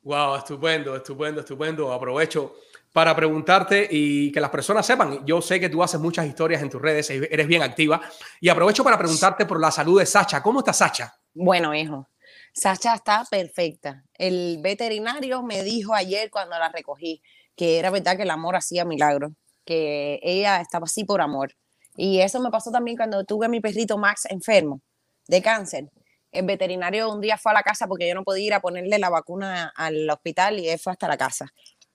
Wow, 0.02 0.34
estupendo, 0.34 0.96
estupendo, 0.96 1.42
estupendo. 1.42 1.92
Aprovecho 1.92 2.56
para 2.92 3.14
preguntarte 3.14 3.86
y 3.88 4.32
que 4.32 4.40
las 4.40 4.50
personas 4.50 4.84
sepan. 4.84 5.24
Yo 5.24 5.40
sé 5.40 5.60
que 5.60 5.68
tú 5.68 5.84
haces 5.84 6.00
muchas 6.00 6.26
historias 6.26 6.60
en 6.60 6.70
tus 6.70 6.82
redes, 6.82 7.08
eres 7.10 7.46
bien 7.46 7.62
activa. 7.62 8.00
Y 8.40 8.48
aprovecho 8.48 8.82
para 8.82 8.98
preguntarte 8.98 9.46
por 9.46 9.60
la 9.60 9.70
salud 9.70 10.00
de 10.00 10.06
Sacha. 10.06 10.42
¿Cómo 10.42 10.58
está 10.58 10.72
Sacha? 10.72 11.14
Bueno, 11.32 11.72
hijo, 11.72 12.08
Sacha 12.52 12.96
está 12.96 13.24
perfecta. 13.30 14.02
El 14.14 14.58
veterinario 14.60 15.44
me 15.44 15.62
dijo 15.62 15.94
ayer 15.94 16.30
cuando 16.32 16.58
la 16.58 16.68
recogí 16.68 17.22
que 17.54 17.78
era 17.78 17.90
verdad 17.90 18.16
que 18.16 18.24
el 18.24 18.30
amor 18.30 18.56
hacía 18.56 18.84
milagros, 18.84 19.30
que 19.64 20.18
ella 20.24 20.60
estaba 20.60 20.86
así 20.86 21.04
por 21.04 21.20
amor. 21.20 21.52
Y 21.96 22.22
eso 22.22 22.40
me 22.40 22.50
pasó 22.50 22.72
también 22.72 22.96
cuando 22.96 23.22
tuve 23.24 23.46
a 23.46 23.48
mi 23.48 23.60
perrito 23.60 23.96
Max 23.98 24.26
enfermo 24.28 24.82
de 25.28 25.42
cáncer. 25.42 25.90
El 26.32 26.44
veterinario 26.44 27.10
un 27.10 27.20
día 27.20 27.38
fue 27.38 27.52
a 27.52 27.54
la 27.54 27.62
casa 27.62 27.86
porque 27.86 28.08
yo 28.08 28.14
no 28.14 28.22
podía 28.24 28.46
ir 28.46 28.54
a 28.54 28.60
ponerle 28.60 28.98
la 28.98 29.08
vacuna 29.10 29.72
al 29.76 30.08
hospital 30.10 30.58
y 30.58 30.68
él 30.68 30.78
fue 30.78 30.92
hasta 30.92 31.08
la 31.08 31.16
casa. 31.16 31.46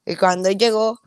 Y 0.06 0.16
cuando 0.16 0.50
él 0.50 0.58
llegó, 0.58 1.00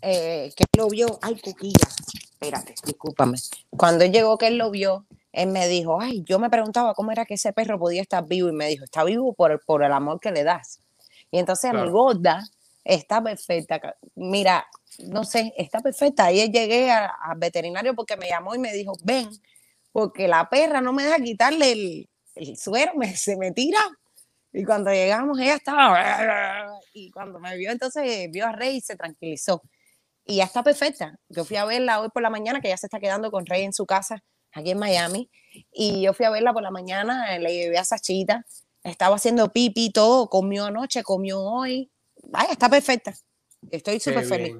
eh, 0.00 0.52
que 0.56 0.64
él 0.64 0.78
lo 0.78 0.88
vio, 0.88 1.18
ay, 1.22 1.38
Cuquilla, 1.40 1.86
espérate, 2.32 2.74
discúlpame. 2.84 3.38
Cuando 3.70 4.04
él 4.04 4.12
llegó, 4.12 4.36
que 4.36 4.48
él 4.48 4.58
lo 4.58 4.70
vio, 4.70 5.06
él 5.32 5.48
me 5.50 5.68
dijo, 5.68 6.00
ay, 6.00 6.22
yo 6.26 6.38
me 6.38 6.50
preguntaba 6.50 6.94
cómo 6.94 7.12
era 7.12 7.24
que 7.24 7.34
ese 7.34 7.52
perro 7.52 7.78
podía 7.78 8.02
estar 8.02 8.26
vivo 8.26 8.48
y 8.48 8.52
me 8.52 8.66
dijo, 8.68 8.84
está 8.84 9.04
vivo 9.04 9.32
por, 9.32 9.64
por 9.64 9.84
el 9.84 9.92
amor 9.92 10.18
que 10.18 10.32
le 10.32 10.42
das. 10.42 10.80
Y 11.30 11.38
entonces 11.38 11.66
a 11.70 11.72
mi 11.72 11.78
Claro. 11.82 11.92
gorda 11.92 12.44
está 12.84 13.22
perfecta. 13.22 13.80
Mira, 14.16 14.66
no 14.98 15.24
sé, 15.24 15.54
está 15.56 15.80
perfecta. 15.80 16.26
Ayer 16.26 16.50
llegué 16.50 16.90
a- 16.90 17.06
al 17.06 17.38
veterinario 17.38 17.94
porque 17.94 18.16
me 18.16 18.28
llamó 18.28 18.54
y 18.54 18.58
me 18.58 18.72
dijo, 18.72 18.92
ven, 19.04 19.30
porque 19.92 20.26
la 20.26 20.48
perra 20.48 20.80
no 20.80 20.92
me 20.92 21.04
deja 21.04 21.18
quitarle 21.18 21.72
el, 21.72 22.08
el 22.34 22.56
suero, 22.56 22.92
me, 22.96 23.14
se 23.16 23.36
me 23.36 23.52
tira. 23.52 23.80
Y 24.52 24.64
cuando 24.64 24.90
llegamos, 24.90 25.38
ella 25.38 25.54
estaba. 25.54 26.66
Y 26.92 27.10
cuando 27.10 27.38
me 27.38 27.56
vio, 27.56 27.70
entonces 27.70 28.30
vio 28.30 28.46
a 28.46 28.52
Rey 28.52 28.76
y 28.76 28.80
se 28.80 28.96
tranquilizó. 28.96 29.62
Y 30.24 30.36
ya 30.36 30.44
está 30.44 30.62
perfecta. 30.62 31.18
Yo 31.28 31.44
fui 31.44 31.56
a 31.56 31.64
verla 31.64 32.00
hoy 32.00 32.10
por 32.10 32.22
la 32.22 32.30
mañana, 32.30 32.60
que 32.60 32.68
ya 32.68 32.76
se 32.76 32.86
está 32.86 33.00
quedando 33.00 33.30
con 33.30 33.46
Rey 33.46 33.62
en 33.62 33.72
su 33.72 33.86
casa, 33.86 34.22
aquí 34.52 34.70
en 34.70 34.78
Miami. 34.78 35.30
Y 35.72 36.02
yo 36.02 36.12
fui 36.12 36.26
a 36.26 36.30
verla 36.30 36.52
por 36.52 36.62
la 36.62 36.70
mañana, 36.70 37.38
le 37.38 37.52
llevé 37.52 37.78
a 37.78 37.84
Sachita. 37.84 38.44
Estaba 38.84 39.16
haciendo 39.16 39.52
pipi, 39.52 39.90
todo. 39.90 40.28
Comió 40.28 40.66
anoche, 40.66 41.02
comió 41.02 41.40
hoy. 41.40 41.90
Vaya, 42.24 42.52
está 42.52 42.68
perfecta. 42.68 43.14
Estoy 43.70 44.00
súper 44.00 44.24
feliz. 44.26 44.56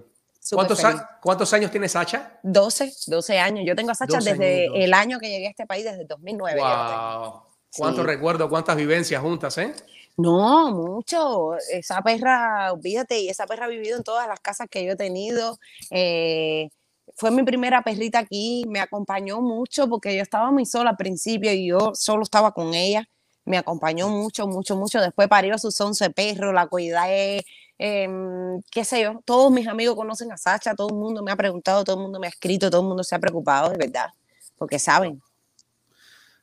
¿Cuántos, 0.50 0.84
a- 0.84 1.18
¿Cuántos 1.22 1.52
años 1.52 1.70
tiene 1.70 1.88
Sacha? 1.88 2.38
12, 2.42 2.92
12 3.06 3.38
años. 3.38 3.64
Yo 3.66 3.74
tengo 3.76 3.92
a 3.92 3.94
Sacha 3.94 4.16
12 4.16 4.30
desde 4.30 4.54
añitos. 4.66 4.76
el 4.80 4.94
año 4.94 5.18
que 5.20 5.28
llegué 5.28 5.46
a 5.46 5.50
este 5.50 5.66
país, 5.66 5.84
desde 5.84 6.02
el 6.02 6.08
2009. 6.08 6.60
yo 6.60 6.66
la 6.68 6.86
tengo. 6.88 7.30
Wow. 7.30 7.42
¿Cuántos 7.76 8.00
Sí. 8.04 8.06
recuerdos, 8.06 8.48
cuántas 8.50 8.76
vivencias 8.76 9.22
juntas, 9.22 9.56
eh? 9.58 9.72
No, 10.16 10.70
mucho. 10.72 11.54
Esa 11.70 12.02
perra, 12.02 12.72
olvídate, 12.72 13.18
y 13.20 13.28
esa 13.28 13.46
perra 13.46 13.64
ha 13.64 13.68
vivido 13.68 13.96
en 13.96 14.02
todas 14.02 14.28
las 14.28 14.40
casas 14.40 14.68
que 14.70 14.84
yo 14.84 14.92
he 14.92 14.96
tenido. 14.96 15.58
Eh, 15.90 16.68
fue 17.16 17.30
mi 17.30 17.42
primera 17.44 17.82
perrita 17.82 18.18
aquí, 18.18 18.64
me 18.68 18.80
acompañó 18.80 19.40
mucho 19.40 19.88
porque 19.88 20.14
yo 20.16 20.22
estaba 20.22 20.50
muy 20.50 20.66
sola 20.66 20.90
al 20.90 20.96
principio 20.96 21.52
y 21.52 21.68
yo 21.68 21.92
solo 21.94 22.22
estaba 22.24 22.52
con 22.52 22.74
ella. 22.74 23.08
Me 23.44 23.56
acompañó 23.58 24.08
mucho, 24.08 24.46
mucho, 24.46 24.76
mucho. 24.76 25.00
Después 25.00 25.28
parió 25.28 25.56
sus 25.58 25.80
11 25.80 26.10
perros, 26.10 26.52
la 26.54 26.66
cuidé, 26.66 27.44
em, 27.82 28.62
qué 28.70 28.84
sé 28.84 29.02
yo. 29.02 29.20
Todos 29.24 29.50
mis 29.50 29.66
amigos 29.66 29.96
conocen 29.96 30.30
a 30.30 30.36
Sacha, 30.36 30.74
todo 30.74 30.88
el 30.88 30.94
mundo 30.94 31.22
me 31.22 31.32
ha 31.32 31.36
preguntado, 31.36 31.82
todo 31.82 31.96
el 31.96 32.02
mundo 32.02 32.20
me 32.20 32.28
ha 32.28 32.30
escrito, 32.30 32.70
todo 32.70 32.82
el 32.82 32.88
mundo 32.88 33.02
se 33.02 33.14
ha 33.14 33.18
preocupado, 33.18 33.70
de 33.70 33.76
verdad, 33.76 34.10
porque 34.56 34.78
saben. 34.78 35.20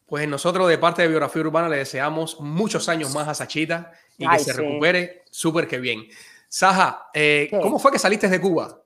Pues 0.06 0.28
nosotros 0.28 0.68
de 0.68 0.78
parte 0.78 1.04
de 1.04 1.08
Biografía 1.08 1.42
Urbana 1.42 1.70
le 1.70 1.78
deseamos 1.78 2.40
muchos 2.42 2.90
años 2.90 3.14
más 3.14 3.28
a 3.28 3.34
Sachita 3.34 3.94
y 4.18 4.26
que 4.26 4.36
Ay, 4.36 4.40
se 4.40 4.52
sí. 4.52 4.58
recupere 4.58 5.24
súper 5.30 5.68
que 5.68 5.80
bien. 5.80 6.08
Saja, 6.50 7.10
eh. 7.14 7.48
¿cómo 7.62 7.80
fue 7.80 7.92
que 7.92 8.00
saliste 8.00 8.28
de 8.28 8.42
Cuba? 8.42 8.84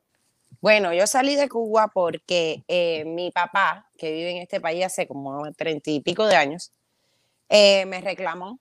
Bueno, 0.61 0.93
yo 0.93 1.07
salí 1.07 1.35
de 1.35 1.49
Cuba 1.49 1.87
porque 1.87 2.63
eh, 2.67 3.03
mi 3.05 3.31
papá, 3.31 3.89
que 3.97 4.11
vive 4.11 4.31
en 4.31 4.37
este 4.37 4.61
país 4.61 4.85
hace 4.85 5.07
como 5.07 5.51
treinta 5.53 5.89
y 5.89 6.01
pico 6.01 6.25
de 6.27 6.35
años, 6.35 6.71
eh, 7.49 7.85
me 7.85 7.99
reclamó. 7.99 8.59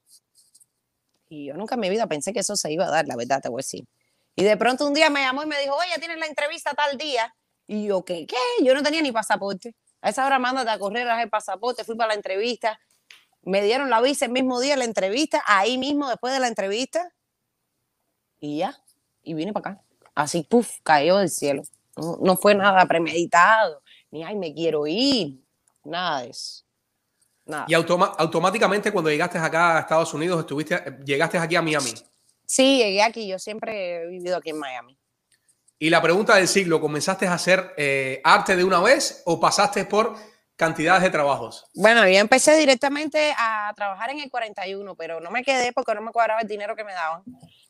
Y 1.33 1.47
yo 1.47 1.55
nunca 1.55 1.77
en 1.77 1.81
mi 1.81 1.89
vida 1.89 2.07
pensé 2.07 2.35
que 2.35 2.41
eso 2.41 2.57
se 2.57 2.71
iba 2.71 2.85
a 2.85 2.91
dar, 2.91 3.09
la 3.09 3.17
verdad, 3.17 3.41
te 3.41 3.49
voy 3.49 3.61
a 3.61 3.65
decir. 3.65 3.87
Y 4.37 4.45
de 4.45 4.55
pronto 4.59 4.87
un 4.87 4.93
día 4.93 5.09
me 5.09 5.23
llamó 5.23 5.43
y 5.43 5.47
me 5.47 5.59
dijo, 5.61 5.75
oye, 5.75 5.99
tienes 5.99 6.19
la 6.19 6.27
entrevista 6.27 6.75
tal 6.75 6.99
día. 6.99 7.35
Y 7.67 7.87
yo, 7.87 8.05
¿qué? 8.05 8.27
¿Qué? 8.27 8.37
Yo 8.63 8.75
no 8.75 8.83
tenía 8.83 9.01
ni 9.01 9.13
pasaporte. 9.13 9.75
A 10.03 10.11
esa 10.11 10.27
hora 10.27 10.39
mándate 10.39 10.69
a 10.69 10.79
correr 10.79 11.09
a 11.09 11.23
el 11.23 11.31
pasaporte, 11.31 11.85
fui 11.85 11.97
para 11.97 12.09
la 12.09 12.17
entrevista. 12.17 12.79
Me 13.41 13.63
dieron 13.63 13.89
la 13.89 14.03
visa 14.03 14.27
el 14.27 14.33
mismo 14.33 14.61
día 14.61 14.77
la 14.77 14.85
entrevista, 14.85 15.43
ahí 15.47 15.79
mismo 15.79 16.07
después 16.07 16.35
de 16.35 16.41
la 16.41 16.49
entrevista. 16.49 17.15
Y 18.39 18.59
ya, 18.59 18.79
y 19.23 19.33
vine 19.33 19.55
para 19.55 19.71
acá. 19.71 19.83
Así, 20.15 20.43
puff, 20.43 20.81
cayó 20.83 21.17
del 21.17 21.31
cielo. 21.31 21.63
No, 21.97 22.19
no 22.21 22.37
fue 22.37 22.55
nada 22.55 22.85
premeditado, 22.85 23.83
ni 24.11 24.23
ay, 24.23 24.37
me 24.37 24.53
quiero 24.53 24.87
ir, 24.87 25.43
nada 25.83 26.21
de 26.21 26.29
eso. 26.29 26.63
Nada. 27.45 27.65
Y 27.69 27.75
automáticamente 27.75 28.93
cuando 28.93 29.11
llegaste 29.11 29.39
acá 29.39 29.77
a 29.77 29.81
Estados 29.81 30.15
Unidos, 30.15 30.41
estuviste, 30.41 30.99
llegaste 31.05 31.39
aquí 31.39 31.57
a 31.57 31.63
Miami. 31.63 31.93
Sí, 32.47 32.79
llegué 32.79 33.03
aquí, 33.03 33.27
yo 33.27 33.39
siempre 33.39 34.03
he 34.03 34.07
vivido 34.07 34.37
aquí 34.37 34.51
en 34.51 34.59
Miami. 34.59 34.99
Y 35.79 35.91
la 35.91 36.01
pregunta 36.01 36.37
del 36.37 36.47
siglo, 36.47 36.81
¿comenzaste 36.81 37.27
a 37.27 37.35
hacer 37.35 37.75
eh, 37.77 38.21
arte 38.23 38.55
de 38.55 38.63
una 38.63 38.79
vez 38.81 39.23
o 39.27 39.41
pasaste 39.41 39.85
por 39.85 40.15
cantidades 40.55 41.03
de 41.03 41.11
trabajos? 41.11 41.67
Bueno, 41.75 42.07
yo 42.07 42.19
empecé 42.19 42.57
directamente 42.57 43.35
a 43.37 43.73
trabajar 43.75 44.11
en 44.11 44.21
el 44.21 44.31
41, 44.31 44.95
pero 44.95 45.21
no 45.21 45.31
me 45.33 45.43
quedé 45.43 45.73
porque 45.73 45.95
no 45.95 46.03
me 46.03 46.13
cuadraba 46.13 46.41
el 46.43 46.47
dinero 46.47 46.77
que 46.77 46.85
me 46.85 46.93
daban. 46.93 47.23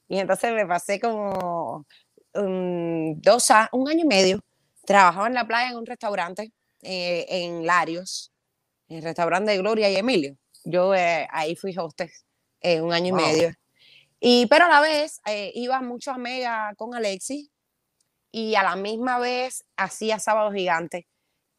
Y 0.09 0.19
entonces 0.19 0.53
me 0.53 0.67
pasé 0.67 1.01
como 1.01 1.87
um, 2.35 3.19
dos 3.21 3.51
a- 3.51 3.69
un 3.73 3.89
año 3.89 4.01
y 4.05 4.09
medio. 4.09 4.41
Trabajaba 4.85 5.29
en 5.29 5.35
la 5.35 5.47
playa 5.47 5.71
en 5.71 5.77
un 5.79 5.87
restaurante 5.87 6.53
eh, 6.83 7.25
en 7.29 7.65
Larios, 7.65 8.32
en 8.93 8.99
el 8.99 9.05
restaurante 9.05 9.51
de 9.53 9.59
Gloria 9.59 9.91
y 9.91 9.97
Emilio. 9.97 10.37
Yo 10.65 10.95
eh, 10.95 11.27
ahí 11.31 11.57
fui 11.57 11.75
hostess 11.77 12.25
eh, 12.61 12.81
un 12.81 12.93
año 12.93 13.15
Wow. 13.15 13.21
y 13.21 13.25
medio. 13.27 13.55
Y, 14.21 14.47
pero 14.47 14.67
a 14.67 14.69
la 14.69 14.81
vez 14.81 15.21
eh, 15.27 15.51
iba 15.55 15.81
mucho 15.81 16.13
a 16.13 16.19
Mega 16.19 16.73
con 16.77 16.95
Alexis 16.95 17.51
y 18.31 18.55
a 18.55 18.63
la 18.63 18.77
misma 18.77 19.19
vez 19.19 19.65
hacía 19.77 20.19
Sábado 20.19 20.53
Gigante. 20.53 21.09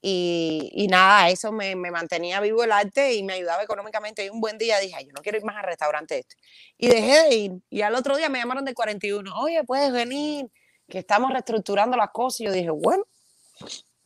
Y, 0.01 0.69
y 0.73 0.87
nada, 0.87 1.29
eso 1.29 1.51
me, 1.51 1.75
me 1.75 1.89
mantenía 1.89 2.39
vivo 2.41 2.63
el 2.63 2.71
arte 2.73 3.15
y 3.15 3.23
me 3.23 3.33
ayudaba 3.33 3.63
económicamente. 3.63 4.25
Y 4.25 4.29
un 4.29 4.39
buen 4.41 4.57
día 4.57 4.77
dije, 4.79 4.95
"Ay, 4.97 5.05
yo 5.07 5.13
no 5.13 5.21
quiero 5.21 5.37
ir 5.37 5.45
más 5.45 5.55
al 5.57 5.63
restaurante 5.63 6.19
este. 6.19 6.35
Y 6.77 6.87
dejé 6.87 7.23
de 7.29 7.35
ir. 7.35 7.51
Y 7.69 7.81
al 7.81 7.95
otro 7.95 8.15
día 8.17 8.29
me 8.29 8.37
llamaron 8.39 8.65
del 8.65 8.75
41, 8.75 9.33
oye, 9.39 9.63
puedes 9.63 9.91
venir, 9.91 10.47
que 10.89 10.99
estamos 10.99 11.31
reestructurando 11.31 11.95
las 11.97 12.09
cosas. 12.11 12.41
Y 12.41 12.45
yo 12.45 12.51
dije, 12.51 12.69
bueno, 12.69 13.05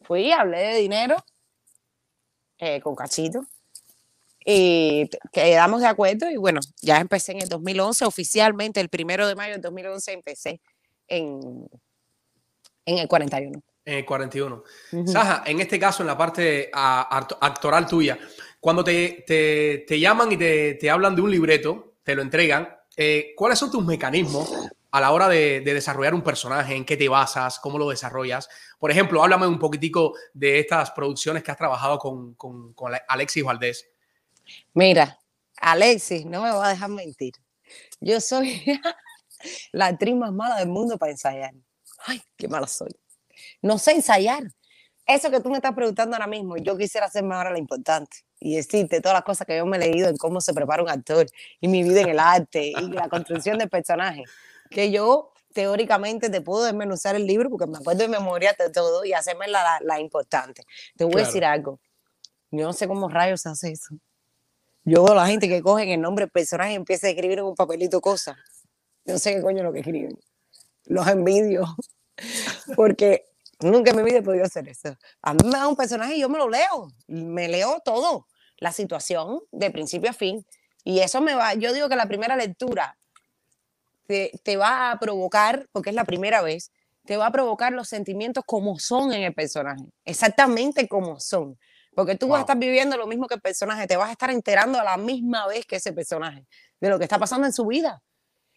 fui, 0.01 0.31
hablé 0.31 0.59
de 0.59 0.75
dinero 0.79 1.15
eh, 2.59 2.79
con 2.81 2.95
Cachito. 2.95 3.41
Y 4.45 5.09
quedamos 5.33 5.81
de 5.81 5.87
acuerdo 5.87 6.29
y 6.29 6.37
bueno, 6.37 6.61
ya 6.81 6.99
empecé 6.99 7.33
en 7.33 7.41
el 7.41 7.49
2011, 7.49 8.05
oficialmente 8.05 8.79
el 8.79 8.87
primero 8.89 9.27
de 9.27 9.35
mayo 9.35 9.53
del 9.53 9.61
2011 9.61 10.13
empecé 10.13 10.61
en, 11.07 11.67
en 12.85 12.97
el 12.97 13.07
41. 13.09 13.61
En 13.83 13.93
el 13.95 14.05
41. 14.05 14.63
Ujú. 14.93 15.07
Saja, 15.07 15.43
en 15.45 15.59
este 15.59 15.77
caso, 15.79 16.01
en 16.03 16.07
la 16.07 16.17
parte 16.17 16.69
actoral 16.73 17.87
tuya, 17.87 18.17
cuando 18.59 18.83
te, 18.83 19.23
te- 19.27 19.85
te 19.87 19.99
llaman 19.99 20.31
y 20.31 20.37
te, 20.37 20.75
te 20.75 20.89
hablan 20.89 21.15
de 21.15 21.21
un 21.21 21.31
libreto, 21.31 21.95
te 22.03 22.15
lo 22.15 22.21
entregan, 22.21 22.69
eh, 22.95 23.33
¿cuáles 23.35 23.59
son 23.59 23.69
tus 23.71 23.85
mecanismos 23.85 24.49
a 24.91 25.01
la 25.01 25.11
hora 25.11 25.27
de, 25.27 25.61
de 25.61 25.73
desarrollar 25.73 26.13
un 26.13 26.21
personaje? 26.21 26.75
¿En 26.75 26.85
qué 26.85 26.97
te 26.97 27.09
basas? 27.09 27.59
¿Cómo 27.59 27.77
lo 27.77 27.89
desarrollas? 27.89 28.49
Por 28.79 28.91
ejemplo, 28.91 29.21
háblame 29.23 29.47
un 29.47 29.59
poquitico 29.59 30.13
de 30.33 30.59
estas 30.59 30.91
producciones 30.91 31.43
que 31.43 31.51
has 31.51 31.57
trabajado 31.57 31.97
con, 31.99 32.33
con- 32.35 32.73
con 32.73 32.93
Ale- 32.93 33.03
Alexis 33.07 33.43
Valdés. 33.43 33.89
Mira, 34.73 35.19
Alexis, 35.59 36.25
no 36.25 36.41
me 36.43 36.51
va 36.51 36.67
a 36.67 36.69
dejar 36.69 36.89
mentir. 36.89 37.33
Yo 37.99 38.21
soy 38.21 38.63
la 39.71 39.87
actriz 39.87 40.15
más 40.15 40.31
mala 40.31 40.57
del 40.57 40.69
mundo 40.69 40.97
para 40.97 41.11
ensayar. 41.11 41.53
Ay, 42.05 42.21
qué 42.37 42.47
mala 42.47 42.67
soy. 42.67 42.91
No 43.61 43.77
sé 43.77 43.91
ensayar. 43.91 44.43
Eso 45.05 45.31
que 45.31 45.39
tú 45.39 45.49
me 45.49 45.55
estás 45.55 45.73
preguntando 45.73 46.15
ahora 46.17 46.27
mismo, 46.27 46.57
yo 46.57 46.77
quisiera 46.77 47.07
hacerme 47.07 47.33
ahora 47.33 47.49
lo 47.51 47.57
importante 47.57 48.17
y 48.41 48.57
decirte 48.57 48.99
todas 48.99 49.15
las 49.15 49.23
cosas 49.23 49.47
que 49.47 49.55
yo 49.55 49.65
me 49.65 49.77
he 49.77 49.79
leído 49.79 50.09
en 50.09 50.17
cómo 50.17 50.41
se 50.41 50.53
prepara 50.53 50.83
un 50.83 50.89
actor 50.89 51.25
y 51.61 51.67
mi 51.69 51.81
vida 51.83 52.01
en 52.01 52.09
el 52.09 52.19
arte 52.19 52.73
y 52.77 52.87
la 52.91 53.07
construcción 53.07 53.57
del 53.57 53.69
personaje. 53.69 54.23
Que 54.69 54.91
yo 54.91 55.31
teóricamente 55.53 56.29
te 56.29 56.41
puedo 56.41 56.63
desmenuzar 56.63 57.15
el 57.15 57.25
libro 57.25 57.49
porque 57.49 57.65
me 57.67 57.77
acuerdo 57.77 58.01
de 58.03 58.09
memoria 58.09 58.55
de 58.57 58.69
todo 58.69 59.03
y 59.05 59.13
hacerme 59.13 59.47
la, 59.47 59.63
la, 59.63 59.79
la 59.81 59.99
importante. 59.99 60.63
Te 60.95 61.03
voy 61.03 61.13
Claro. 61.13 61.25
a 61.25 61.27
decir 61.27 61.45
algo. 61.45 61.79
Yo 62.51 62.65
no 62.65 62.73
sé 62.73 62.87
cómo 62.87 63.09
rayos 63.09 63.41
se 63.41 63.49
hace 63.49 63.71
eso. 63.71 63.95
Yo 64.83 65.03
veo 65.03 65.15
la 65.15 65.27
gente 65.27 65.49
que 65.49 65.61
cogen 65.61 65.89
el 65.89 65.99
nombre 66.01 66.25
del 66.25 66.31
personaje 66.31 66.71
y 66.73 66.75
empieza 66.75 67.07
a 67.07 67.09
escribir 67.09 67.39
en 67.39 67.45
un 67.45 67.55
papelito 67.55 67.99
cosas. 67.99 68.37
Yo 69.03 69.13
no 69.13 69.19
sé 69.19 69.35
qué 69.35 69.41
coño 69.41 69.57
es 69.57 69.63
lo 69.63 69.73
que 69.73 69.79
escriben. 69.79 70.17
Los 70.85 71.07
envidio. 71.07 71.65
Porque 72.75 73.25
nunca 73.59 73.91
en 73.91 73.97
mi 73.97 74.03
vida 74.03 74.17
he 74.19 74.21
podido 74.23 74.45
hacer 74.45 74.67
eso. 74.69 74.95
A 75.21 75.33
mí 75.33 75.39
me 75.43 75.51
da 75.57 75.67
un 75.67 75.75
personaje 75.75 76.15
y 76.15 76.21
yo 76.21 76.29
me 76.29 76.37
lo 76.37 76.49
leo. 76.49 76.89
Me 77.07 77.47
leo 77.47 77.81
todo. 77.83 78.27
La 78.59 78.71
situación 78.71 79.41
de 79.51 79.71
principio 79.71 80.09
a 80.09 80.13
fin. 80.13 80.45
Y 80.83 80.99
eso 80.99 81.21
me 81.21 81.35
va. 81.35 81.53
Yo 81.53 81.73
digo 81.73 81.89
que 81.89 81.95
la 81.95 82.07
primera 82.07 82.35
lectura 82.35 82.96
te, 84.07 84.31
te 84.43 84.57
va 84.57 84.91
a 84.91 84.99
provocar, 84.99 85.67
porque 85.71 85.89
es 85.91 85.95
la 85.95 86.05
primera 86.05 86.41
vez, 86.41 86.71
te 87.05 87.17
va 87.17 87.27
a 87.27 87.31
provocar 87.31 87.71
los 87.73 87.87
sentimientos 87.87 88.43
como 88.45 88.79
son 88.79 89.13
en 89.13 89.23
el 89.23 89.33
personaje. 89.33 89.83
Exactamente 90.05 90.87
como 90.87 91.19
son. 91.19 91.57
Porque 91.95 92.15
tú 92.15 92.27
vas 92.27 92.35
a 92.35 92.39
Wow. 92.39 92.43
estar 92.43 92.57
viviendo 92.57 92.97
lo 92.97 93.07
mismo 93.07 93.27
que 93.27 93.35
el 93.35 93.41
personaje, 93.41 93.87
te 93.87 93.97
vas 93.97 94.09
a 94.09 94.11
estar 94.11 94.29
enterando 94.29 94.79
a 94.79 94.83
la 94.83 94.97
misma 94.97 95.47
vez 95.47 95.65
que 95.65 95.77
ese 95.77 95.93
personaje 95.93 96.45
de 96.79 96.89
lo 96.89 96.97
que 96.97 97.05
está 97.05 97.17
pasando 97.17 97.47
en 97.47 97.53
su 97.53 97.65
vida. 97.65 98.01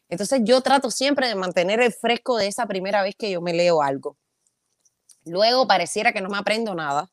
Entonces 0.08 0.40
yo 0.44 0.60
trato 0.60 0.90
siempre 0.90 1.28
de 1.28 1.34
mantener 1.36 1.80
el 1.80 1.92
fresco 1.92 2.36
de 2.36 2.48
esa 2.48 2.66
primera 2.66 3.02
vez 3.02 3.14
que 3.16 3.30
yo 3.30 3.40
me 3.40 3.54
leo 3.54 3.80
algo. 3.82 4.16
Luego 5.24 5.66
pareciera 5.66 6.12
que 6.12 6.20
no 6.20 6.28
me 6.28 6.38
aprendo 6.38 6.74
nada, 6.74 7.08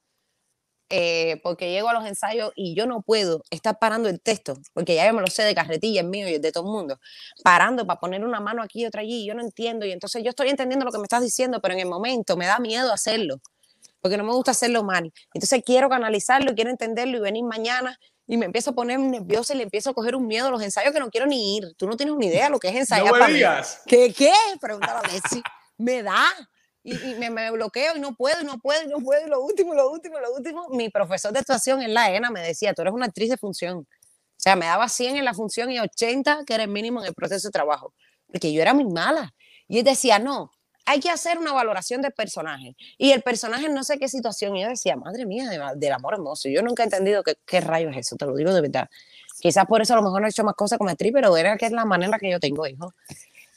eh, 0.90 1.40
porque 1.44 1.72
llego 1.72 1.90
a 1.90 1.94
los 1.94 2.06
ensayos 2.06 2.52
y 2.56 2.76
yo 2.76 2.86
no 2.86 3.02
puedo 3.02 3.44
estar 3.50 3.78
parando 3.80 4.08
el 4.10 4.22
texto, 4.22 4.58
porque 4.74 4.96
ya 4.96 5.06
yo 5.08 5.14
me 5.14 5.22
lo 5.22 5.28
sé 5.28 5.44
de 5.44 5.54
carretilla, 5.56 6.04
mío 6.04 6.28
y 6.28 6.38
de 6.40 6.52
todo 6.52 6.66
el 6.66 6.72
mundo, 6.72 7.00
parando 7.44 7.86
para 7.86 8.00
poner 8.00 8.24
una 8.24 8.40
mano 8.40 8.62
aquí 8.64 8.82
y 8.82 8.86
otra 8.86 9.02
allí, 9.02 9.24
y 9.24 9.28
yo 9.28 9.34
no 9.34 9.42
entiendo, 9.42 9.86
y 9.86 9.92
entonces 9.92 10.24
yo 10.24 10.30
estoy 10.30 10.50
entendiendo 10.50 10.86
lo 10.86 10.92
que 10.92 10.98
me 11.00 11.04
estás 11.04 11.22
diciendo, 11.22 11.60
pero 11.62 11.74
en 11.74 11.82
el 11.82 11.88
momento 11.88 12.38
me 12.38 12.46
da 12.46 12.60
miedo 12.60 12.94
hacerlo, 12.94 13.40
porque 14.02 14.18
no 14.18 14.24
me 14.24 14.32
gusta 14.34 14.52
hacerlo 14.52 14.84
mal. 14.84 15.12
Entonces 15.34 15.62
quiero 15.66 15.90
canalizarlo, 15.90 16.54
quiero 16.56 16.70
entenderlo 16.70 17.18
y 17.18 17.20
venir 17.22 17.44
mañana 17.44 18.00
y 18.28 18.38
me 18.38 18.46
empiezo 18.46 18.72
a 18.72 18.74
poner 18.74 19.00
nerviosa 19.00 19.54
y 19.54 19.58
le 19.58 19.64
empiezo 19.64 19.90
a 19.90 19.94
coger 19.94 20.16
un 20.16 20.28
miedo 20.28 20.48
a 20.48 20.52
los 20.52 20.62
ensayos 20.62 20.94
que 20.94 21.00
no 21.00 21.10
quiero 21.10 21.26
ni 21.28 21.58
ir. 21.58 21.74
Tú 21.78 21.88
no 21.88 21.98
tienes 21.98 22.16
ni 22.16 22.28
idea 22.28 22.50
lo 22.50 22.60
que 22.60 22.68
es 22.70 22.76
ensayar 22.76 23.06
No 23.08 23.14
me 23.14 23.20
para 23.20 23.28
mí. 23.30 23.36
digas. 23.36 23.82
¿Qué? 23.88 24.14
¿Qué? 24.14 24.32
Preguntaba 24.62 25.00
a 25.00 25.12
Messi. 25.12 25.42
Me 25.78 26.04
da. 26.04 26.24
Y, 26.90 26.96
y 27.12 27.16
me, 27.16 27.30
me 27.30 27.52
bloqueo 27.52 27.98
y 27.98 28.00
no 28.00 28.16
puedo, 28.16 28.42
y 28.42 28.46
no 28.46 28.60
puedo, 28.60 28.82
y 28.82 28.88
no 28.88 29.00
puedo. 29.00 29.26
Y 29.26 29.30
lo 29.30 29.42
último, 29.42 29.74
lo 29.74 29.92
último, 29.92 30.20
lo 30.20 30.34
último. 30.34 30.70
Mi 30.70 30.90
profesor 30.90 31.34
de 31.34 31.40
actuación 31.40 31.82
en 31.82 31.94
la 31.94 32.10
ENA 32.16 32.32
me 32.32 32.40
decía, 32.42 32.74
tú 32.74 32.82
eres 32.82 32.94
una 32.94 33.08
actriz 33.08 33.30
de 33.30 33.36
función. 33.38 33.80
O 33.80 33.86
sea, 34.40 34.56
me 34.56 34.68
daba 34.68 34.88
100 34.88 35.18
en 35.18 35.26
la 35.26 35.34
función 35.34 35.70
y 35.70 35.80
80, 35.80 36.44
que 36.46 36.54
era 36.54 36.64
el 36.64 36.70
mínimo 36.70 37.02
en 37.02 37.08
el 37.08 37.14
proceso 37.14 37.50
de 37.50 37.52
trabajo. 37.52 37.94
Porque 38.28 38.54
yo 38.54 38.62
era 38.62 38.74
muy 38.74 38.86
mala. 38.86 39.34
Y 39.68 39.80
él 39.80 39.84
decía, 39.84 40.18
no, 40.18 40.52
hay 40.86 41.02
que 41.02 41.10
hacer 41.10 41.38
una 41.38 41.52
valoración 41.52 42.02
del 42.02 42.14
personaje. 42.14 42.78
Y 42.98 43.12
el 43.12 43.22
personaje 43.22 43.68
no 43.68 43.84
sé 43.84 43.98
qué 43.98 44.08
situación. 44.08 44.56
Y 44.56 44.62
yo 44.62 44.70
decía, 44.70 44.96
madre 44.96 45.26
mía, 45.26 45.50
de- 45.50 45.60
del 45.76 45.92
amor 45.92 46.14
hermoso. 46.14 46.48
Yo 46.48 46.62
nunca 46.62 46.84
he 46.84 46.86
entendido 46.86 47.22
qué, 47.24 47.36
qué 47.46 47.60
rayos 47.60 47.92
es 47.92 48.08
eso, 48.08 48.16
te 48.16 48.26
lo 48.26 48.34
digo 48.36 48.54
de 48.54 48.62
verdad. 48.62 48.88
Quizás 49.42 49.66
por 49.66 49.82
eso 49.82 49.94
a 49.94 49.98
lo 49.98 50.04
mejor 50.04 50.22
no 50.22 50.28
he 50.28 50.30
hecho 50.30 50.46
más 50.46 50.56
cosas 50.56 50.78
como 50.78 50.90
actriz, 50.90 51.12
pero 51.14 51.36
era 51.36 51.58
que 51.58 51.66
es 51.66 51.72
la 51.74 51.84
manera 51.84 52.18
que 52.18 52.30
yo 52.32 52.40
tengo, 52.40 52.66
hijo. 52.66 52.94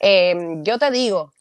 Eh, 0.01 0.35
yo 0.63 0.79
te 0.79 0.91
digo, 0.91 1.33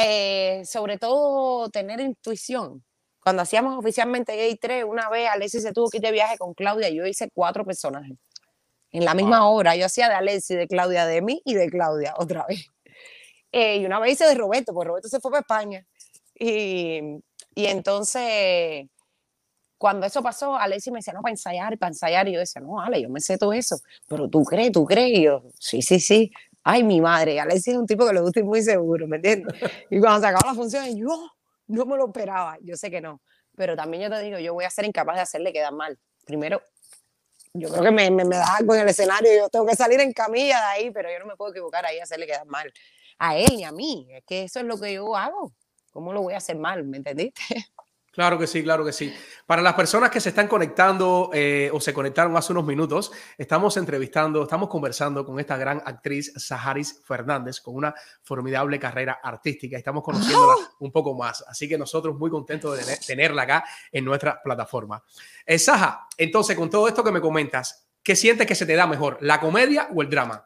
eh, 0.00 0.62
sobre 0.64 0.96
todo 0.96 1.68
tener 1.70 1.98
intuición. 1.98 2.84
Cuando 3.20 3.42
hacíamos 3.42 3.76
oficialmente 3.76 4.36
Gay 4.36 4.56
3, 4.56 4.84
una 4.84 5.10
vez 5.10 5.28
Alexis 5.28 5.62
se 5.64 5.72
tuvo 5.72 5.90
que 5.90 5.96
ir 5.96 6.02
de 6.04 6.12
viaje 6.12 6.38
con 6.38 6.54
Claudia 6.54 6.88
yo 6.88 7.04
hice 7.04 7.28
cuatro 7.34 7.64
personajes. 7.64 8.16
En 8.92 9.04
la 9.04 9.14
misma 9.14 9.48
hora, 9.50 9.74
yo 9.76 9.84
hacía 9.86 10.08
de 10.08 10.14
Alexis, 10.14 10.56
de 10.56 10.68
Claudia, 10.68 11.04
de 11.04 11.20
mí 11.20 11.42
y 11.44 11.54
de 11.54 11.68
Claudia 11.68 12.14
otra 12.16 12.46
vez. 12.48 12.66
Eh, 13.50 13.78
y 13.78 13.86
una 13.86 13.98
vez 13.98 14.12
hice 14.12 14.26
de 14.26 14.34
Roberto, 14.34 14.72
pues 14.72 14.86
Roberto 14.86 15.08
se 15.08 15.20
fue 15.20 15.30
para 15.30 15.40
España. 15.40 15.86
Y, 16.38 17.00
y 17.54 17.66
entonces, 17.66 18.86
cuando 19.78 20.06
eso 20.06 20.22
pasó, 20.22 20.56
Alexis 20.56 20.92
me 20.92 20.98
decía, 20.98 21.12
no, 21.12 21.22
para 21.22 21.32
ensayar, 21.32 21.76
para 21.78 21.90
ensayar. 21.90 22.28
Y 22.28 22.32
yo 22.34 22.40
decía, 22.40 22.62
no, 22.62 22.80
Ale, 22.80 23.02
yo 23.02 23.08
me 23.08 23.20
sé 23.20 23.36
todo 23.36 23.52
eso. 23.52 23.78
Pero 24.06 24.28
tú 24.28 24.44
crees, 24.44 24.72
tú 24.72 24.84
crees. 24.84 25.18
Y 25.18 25.22
yo, 25.22 25.42
sí, 25.58 25.82
sí, 25.82 25.98
sí. 25.98 26.30
Ay, 26.70 26.82
mi 26.82 27.00
madre. 27.00 27.40
Alexis 27.40 27.68
es 27.68 27.78
un 27.78 27.86
tipo 27.86 28.06
que 28.06 28.12
le 28.12 28.20
gusta 28.20 28.40
ir 28.40 28.44
muy 28.44 28.62
seguro, 28.62 29.08
¿me 29.08 29.16
entiendes? 29.16 29.54
Y 29.88 29.98
cuando 30.00 30.26
se 30.26 30.30
la 30.30 30.54
función, 30.54 30.94
yo 30.98 31.32
no 31.66 31.86
me 31.86 31.96
lo 31.96 32.08
esperaba. 32.08 32.58
Yo 32.60 32.76
sé 32.76 32.90
que 32.90 33.00
no. 33.00 33.22
Pero 33.56 33.74
también 33.74 34.02
yo 34.02 34.10
te 34.10 34.22
digo, 34.22 34.38
yo 34.38 34.52
voy 34.52 34.66
a 34.66 34.70
ser 34.70 34.84
incapaz 34.84 35.16
de 35.16 35.22
hacerle 35.22 35.50
quedar 35.50 35.72
mal. 35.72 35.98
Primero, 36.26 36.60
yo 37.54 37.70
creo 37.70 37.82
que 37.82 37.90
me, 37.90 38.10
da 38.10 38.56
algo 38.56 38.74
en 38.74 38.82
el 38.82 38.88
escenario. 38.90 39.30
Yo 39.34 39.48
tengo 39.48 39.64
que 39.64 39.76
salir 39.76 39.98
en 40.00 40.12
camilla 40.12 40.58
de 40.58 40.66
ahí, 40.66 40.90
pero 40.90 41.10
yo 41.10 41.18
no 41.20 41.24
me 41.24 41.36
puedo 41.36 41.52
equivocar 41.52 41.86
ahí 41.86 42.00
hacerle 42.00 42.26
quedar 42.26 42.44
mal 42.44 42.70
a 43.18 43.34
él 43.34 43.48
ni 43.56 43.64
a 43.64 43.72
mí. 43.72 44.06
Es 44.10 44.24
que 44.26 44.42
eso 44.42 44.60
es 44.60 44.66
lo 44.66 44.78
que 44.78 44.92
yo 44.92 45.16
hago. 45.16 45.54
¿Cómo 45.90 46.12
lo 46.12 46.20
voy 46.20 46.34
a 46.34 46.36
hacer 46.36 46.58
mal? 46.58 46.84
¿Me 46.84 46.98
entendiste? 46.98 47.40
Claro 48.18 48.36
que 48.36 48.48
sí, 48.48 48.64
claro 48.64 48.84
que 48.84 48.92
sí. 48.92 49.14
Para 49.46 49.62
las 49.62 49.74
personas 49.74 50.10
que 50.10 50.20
se 50.20 50.30
están 50.30 50.48
conectando 50.48 51.30
eh, 51.32 51.70
o 51.72 51.80
se 51.80 51.94
conectaron 51.94 52.36
hace 52.36 52.50
unos 52.50 52.64
minutos, 52.64 53.12
estamos 53.36 53.76
entrevistando, 53.76 54.42
estamos 54.42 54.68
conversando 54.68 55.24
con 55.24 55.38
esta 55.38 55.56
gran 55.56 55.80
actriz 55.86 56.32
Saharis 56.34 57.00
Fernández, 57.04 57.60
con 57.60 57.76
una 57.76 57.94
formidable 58.24 58.80
carrera 58.80 59.20
artística. 59.22 59.78
Estamos 59.78 60.02
conociéndola 60.02 60.56
un 60.80 60.90
poco 60.90 61.14
más. 61.14 61.44
Así 61.46 61.68
que 61.68 61.78
nosotros 61.78 62.16
muy 62.18 62.28
contentos 62.28 62.76
de 62.76 62.82
tener- 62.82 62.98
tenerla 63.06 63.42
acá 63.42 63.64
en 63.92 64.04
nuestra 64.04 64.42
plataforma. 64.42 65.00
Eh, 65.46 65.56
Saja, 65.56 66.08
entonces 66.16 66.56
con 66.56 66.68
todo 66.68 66.88
esto 66.88 67.04
que 67.04 67.12
me 67.12 67.20
comentas, 67.20 67.86
¿qué 68.02 68.16
sientes 68.16 68.48
que 68.48 68.56
se 68.56 68.66
te 68.66 68.74
da 68.74 68.88
mejor, 68.88 69.18
la 69.20 69.38
comedia 69.38 69.90
o 69.94 70.02
el 70.02 70.10
drama? 70.10 70.44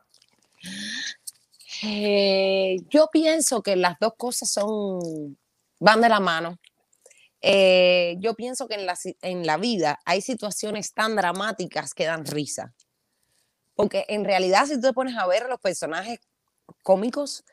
Eh, 1.84 2.76
yo 2.90 3.08
pienso 3.10 3.62
que 3.62 3.76
las 3.76 3.98
dos 3.98 4.12
cosas 4.18 4.50
son, 4.50 5.38
van 5.80 6.02
de 6.02 6.10
la 6.10 6.20
mano. 6.20 6.58
Eh, 7.42 8.16
yo 8.20 8.34
pienso 8.34 8.68
que 8.68 8.74
en 8.74 8.86
la, 8.86 8.96
en 9.22 9.46
la 9.46 9.56
vida 9.58 10.00
hay 10.04 10.20
situaciones 10.22 10.94
tan 10.94 11.16
dramáticas 11.16 11.94
que 11.94 12.06
dan 12.06 12.24
risa. 12.26 12.74
Porque 13.74 14.04
en 14.08 14.24
realidad, 14.24 14.66
si 14.66 14.74
tú 14.76 14.82
te 14.82 14.92
pones 14.92 15.16
a 15.16 15.26
ver 15.26 15.48
los 15.48 15.60
personajes 15.60 16.18
cómicos, 16.82 17.44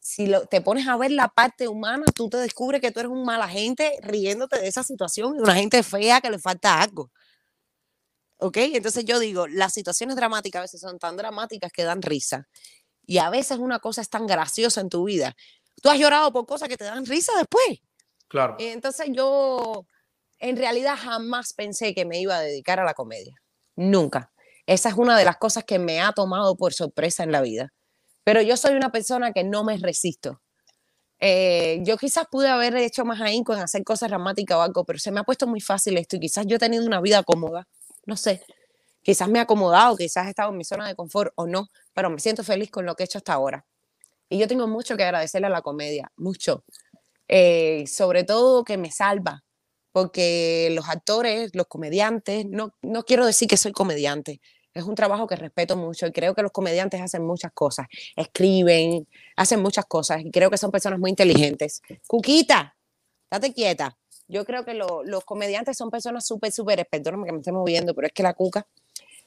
si 0.00 0.26
lo- 0.26 0.46
te 0.46 0.60
pones 0.62 0.88
a 0.88 0.96
ver 0.98 1.12
la 1.12 1.28
parte 1.28 1.68
humana, 1.68 2.06
tú 2.14 2.30
te 2.30 2.38
descubres 2.38 2.80
que 2.82 2.92
tú 2.92 3.00
eres 3.00 3.12
un 3.12 3.24
mala 3.24 3.48
gente 3.48 3.98
riéndote 4.02 4.60
de 4.60 4.68
esa 4.68 4.82
situación 4.84 5.36
y 5.36 5.40
una 5.40 5.54
gente 5.56 5.82
fea 5.82 6.20
que 6.20 6.30
le 6.30 6.38
falta 6.40 6.80
algo. 6.82 7.10
¿Ok? 8.38 8.56
Entonces 8.58 9.04
yo 9.04 9.18
digo, 9.18 9.46
las 9.46 9.72
situaciones 9.72 10.16
dramáticas 10.16 10.60
a 10.60 10.62
veces 10.62 10.80
son 10.80 10.98
tan 10.98 11.16
dramáticas 11.16 11.72
que 11.72 11.84
dan 11.84 12.02
risa. 12.02 12.48
Y 13.06 13.18
a 13.18 13.30
veces 13.30 13.58
una 13.58 13.80
cosa 13.80 14.02
es 14.02 14.10
tan 14.10 14.26
graciosa 14.26 14.80
en 14.82 14.90
tu 14.90 15.04
vida. 15.04 15.36
Tú 15.82 15.90
has 15.90 15.98
llorado 15.98 16.32
por 16.32 16.46
cosas 16.46 16.68
que 16.68 16.76
te 16.78 16.84
dan 16.84 17.06
risa 17.06 17.32
después. 17.38 17.80
Claro. 18.28 18.56
Entonces 18.58 19.08
yo 19.12 19.86
en 20.38 20.56
realidad 20.56 20.96
jamás 20.98 21.52
pensé 21.52 21.94
que 21.94 22.04
me 22.04 22.20
iba 22.20 22.36
a 22.36 22.40
dedicar 22.40 22.80
a 22.80 22.84
la 22.84 22.94
comedia. 22.94 23.34
Nunca. 23.76 24.32
Esa 24.66 24.88
es 24.88 24.94
una 24.94 25.18
de 25.18 25.24
las 25.24 25.36
cosas 25.36 25.64
que 25.64 25.78
me 25.78 26.00
ha 26.00 26.12
tomado 26.12 26.56
por 26.56 26.72
sorpresa 26.72 27.22
en 27.22 27.32
la 27.32 27.40
vida. 27.40 27.72
Pero 28.24 28.40
yo 28.40 28.56
soy 28.56 28.74
una 28.74 28.90
persona 28.90 29.32
que 29.32 29.44
no 29.44 29.64
me 29.64 29.76
resisto. 29.76 30.40
Eh, 31.20 31.80
yo 31.82 31.96
quizás 31.96 32.26
pude 32.30 32.48
haber 32.48 32.76
hecho 32.76 33.04
más 33.04 33.20
ahínco 33.20 33.54
en 33.54 33.60
hacer 33.60 33.84
cosas 33.84 34.08
dramáticas 34.08 34.58
o 34.58 34.62
algo, 34.62 34.84
pero 34.84 34.98
se 34.98 35.10
me 35.10 35.20
ha 35.20 35.24
puesto 35.24 35.46
muy 35.46 35.60
fácil 35.60 35.96
esto 35.96 36.16
y 36.16 36.20
quizás 36.20 36.46
yo 36.46 36.56
he 36.56 36.58
tenido 36.58 36.84
una 36.84 37.00
vida 37.00 37.22
cómoda. 37.22 37.66
No 38.06 38.16
sé. 38.16 38.42
Quizás 39.02 39.28
me 39.28 39.38
he 39.38 39.42
acomodado, 39.42 39.96
quizás 39.96 40.26
he 40.26 40.30
estado 40.30 40.50
en 40.50 40.56
mi 40.56 40.64
zona 40.64 40.88
de 40.88 40.94
confort 40.94 41.32
o 41.36 41.46
no, 41.46 41.68
pero 41.92 42.10
me 42.10 42.18
siento 42.18 42.42
feliz 42.42 42.70
con 42.70 42.86
lo 42.86 42.94
que 42.94 43.02
he 43.02 43.06
hecho 43.06 43.18
hasta 43.18 43.34
ahora. 43.34 43.66
Y 44.28 44.38
yo 44.38 44.48
tengo 44.48 44.66
mucho 44.66 44.96
que 44.96 45.04
agradecerle 45.04 45.46
a 45.46 45.50
la 45.50 45.62
comedia, 45.62 46.10
mucho. 46.16 46.64
Eh, 47.28 47.86
sobre 47.86 48.24
todo 48.24 48.64
que 48.64 48.76
me 48.76 48.90
salva, 48.90 49.44
porque 49.92 50.70
los 50.72 50.88
actores, 50.88 51.50
los 51.54 51.66
comediantes, 51.66 52.46
no, 52.46 52.74
no 52.82 53.04
quiero 53.04 53.24
decir 53.26 53.48
que 53.48 53.56
soy 53.56 53.72
comediante, 53.72 54.40
es 54.74 54.84
un 54.84 54.94
trabajo 54.96 55.26
que 55.26 55.36
respeto 55.36 55.76
mucho 55.76 56.06
y 56.06 56.12
creo 56.12 56.34
que 56.34 56.42
los 56.42 56.50
comediantes 56.52 57.00
hacen 57.00 57.24
muchas 57.24 57.52
cosas, 57.52 57.86
escriben, 58.16 59.06
hacen 59.36 59.62
muchas 59.62 59.86
cosas 59.86 60.20
y 60.24 60.30
creo 60.32 60.50
que 60.50 60.58
son 60.58 60.70
personas 60.72 60.98
muy 60.98 61.10
inteligentes. 61.10 61.80
Cuquita, 62.08 62.76
date 63.30 63.52
quieta. 63.54 63.96
Yo 64.28 64.44
creo 64.44 64.64
que 64.64 64.74
lo- 64.74 65.04
los 65.04 65.24
comediantes 65.24 65.76
son 65.76 65.90
personas 65.90 66.26
súper, 66.26 66.52
súper, 66.52 66.86
perdóname 66.90 67.26
que 67.26 67.32
me 67.32 67.38
esté 67.38 67.52
moviendo, 67.52 67.94
pero 67.94 68.06
es 68.08 68.12
que 68.12 68.22
la 68.24 68.34
cuca, 68.34 68.66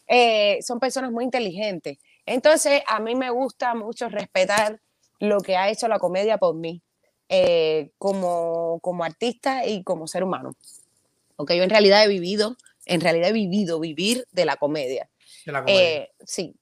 eh, 0.08 0.60
son 0.62 0.80
personas 0.80 1.12
muy 1.12 1.26
inteligentes. 1.26 1.98
Entonces, 2.26 2.82
a 2.88 3.00
mí 3.00 3.16
me 3.16 3.30
gusta 3.30 3.76
mucho 3.76 4.10
respetar 4.10 4.82
lo 5.20 5.40
que 5.42 5.58
ha 5.58 5.70
hecho 5.70 5.88
la 5.88 6.00
comedia 6.00 6.38
por 6.38 6.56
mí, 6.56 6.82
eh, 7.30 7.92
como, 7.98 8.80
como 8.82 9.04
artista 9.04 9.66
y 9.66 9.84
como 9.84 10.08
ser 10.08 10.24
humano. 10.24 10.56
Porque 11.36 11.58
yo 11.58 11.64
en 11.64 11.70
realidad 11.70 12.04
he 12.04 12.08
vivido, 12.08 12.56
en 12.86 13.02
realidad 13.02 13.30
he 13.30 13.34
vivido 13.34 13.80
vivir 13.80 14.26
de 14.32 14.46
la 14.46 14.58
comedia. 14.58 15.10
De 15.46 15.52
la 15.52 15.62
comedia. 15.62 15.82
Eh, 15.84 16.12
sí. 16.26 16.56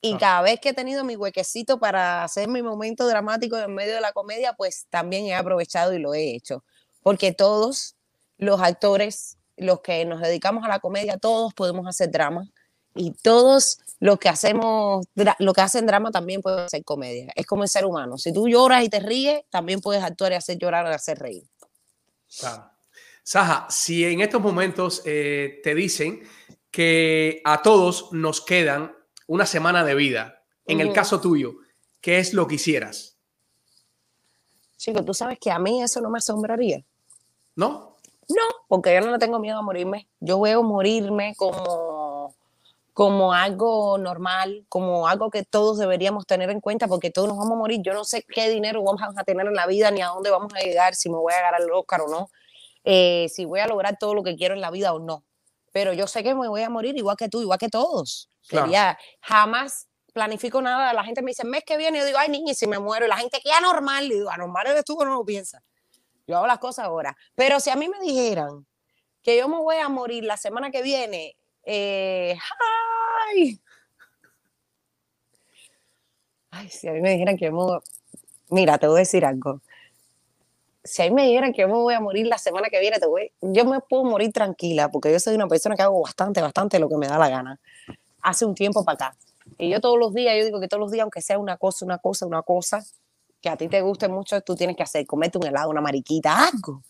Y 0.00 0.14
Ah. 0.14 0.18
cada 0.18 0.42
vez 0.42 0.60
que 0.60 0.70
he 0.70 0.74
tenido 0.74 1.04
mi 1.04 1.16
huequecito 1.16 1.78
para 1.78 2.22
hacer 2.24 2.48
mi 2.48 2.62
momento 2.62 3.06
dramático 3.08 3.56
en 3.58 3.74
medio 3.74 3.94
de 3.94 4.00
la 4.00 4.12
comedia, 4.12 4.52
pues 4.52 4.86
también 4.90 5.26
he 5.26 5.34
aprovechado 5.34 5.94
y 5.94 5.98
lo 5.98 6.14
he 6.14 6.34
hecho. 6.34 6.64
Porque 7.02 7.32
todos 7.32 7.96
los 8.38 8.60
actores, 8.60 9.38
los 9.56 9.80
que 9.80 10.04
nos 10.04 10.20
dedicamos 10.20 10.64
a 10.64 10.68
la 10.68 10.80
comedia, 10.80 11.18
todos 11.18 11.54
podemos 11.54 11.86
hacer 11.86 12.10
drama. 12.10 12.48
Y 12.96 13.12
todos 13.12 13.78
los 14.00 14.18
que 14.18 14.28
hacemos, 14.28 15.06
lo 15.38 15.52
que 15.52 15.60
hacen 15.60 15.86
drama 15.86 16.10
también 16.10 16.42
pueden 16.42 16.60
hacer 16.60 16.84
comedia. 16.84 17.32
Es 17.34 17.46
como 17.46 17.62
el 17.62 17.68
ser 17.68 17.84
humano. 17.84 18.18
Si 18.18 18.32
tú 18.32 18.48
lloras 18.48 18.84
y 18.84 18.88
te 18.88 19.00
ríes, 19.00 19.42
también 19.50 19.80
puedes 19.80 20.02
actuar 20.02 20.32
y 20.32 20.34
hacer 20.34 20.58
llorar 20.58 20.86
o 20.86 20.88
hacer 20.88 21.18
reír. 21.18 21.44
Saja, 23.22 23.66
si 23.70 24.04
en 24.04 24.20
estos 24.20 24.40
momentos 24.40 25.02
eh, 25.04 25.60
te 25.62 25.74
dicen 25.74 26.22
que 26.70 27.40
a 27.44 27.62
todos 27.62 28.12
nos 28.12 28.40
quedan 28.40 28.94
una 29.26 29.46
semana 29.46 29.84
de 29.84 29.94
vida, 29.94 30.44
en 30.66 30.80
el 30.80 30.92
caso 30.92 31.20
tuyo, 31.20 31.56
¿qué 32.00 32.18
es 32.18 32.34
lo 32.34 32.46
que 32.46 32.56
hicieras? 32.56 33.16
Chico, 34.76 35.04
tú 35.04 35.14
sabes 35.14 35.38
que 35.40 35.50
a 35.50 35.58
mí 35.58 35.82
eso 35.82 36.00
no 36.00 36.10
me 36.10 36.18
asombraría. 36.18 36.84
¿No? 37.54 37.96
No, 38.28 38.42
porque 38.68 38.94
yo 38.94 39.00
no 39.00 39.18
tengo 39.18 39.38
miedo 39.38 39.58
a 39.58 39.62
morirme. 39.62 40.08
Yo 40.20 40.40
veo 40.40 40.62
morirme 40.62 41.34
como, 41.36 41.95
como 42.96 43.34
algo 43.34 43.98
normal, 43.98 44.64
como 44.70 45.06
algo 45.06 45.28
que 45.28 45.44
todos 45.44 45.76
deberíamos 45.76 46.24
tener 46.24 46.48
en 46.48 46.62
cuenta, 46.62 46.88
porque 46.88 47.10
todos 47.10 47.28
nos 47.28 47.36
vamos 47.36 47.52
a 47.52 47.56
morir. 47.56 47.82
Yo 47.82 47.92
no 47.92 48.04
sé 48.04 48.24
qué 48.26 48.48
dinero 48.48 48.82
vamos 48.82 49.02
a 49.18 49.22
tener 49.22 49.46
en 49.46 49.52
la 49.52 49.66
vida, 49.66 49.90
ni 49.90 50.00
a 50.00 50.06
dónde 50.06 50.30
vamos 50.30 50.50
a 50.54 50.60
llegar, 50.60 50.94
si 50.94 51.10
me 51.10 51.16
voy 51.16 51.34
a 51.34 51.42
ganar 51.42 51.60
el 51.60 51.70
Oscar 51.72 52.00
o 52.00 52.08
no, 52.08 52.30
eh, 52.84 53.26
si 53.28 53.44
voy 53.44 53.60
a 53.60 53.66
lograr 53.66 53.98
todo 54.00 54.14
lo 54.14 54.22
que 54.22 54.34
quiero 54.34 54.54
en 54.54 54.62
la 54.62 54.70
vida 54.70 54.94
o 54.94 54.98
no. 54.98 55.26
Pero 55.72 55.92
yo 55.92 56.06
sé 56.06 56.22
que 56.22 56.34
me 56.34 56.48
voy 56.48 56.62
a 56.62 56.70
morir 56.70 56.96
igual 56.96 57.18
que 57.18 57.28
tú, 57.28 57.42
igual 57.42 57.58
que 57.58 57.68
todos. 57.68 58.30
Claro. 58.48 58.64
Sería, 58.64 58.98
jamás 59.20 59.88
planifico 60.14 60.62
nada. 60.62 60.94
La 60.94 61.04
gente 61.04 61.20
me 61.20 61.32
dice, 61.32 61.44
mes 61.44 61.64
que 61.66 61.76
viene, 61.76 61.98
yo 61.98 62.06
digo, 62.06 62.16
ay, 62.18 62.30
niña, 62.30 62.54
si 62.54 62.66
me 62.66 62.78
muero. 62.78 63.04
Y 63.04 63.10
la 63.10 63.18
gente, 63.18 63.42
¿qué 63.44 63.52
anormal? 63.52 64.06
Y 64.06 64.14
digo, 64.14 64.30
anormal 64.30 64.68
eres 64.68 64.86
tú 64.86 64.98
o 64.98 65.04
no 65.04 65.12
lo 65.12 65.24
piensas. 65.26 65.62
Yo 66.26 66.38
hago 66.38 66.46
las 66.46 66.60
cosas 66.60 66.86
ahora. 66.86 67.14
Pero 67.34 67.60
si 67.60 67.68
a 67.68 67.76
mí 67.76 67.90
me 67.90 68.00
dijeran 68.00 68.66
que 69.22 69.36
yo 69.36 69.48
me 69.48 69.58
voy 69.58 69.76
a 69.76 69.90
morir 69.90 70.24
la 70.24 70.38
semana 70.38 70.70
que 70.70 70.80
viene, 70.80 71.36
eh, 71.62 72.38
¡ay! 73.26 73.60
Ay, 76.50 76.68
si 76.70 76.88
a 76.88 76.92
mí 76.92 77.00
me 77.00 77.10
dijeran 77.10 77.36
que 77.36 77.50
me 77.50 77.60
Mira, 78.48 78.78
te 78.78 78.86
voy 78.86 78.96
a 78.96 78.98
decir 79.00 79.24
algo. 79.24 79.60
Si 80.84 81.02
a 81.02 81.06
mí 81.06 81.10
me 81.10 81.26
dijeran 81.26 81.52
que 81.52 81.66
me 81.66 81.72
voy 81.72 81.94
a 81.94 82.00
morir 82.00 82.26
la 82.26 82.38
semana 82.38 82.68
que 82.70 82.78
viene, 82.80 82.98
te 82.98 83.06
voy... 83.06 83.32
yo 83.40 83.64
me 83.64 83.80
puedo 83.80 84.04
morir 84.04 84.32
tranquila, 84.32 84.90
porque 84.90 85.10
yo 85.10 85.18
soy 85.18 85.34
una 85.34 85.48
persona 85.48 85.74
que 85.74 85.82
hago 85.82 86.00
bastante, 86.00 86.40
bastante 86.40 86.78
lo 86.78 86.88
que 86.88 86.96
me 86.96 87.08
da 87.08 87.18
la 87.18 87.28
gana. 87.28 87.60
Hace 88.22 88.44
un 88.44 88.54
tiempo 88.54 88.84
para 88.84 88.94
acá. 88.94 89.16
Y 89.58 89.70
yo 89.70 89.80
todos 89.80 89.98
los 89.98 90.14
días, 90.14 90.34
yo 90.38 90.44
digo 90.44 90.60
que 90.60 90.68
todos 90.68 90.80
los 90.80 90.92
días, 90.92 91.02
aunque 91.02 91.22
sea 91.22 91.38
una 91.38 91.56
cosa, 91.56 91.84
una 91.84 91.98
cosa, 91.98 92.26
una 92.26 92.42
cosa, 92.42 92.84
que 93.40 93.48
a 93.48 93.56
ti 93.56 93.68
te 93.68 93.80
guste 93.80 94.08
mucho, 94.08 94.40
tú 94.42 94.54
tienes 94.54 94.76
que 94.76 94.82
hacer, 94.82 95.06
comerte 95.06 95.38
un 95.38 95.46
helado, 95.46 95.70
una 95.70 95.80
mariquita, 95.80 96.48
algo. 96.48 96.82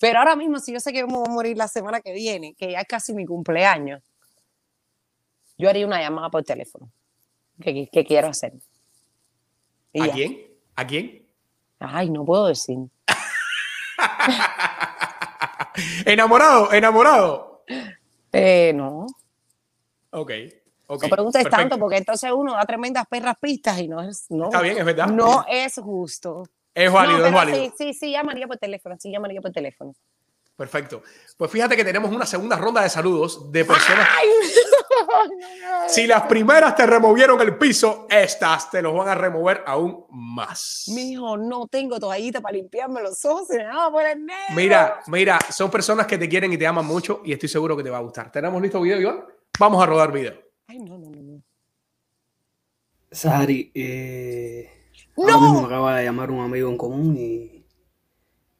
Pero 0.00 0.18
ahora 0.18 0.36
mismo, 0.36 0.58
si 0.60 0.72
yo 0.72 0.80
sé 0.80 0.92
que 0.92 1.04
me 1.04 1.12
voy 1.12 1.24
a 1.26 1.30
morir 1.30 1.56
la 1.56 1.68
semana 1.68 2.00
que 2.00 2.12
viene, 2.12 2.54
que 2.54 2.72
ya 2.72 2.80
es 2.80 2.86
casi 2.86 3.14
mi 3.14 3.26
cumpleaños, 3.26 4.02
yo 5.58 5.68
haría 5.68 5.86
una 5.86 6.00
llamada 6.00 6.30
por 6.30 6.42
teléfono. 6.44 6.90
¿Qué, 7.60 7.88
qué 7.92 8.04
quiero 8.04 8.28
hacer? 8.28 8.52
Y 9.92 10.02
¿A 10.02 10.06
ya. 10.08 10.12
quién? 10.12 10.46
¿A 10.76 10.86
quién? 10.86 11.26
Ay, 11.78 12.10
no 12.10 12.24
puedo 12.24 12.46
decir. 12.46 12.78
enamorado, 16.04 16.72
enamorado. 16.72 17.64
Eh, 18.32 18.72
no, 18.74 19.06
Ok. 20.10 20.30
ok, 20.86 21.02
no 21.04 21.08
preguntes 21.08 21.42
perfecto. 21.44 21.56
tanto 21.56 21.78
porque 21.78 21.96
entonces 21.98 22.30
uno 22.32 22.54
da 22.54 22.64
tremendas 22.64 23.06
perras 23.08 23.36
pistas 23.40 23.78
y 23.80 23.88
no 23.88 24.02
es, 24.02 24.26
no, 24.30 24.46
Está 24.46 24.60
bien, 24.60 24.78
es 24.78 24.84
verdad. 24.84 25.06
no 25.06 25.44
es 25.48 25.74
justo. 25.76 26.44
Es 26.74 26.92
válido, 26.92 27.18
No, 27.20 27.26
es 27.26 27.32
válido. 27.32 27.64
Sí, 27.64 27.72
sí, 27.78 27.94
sí, 27.94 28.10
llamaría 28.10 28.46
por 28.48 28.56
teléfono, 28.58 28.96
sí, 28.98 29.10
llamaría 29.10 29.40
por 29.40 29.52
teléfono. 29.52 29.94
Perfecto. 30.56 31.02
Pues 31.36 31.50
fíjate 31.50 31.76
que 31.76 31.84
tenemos 31.84 32.12
una 32.12 32.26
segunda 32.26 32.56
ronda 32.56 32.82
de 32.82 32.88
saludos 32.88 33.50
de 33.50 33.64
personas. 33.64 34.08
Si 35.88 36.06
las 36.06 36.22
primeras 36.22 36.74
te 36.74 36.86
removieron 36.86 37.40
el 37.40 37.56
piso, 37.56 38.06
estas 38.08 38.70
te 38.70 38.82
los 38.82 38.94
van 38.94 39.08
a 39.08 39.14
remover 39.14 39.62
aún 39.66 40.06
más. 40.10 40.84
Mijo, 40.94 41.36
no 41.36 41.66
tengo 41.68 41.98
toallita 41.98 42.40
para 42.40 42.56
limpiarme 42.56 43.02
los 43.02 43.24
ojos, 43.24 43.46
se 43.48 43.58
me 43.58 43.64
va 43.64 43.86
a 43.86 43.90
poner 43.90 44.18
negro. 44.18 44.54
Mira, 44.54 45.00
mira, 45.06 45.38
son 45.50 45.70
personas 45.70 46.06
que 46.06 46.18
te 46.18 46.28
quieren 46.28 46.52
y 46.52 46.58
te 46.58 46.66
aman 46.66 46.86
mucho 46.86 47.20
y 47.24 47.32
estoy 47.32 47.48
seguro 47.48 47.76
que 47.76 47.82
te 47.82 47.90
va 47.90 47.98
a 47.98 48.02
gustar. 48.02 48.30
¿Tenemos 48.32 48.60
listo 48.60 48.80
video, 48.80 49.00
Iván? 49.00 49.24
Vamos 49.58 49.82
a 49.82 49.86
rodar 49.86 50.12
video. 50.12 50.34
Ay, 50.66 50.78
no, 50.78 50.98
no, 50.98 51.10
no, 51.10 51.22
no. 51.22 51.42
Sari, 53.10 53.70
eh, 53.74 54.90
¡No! 55.16 55.24
ahora 55.24 55.38
mismo 55.38 55.60
me 55.60 55.66
acaba 55.66 55.96
de 55.96 56.04
llamar 56.04 56.30
un 56.30 56.40
amigo 56.40 56.68
en 56.68 56.76
común 56.76 57.16
y, 57.16 57.66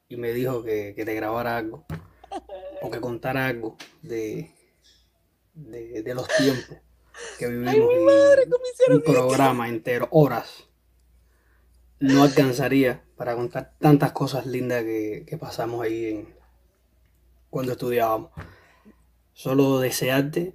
y 0.08 0.16
me 0.16 0.32
dijo 0.32 0.62
que, 0.62 0.94
que 0.94 1.04
te 1.04 1.14
grabara 1.14 1.56
algo 1.56 1.84
o 2.82 2.90
que 2.90 3.00
contara 3.00 3.46
algo 3.46 3.76
de, 4.02 4.50
de, 5.54 6.02
de 6.02 6.14
los 6.14 6.28
tiempos 6.28 6.78
que 7.38 7.48
vivimos. 7.48 7.74
y 7.76 8.92
un 8.92 9.02
programa 9.02 9.68
entero, 9.68 10.08
horas, 10.10 10.68
no 12.00 12.22
alcanzaría 12.22 13.04
para 13.16 13.34
contar 13.34 13.74
tantas 13.78 14.12
cosas 14.12 14.46
lindas 14.46 14.84
que, 14.84 15.24
que 15.26 15.38
pasamos 15.38 15.82
ahí 15.82 16.06
en, 16.06 16.34
cuando 17.50 17.72
estudiábamos. 17.72 18.30
Solo 19.32 19.78
desearte 19.80 20.54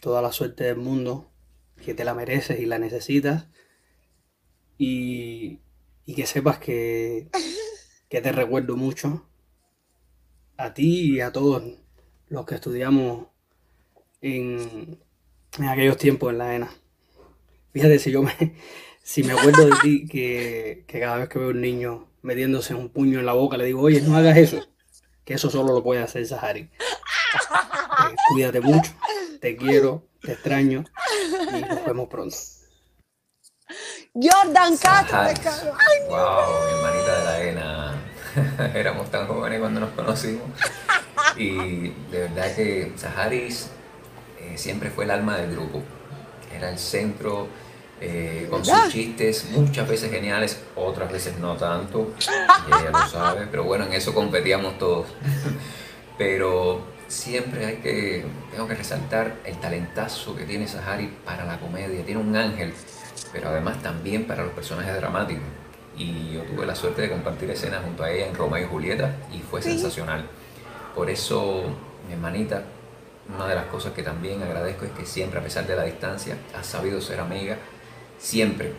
toda 0.00 0.22
la 0.22 0.32
suerte 0.32 0.64
del 0.64 0.76
mundo, 0.76 1.30
que 1.84 1.94
te 1.94 2.04
la 2.04 2.14
mereces 2.14 2.60
y 2.60 2.66
la 2.66 2.78
necesitas. 2.78 3.48
Y, 4.78 5.60
y 6.04 6.14
que 6.14 6.26
sepas 6.26 6.58
que, 6.58 7.28
que 8.08 8.20
te 8.20 8.32
recuerdo 8.32 8.76
mucho 8.76 9.28
a 10.56 10.74
ti 10.74 11.14
y 11.14 11.20
a 11.20 11.32
todos 11.32 11.62
los 12.28 12.46
que 12.46 12.56
estudiamos 12.56 13.28
en, 14.22 14.98
en 15.58 15.64
aquellos 15.68 15.98
tiempos 15.98 16.32
en 16.32 16.38
la 16.38 16.54
ENA. 16.54 16.70
Fíjate, 17.72 17.98
si 17.98 18.10
yo 18.10 18.22
me, 18.22 18.32
si 19.02 19.22
me 19.22 19.32
acuerdo 19.32 19.66
de 19.66 19.72
ti, 19.82 20.06
que, 20.06 20.84
que 20.86 21.00
cada 21.00 21.18
vez 21.18 21.28
que 21.28 21.38
veo 21.38 21.48
a 21.48 21.50
un 21.50 21.60
niño 21.60 22.08
metiéndose 22.22 22.74
un 22.74 22.88
puño 22.88 23.18
en 23.18 23.26
la 23.26 23.32
boca, 23.32 23.56
le 23.56 23.66
digo, 23.66 23.82
oye, 23.82 24.00
no 24.00 24.16
hagas 24.16 24.36
eso. 24.36 24.66
Que 25.24 25.34
eso 25.34 25.50
solo 25.50 25.72
lo 25.72 25.82
puede 25.82 26.02
hacer 26.02 26.26
Sahari. 26.26 26.60
Eh, 26.60 28.14
cuídate 28.32 28.60
mucho, 28.60 28.92
te 29.40 29.56
quiero, 29.56 30.08
te 30.20 30.32
extraño 30.32 30.84
y 31.56 31.60
nos 31.60 31.84
vemos 31.84 32.08
pronto. 32.08 32.36
Jordan 34.14 34.76
Castro. 34.76 35.18
Wow, 36.08 36.64
mi 36.64 36.72
hermanita 36.72 37.18
de 37.18 37.24
la 37.24 37.42
ENA. 37.42 38.02
Éramos 38.74 39.10
tan 39.10 39.26
jóvenes 39.26 39.60
cuando 39.60 39.80
nos 39.80 39.90
conocimos. 39.90 40.42
Y 41.36 41.88
de 42.10 42.18
verdad 42.18 42.54
que 42.54 42.92
Saharis 42.96 43.70
eh, 44.52 44.58
siempre 44.58 44.90
fue 44.90 45.04
el 45.04 45.10
alma 45.10 45.36
del 45.36 45.52
grupo. 45.52 45.82
Era 46.54 46.70
el 46.70 46.78
centro 46.78 47.48
eh, 48.00 48.46
con 48.50 48.64
sus 48.64 48.88
chistes, 48.88 49.46
muchas 49.52 49.88
veces 49.88 50.10
geniales, 50.10 50.60
otras 50.74 51.10
veces 51.10 51.38
no 51.38 51.56
tanto. 51.56 52.12
Y 52.18 52.68
ella 52.68 52.90
lo 52.90 53.08
sabe, 53.08 53.46
pero 53.50 53.64
bueno, 53.64 53.84
en 53.86 53.92
eso 53.92 54.14
competíamos 54.14 54.78
todos. 54.78 55.06
Pero 56.18 56.82
siempre 57.08 57.64
hay 57.64 57.76
que, 57.76 58.24
tengo 58.50 58.68
que 58.68 58.74
resaltar 58.74 59.34
el 59.44 59.56
talentazo 59.56 60.36
que 60.36 60.44
tiene 60.44 60.68
Sahari 60.68 61.06
para 61.24 61.44
la 61.44 61.58
comedia. 61.58 62.04
Tiene 62.04 62.20
un 62.20 62.36
ángel, 62.36 62.72
pero 63.32 63.48
además 63.48 63.82
también 63.82 64.26
para 64.26 64.44
los 64.44 64.52
personajes 64.52 64.94
dramáticos. 64.94 65.42
Y 65.96 66.32
yo 66.34 66.42
tuve 66.42 66.66
la 66.66 66.74
suerte 66.74 67.02
de 67.02 67.10
compartir 67.10 67.50
escenas 67.50 67.82
junto 67.82 68.04
a 68.04 68.10
ella 68.10 68.26
en 68.26 68.34
Romeo 68.34 68.64
y 68.64 68.68
Julieta 68.68 69.16
y 69.32 69.40
fue 69.40 69.62
sensacional. 69.62 70.26
Por 70.94 71.10
eso, 71.10 71.64
mi 72.06 72.12
hermanita, 72.12 72.62
una 73.28 73.46
de 73.46 73.54
las 73.54 73.66
cosas 73.66 73.92
que 73.92 74.02
también 74.02 74.42
agradezco 74.42 74.84
es 74.84 74.90
que 74.92 75.06
siempre, 75.06 75.38
a 75.38 75.42
pesar 75.42 75.66
de 75.66 75.76
la 75.76 75.84
distancia, 75.84 76.36
has 76.54 76.66
sabido 76.66 77.00
ser 77.00 77.20
amiga, 77.20 77.58
siempre. 78.18 78.72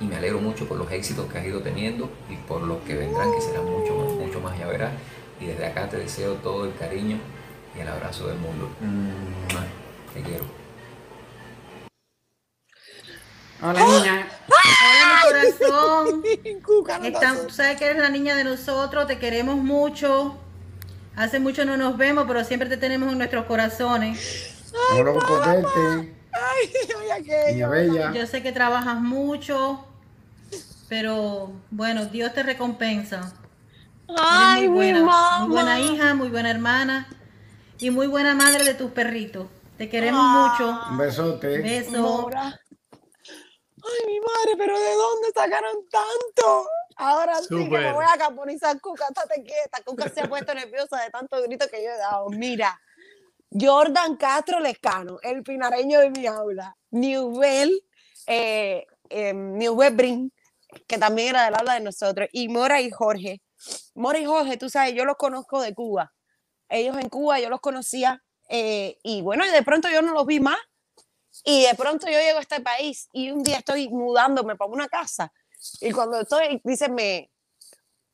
Y 0.00 0.06
me 0.06 0.16
alegro 0.16 0.40
mucho 0.40 0.66
por 0.66 0.78
los 0.78 0.90
éxitos 0.90 1.30
que 1.30 1.38
has 1.38 1.44
ido 1.44 1.60
teniendo 1.60 2.10
y 2.30 2.36
por 2.36 2.62
los 2.62 2.78
que 2.82 2.94
vendrán, 2.94 3.30
que 3.32 3.40
serán 3.40 3.66
mucho 3.66 3.94
más, 3.94 4.12
mucho 4.12 4.40
más, 4.40 4.58
ya 4.58 4.66
verás. 4.66 4.92
Y 5.40 5.46
desde 5.46 5.66
acá 5.66 5.88
te 5.88 5.98
deseo 5.98 6.34
todo 6.34 6.64
el 6.64 6.74
cariño 6.74 7.18
y 7.76 7.80
el 7.80 7.88
abrazo 7.88 8.28
del 8.28 8.38
mundo. 8.38 8.70
Te 10.14 10.22
quiero. 10.22 10.44
Hola, 13.62 13.84
niña. 13.84 14.26
Hola, 14.48 14.60
mi 17.00 17.12
corazón. 17.12 17.50
Sabes 17.50 17.78
que 17.78 17.84
eres 17.84 17.98
la 17.98 18.08
niña 18.08 18.34
de 18.34 18.44
nosotros, 18.44 19.06
te 19.06 19.18
queremos 19.18 19.56
mucho. 19.56 20.38
Hace 21.20 21.38
mucho 21.38 21.66
no 21.66 21.76
nos 21.76 21.98
vemos, 21.98 22.24
pero 22.26 22.42
siempre 22.44 22.66
te 22.70 22.78
tenemos 22.78 23.12
en 23.12 23.18
nuestros 23.18 23.44
corazones. 23.44 24.54
Ay, 26.32 26.72
oye, 26.98 27.12
aquello. 27.12 27.52
niña 27.52 27.68
bella. 27.68 28.12
Yo 28.14 28.26
sé 28.26 28.42
que 28.42 28.52
trabajas 28.52 28.98
mucho, 29.02 29.84
pero 30.88 31.52
bueno, 31.70 32.06
Dios 32.06 32.32
te 32.32 32.42
recompensa. 32.42 33.34
Ay, 34.16 34.66
muy 34.66 34.86
mi 34.92 34.92
buena, 34.92 35.00
mamá. 35.04 35.38
muy 35.40 35.48
buena 35.50 35.78
hija, 35.80 36.14
muy 36.14 36.28
buena 36.30 36.50
hermana 36.50 37.06
y 37.78 37.90
muy 37.90 38.06
buena 38.06 38.34
madre 38.34 38.64
de 38.64 38.72
tus 38.72 38.90
perritos. 38.90 39.46
Te 39.76 39.90
queremos 39.90 40.22
Ah. 40.24 40.56
mucho. 40.58 40.90
Un 40.90 40.96
besote. 40.96 41.58
Beso. 41.58 42.00
Mora. 42.00 42.58
Ay, 42.92 44.06
mi 44.06 44.20
madre, 44.20 44.54
pero 44.56 44.78
¿de 44.78 44.94
dónde 44.94 45.28
sacaron 45.34 45.76
tanto? 45.90 46.66
Ahora 47.00 47.38
sí 47.40 47.48
que 47.48 47.78
me 47.78 47.92
voy 47.92 48.04
a 48.06 48.18
caponizar, 48.18 48.78
Cuca, 48.80 49.06
estate 49.08 49.42
quieta. 49.42 49.82
Cuca 49.84 50.08
se 50.10 50.20
ha 50.20 50.28
puesto 50.28 50.54
nerviosa 50.54 51.00
de 51.02 51.10
tanto 51.10 51.40
grito 51.42 51.66
que 51.68 51.82
yo 51.82 51.90
he 51.90 51.96
dado. 51.96 52.28
Mira, 52.28 52.78
Jordan 53.50 54.16
Castro 54.16 54.60
Lescano, 54.60 55.18
el 55.22 55.42
pinareño 55.42 56.00
de 56.00 56.10
mi 56.10 56.26
aula. 56.26 56.76
Newell, 56.90 57.82
eh, 58.26 58.86
eh, 59.08 59.32
Newell 59.32 59.94
Brin, 59.94 60.32
que 60.86 60.98
también 60.98 61.28
era 61.28 61.46
del 61.46 61.54
aula 61.54 61.74
de 61.74 61.80
nosotros. 61.80 62.28
Y 62.32 62.48
Mora 62.48 62.80
y 62.82 62.90
Jorge. 62.90 63.40
Mora 63.94 64.18
y 64.18 64.26
Jorge, 64.26 64.58
tú 64.58 64.68
sabes, 64.68 64.94
yo 64.94 65.06
los 65.06 65.16
conozco 65.16 65.60
de 65.62 65.74
Cuba. 65.74 66.12
Ellos 66.68 66.98
en 66.98 67.08
Cuba, 67.08 67.40
yo 67.40 67.48
los 67.48 67.60
conocía. 67.60 68.22
eh, 68.48 68.98
y 69.02 69.22
bueno, 69.22 69.46
y 69.46 69.50
de 69.50 69.62
pronto 69.62 69.88
yo 69.88 70.02
no 70.02 70.12
los 70.12 70.26
vi 70.26 70.38
más. 70.40 70.58
Y 71.44 71.64
de 71.64 71.74
pronto 71.74 72.06
yo 72.06 72.18
llego 72.18 72.38
a 72.38 72.42
este 72.42 72.60
país 72.60 73.08
y 73.12 73.30
un 73.30 73.42
día 73.42 73.58
estoy 73.58 73.88
mudándome 73.88 74.56
para 74.56 74.70
una 74.70 74.88
casa. 74.88 75.32
Y 75.80 75.92
cuando 75.92 76.20
estoy, 76.20 76.60
dicen, 76.64 76.94
me, 76.94 77.30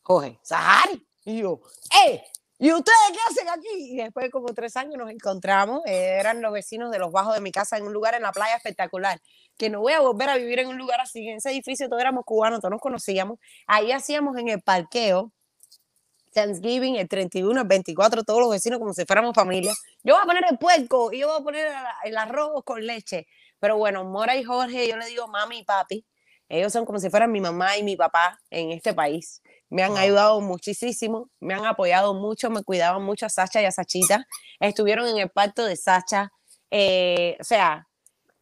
Jorge, 0.03 0.39
Sahari. 0.43 1.07
Y 1.25 1.41
yo, 1.41 1.61
¡eh! 2.05 2.23
¿Y 2.59 2.73
ustedes 2.73 2.97
qué 3.13 3.19
hacen 3.29 3.49
aquí? 3.51 3.69
Y 3.93 3.97
después 3.97 4.25
de 4.25 4.31
como 4.31 4.47
tres 4.55 4.77
años 4.77 4.97
nos 4.97 5.11
encontramos. 5.11 5.83
eh, 5.85 6.17
eran 6.19 6.41
los 6.41 6.53
vecinos 6.53 6.91
de 6.91 6.99
los 6.99 7.13
bajos 7.13 7.35
de 7.35 7.41
mi 7.41 7.53
casa 7.53 7.77
en 7.77 7.85
un 7.85 7.93
lugar 7.93 8.15
en 8.15 8.23
la 8.23 8.33
playa 8.33 8.57
espectacular. 8.57 9.21
Que 9.59 9.69
no 9.69 9.81
voy 9.81 9.93
a 9.93 10.01
volver 10.01 10.31
a 10.31 10.37
vivir 10.37 10.61
en 10.61 10.69
un 10.69 10.79
lugar 10.79 11.01
así. 11.01 11.29
En 11.29 11.37
ese 11.37 11.51
edificio 11.51 11.89
todos 11.89 12.01
éramos 12.01 12.25
cubanos, 12.25 12.61
todos 12.61 12.71
nos 12.71 12.81
conocíamos. 12.81 13.39
Ahí 13.67 13.93
hacíamos 13.93 14.39
en 14.39 14.49
el 14.49 14.63
parqueo 14.63 15.33
Thanksgiving, 16.33 16.97
el 16.97 17.09
31, 17.09 17.63
el 17.63 17.67
24, 17.67 18.23
todos 18.23 18.41
los 18.41 18.51
vecinos 18.51 18.79
como 18.79 18.93
si 18.95 19.05
fuéramos 19.07 19.35
familia. 19.35 19.73
Yo 20.05 20.15
voy 20.15 20.23
a 20.23 20.27
poner 20.27 20.45
el 20.51 20.59
puerco 20.59 21.13
y 21.13 21.21
yo 21.21 21.29
voy 21.29 21.41
a 21.41 21.45
poner 21.45 21.69
el 22.05 22.17
arroz 22.17 22.63
con 22.65 22.87
leche. 22.87 23.27
Pero 23.59 23.77
bueno, 23.79 24.05
Mora 24.05 24.37
y 24.37 24.45
Jorge, 24.45 24.87
yo 24.89 24.97
le 24.97 25.07
digo 25.07 25.27
mami 25.29 25.61
y 25.61 25.65
papi. 25.65 26.05
Ellos 26.49 26.73
son 26.73 26.85
como 26.87 26.99
si 26.99 27.11
fueran 27.11 27.33
mi 27.33 27.41
mamá 27.41 27.77
y 27.77 27.83
mi 27.83 27.97
papá 27.97 28.39
en 28.51 28.71
este 28.73 28.95
país. 28.95 29.43
Me 29.69 29.83
han 29.83 29.97
ayudado 29.97 30.41
muchísimo, 30.41 31.29
me 31.41 31.55
han 31.55 31.67
apoyado 31.67 32.15
mucho, 32.15 32.51
me 32.51 32.63
cuidaban 32.63 33.03
mucho 33.03 33.27
a 33.27 33.29
Sacha 33.29 33.61
y 33.61 33.65
a 33.65 33.73
Sachita. 33.73 34.25
Estuvieron 34.61 35.07
en 35.09 35.19
el 35.19 35.31
parto 35.31 35.65
de 35.65 35.77
Sacha. 35.77 36.31
eh, 36.71 37.37
o 37.41 37.45
sea, 37.45 37.87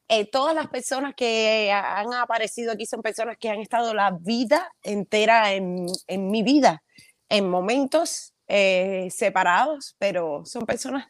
eh, 0.08 0.26
todas 0.30 0.54
las 0.54 0.68
personas 0.68 1.14
que 1.16 1.70
ha- 1.72 1.98
han 2.00 2.12
aparecido 2.14 2.72
aquí 2.72 2.86
son 2.86 3.02
personas 3.02 3.36
que 3.38 3.48
han 3.50 3.60
estado 3.60 3.94
la 3.94 4.12
vida 4.20 4.70
entera 4.82 5.52
en, 5.54 5.86
en 6.06 6.30
mi 6.30 6.42
vida, 6.42 6.82
en 7.30 7.48
momentos 7.50 8.32
eh, 8.48 9.08
separados, 9.10 9.94
pero 9.98 10.44
son 10.44 10.66
personas, 10.66 11.06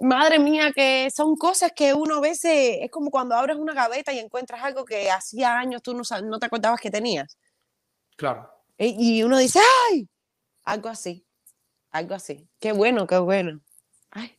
madre 0.00 0.38
mía, 0.38 0.72
que 0.72 1.10
son 1.14 1.36
cosas 1.36 1.72
que 1.74 1.92
uno 1.94 2.16
a 2.16 2.20
veces, 2.20 2.78
es 2.80 2.90
como 2.90 3.10
cuando 3.10 3.34
abres 3.34 3.56
una 3.56 3.74
gaveta 3.74 4.12
y 4.12 4.18
encuentras 4.18 4.62
algo 4.62 4.84
que 4.84 5.10
hacía 5.10 5.58
años 5.58 5.82
tú 5.82 5.94
no, 5.94 6.02
no 6.24 6.38
te 6.38 6.46
acordabas 6.46 6.80
que 6.80 6.90
tenías. 6.90 7.36
Claro. 8.16 8.50
Y, 8.78 9.18
y 9.18 9.22
uno 9.22 9.38
dice, 9.38 9.60
¡ay! 9.90 10.08
Algo 10.64 10.88
así, 10.88 11.24
algo 11.90 12.14
así. 12.14 12.48
Qué 12.60 12.72
bueno, 12.72 13.06
qué 13.06 13.18
bueno. 13.18 13.60
Ay, 14.10 14.36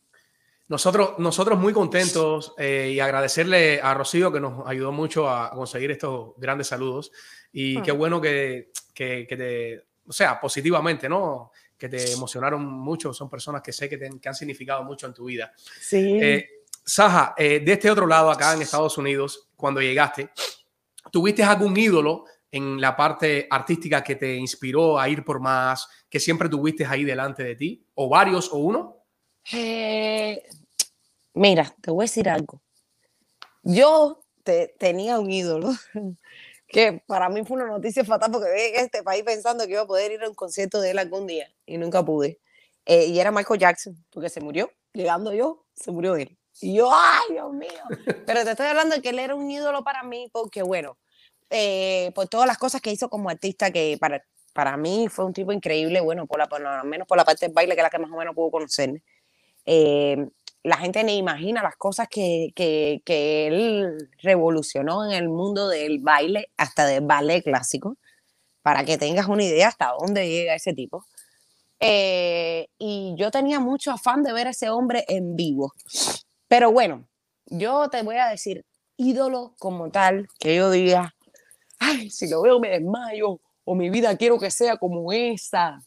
Nosotros, 0.68 1.18
nosotros 1.18 1.58
muy 1.58 1.72
contentos 1.72 2.54
eh, 2.58 2.90
y 2.94 3.00
agradecerle 3.00 3.80
a 3.82 3.92
Rocío 3.94 4.32
que 4.32 4.40
nos 4.40 4.66
ayudó 4.66 4.92
mucho 4.92 5.28
a 5.28 5.50
conseguir 5.50 5.90
estos 5.90 6.32
grandes 6.36 6.68
saludos. 6.68 7.12
Y 7.52 7.80
qué 7.82 7.90
Ah. 7.92 7.94
bueno 7.94 8.20
que, 8.20 8.70
que, 8.94 9.26
que 9.28 9.36
te, 9.36 9.84
o 10.08 10.12
sea, 10.12 10.40
positivamente, 10.40 11.08
¿no? 11.08 11.52
Que 11.84 11.90
te 11.90 12.12
emocionaron 12.12 12.64
mucho. 12.64 13.12
Son 13.12 13.28
personas 13.28 13.60
que 13.60 13.70
sé 13.70 13.90
que, 13.90 13.98
te- 13.98 14.18
que 14.18 14.26
han 14.30 14.34
significado 14.34 14.82
mucho 14.84 15.06
en 15.06 15.12
tu 15.12 15.26
vida. 15.26 15.52
sí. 15.78 16.18
Eh, 16.18 16.48
Saja, 16.82 17.34
eh, 17.36 17.60
de 17.60 17.72
este 17.74 17.90
otro 17.90 18.06
lado, 18.06 18.30
acá 18.30 18.54
en 18.54 18.62
Estados 18.62 18.96
Unidos, 18.96 19.48
cuando 19.54 19.82
llegaste, 19.82 20.30
¿tuviste 21.12 21.42
algún 21.42 21.76
ídolo 21.76 22.24
en 22.50 22.80
la 22.80 22.96
parte 22.96 23.46
artística 23.50 24.02
que 24.02 24.16
te 24.16 24.34
inspiró 24.34 24.98
a 24.98 25.06
ir 25.10 25.22
por 25.24 25.40
más, 25.40 25.86
que 26.08 26.18
siempre 26.18 26.48
tuviste 26.48 26.86
ahí 26.86 27.04
delante 27.04 27.42
de 27.42 27.54
ti? 27.54 27.86
¿O 27.96 28.08
varios 28.08 28.50
o 28.50 28.56
uno? 28.56 28.96
Eh, 29.52 30.42
mira, 31.34 31.74
te 31.82 31.90
voy 31.90 32.04
a 32.04 32.06
decir 32.08 32.28
algo. 32.30 32.62
Yo 33.62 34.20
te- 34.42 34.74
tenía 34.78 35.18
un 35.18 35.30
ídolo 35.30 35.70
que 36.66 37.02
para 37.06 37.28
mí 37.28 37.44
fue 37.44 37.58
una 37.58 37.66
noticia 37.66 38.04
fatal 38.06 38.30
porque 38.32 38.48
llegué 38.48 38.78
a 38.78 38.82
este 38.84 39.02
país 39.02 39.22
pensando 39.22 39.66
que 39.66 39.72
iba 39.72 39.82
a 39.82 39.86
poder 39.86 40.12
ir 40.12 40.22
a 40.22 40.28
un 40.30 40.34
concierto 40.34 40.80
de 40.80 40.90
él 40.92 40.98
algún 40.98 41.26
día 41.26 41.53
y 41.66 41.78
nunca 41.78 42.04
pude. 42.04 42.40
Eh, 42.86 43.06
y 43.06 43.18
era 43.18 43.30
Michael 43.30 43.60
Jackson, 43.60 44.04
porque 44.10 44.28
se 44.28 44.40
murió. 44.40 44.70
Llegando 44.92 45.32
yo, 45.32 45.64
se 45.74 45.90
murió 45.90 46.16
él. 46.16 46.38
Y 46.60 46.74
yo, 46.76 46.90
¡ay, 46.92 47.32
Dios 47.32 47.52
mío! 47.52 47.68
Pero 48.26 48.44
te 48.44 48.50
estoy 48.50 48.66
hablando 48.66 48.94
de 48.96 49.02
que 49.02 49.10
él 49.10 49.18
era 49.18 49.34
un 49.34 49.50
ídolo 49.50 49.82
para 49.82 50.02
mí 50.02 50.28
porque, 50.32 50.62
bueno, 50.62 50.98
eh, 51.50 52.12
por 52.14 52.28
todas 52.28 52.46
las 52.46 52.58
cosas 52.58 52.80
que 52.80 52.92
hizo 52.92 53.08
como 53.08 53.28
artista, 53.28 53.70
que 53.70 53.96
para, 54.00 54.24
para 54.52 54.76
mí 54.76 55.08
fue 55.08 55.24
un 55.24 55.32
tipo 55.32 55.52
increíble, 55.52 56.00
bueno, 56.00 56.26
por, 56.26 56.38
la, 56.38 56.48
por 56.48 56.60
lo 56.60 56.84
menos 56.84 57.06
por 57.08 57.18
la 57.18 57.24
parte 57.24 57.46
del 57.46 57.54
baile, 57.54 57.74
que 57.74 57.80
es 57.80 57.84
la 57.84 57.90
que 57.90 57.98
más 57.98 58.10
o 58.10 58.16
menos 58.16 58.34
puedo 58.34 58.50
conocer. 58.50 59.02
Eh, 59.66 60.28
la 60.62 60.76
gente 60.78 61.04
ni 61.04 61.18
imagina 61.18 61.62
las 61.62 61.76
cosas 61.76 62.08
que, 62.08 62.52
que, 62.54 63.02
que 63.04 63.48
él 63.48 64.08
revolucionó 64.22 65.04
en 65.04 65.12
el 65.12 65.28
mundo 65.28 65.68
del 65.68 65.98
baile, 65.98 66.50
hasta 66.56 66.86
del 66.86 67.04
ballet 67.04 67.42
clásico, 67.42 67.98
para 68.62 68.84
que 68.84 68.96
tengas 68.96 69.28
una 69.28 69.44
idea 69.44 69.68
hasta 69.68 69.92
dónde 70.00 70.26
llega 70.28 70.54
ese 70.54 70.72
tipo. 70.72 71.04
Eh, 71.86 72.66
y 72.78 73.14
yo 73.18 73.30
tenía 73.30 73.60
mucho 73.60 73.92
afán 73.92 74.22
de 74.22 74.32
ver 74.32 74.46
a 74.46 74.50
ese 74.50 74.70
hombre 74.70 75.04
en 75.06 75.36
vivo. 75.36 75.74
Pero 76.48 76.72
bueno, 76.72 77.06
yo 77.44 77.90
te 77.90 78.02
voy 78.02 78.16
a 78.16 78.28
decir, 78.28 78.64
ídolo 78.96 79.54
como 79.58 79.90
tal, 79.90 80.26
que 80.38 80.56
yo 80.56 80.70
diga, 80.70 81.14
ay, 81.78 82.08
si 82.08 82.26
lo 82.26 82.40
veo 82.40 82.58
me 82.58 82.70
desmayo, 82.70 83.38
o 83.64 83.74
mi 83.74 83.90
vida 83.90 84.16
quiero 84.16 84.38
que 84.38 84.50
sea 84.50 84.78
como 84.78 85.12
esa. 85.12 85.78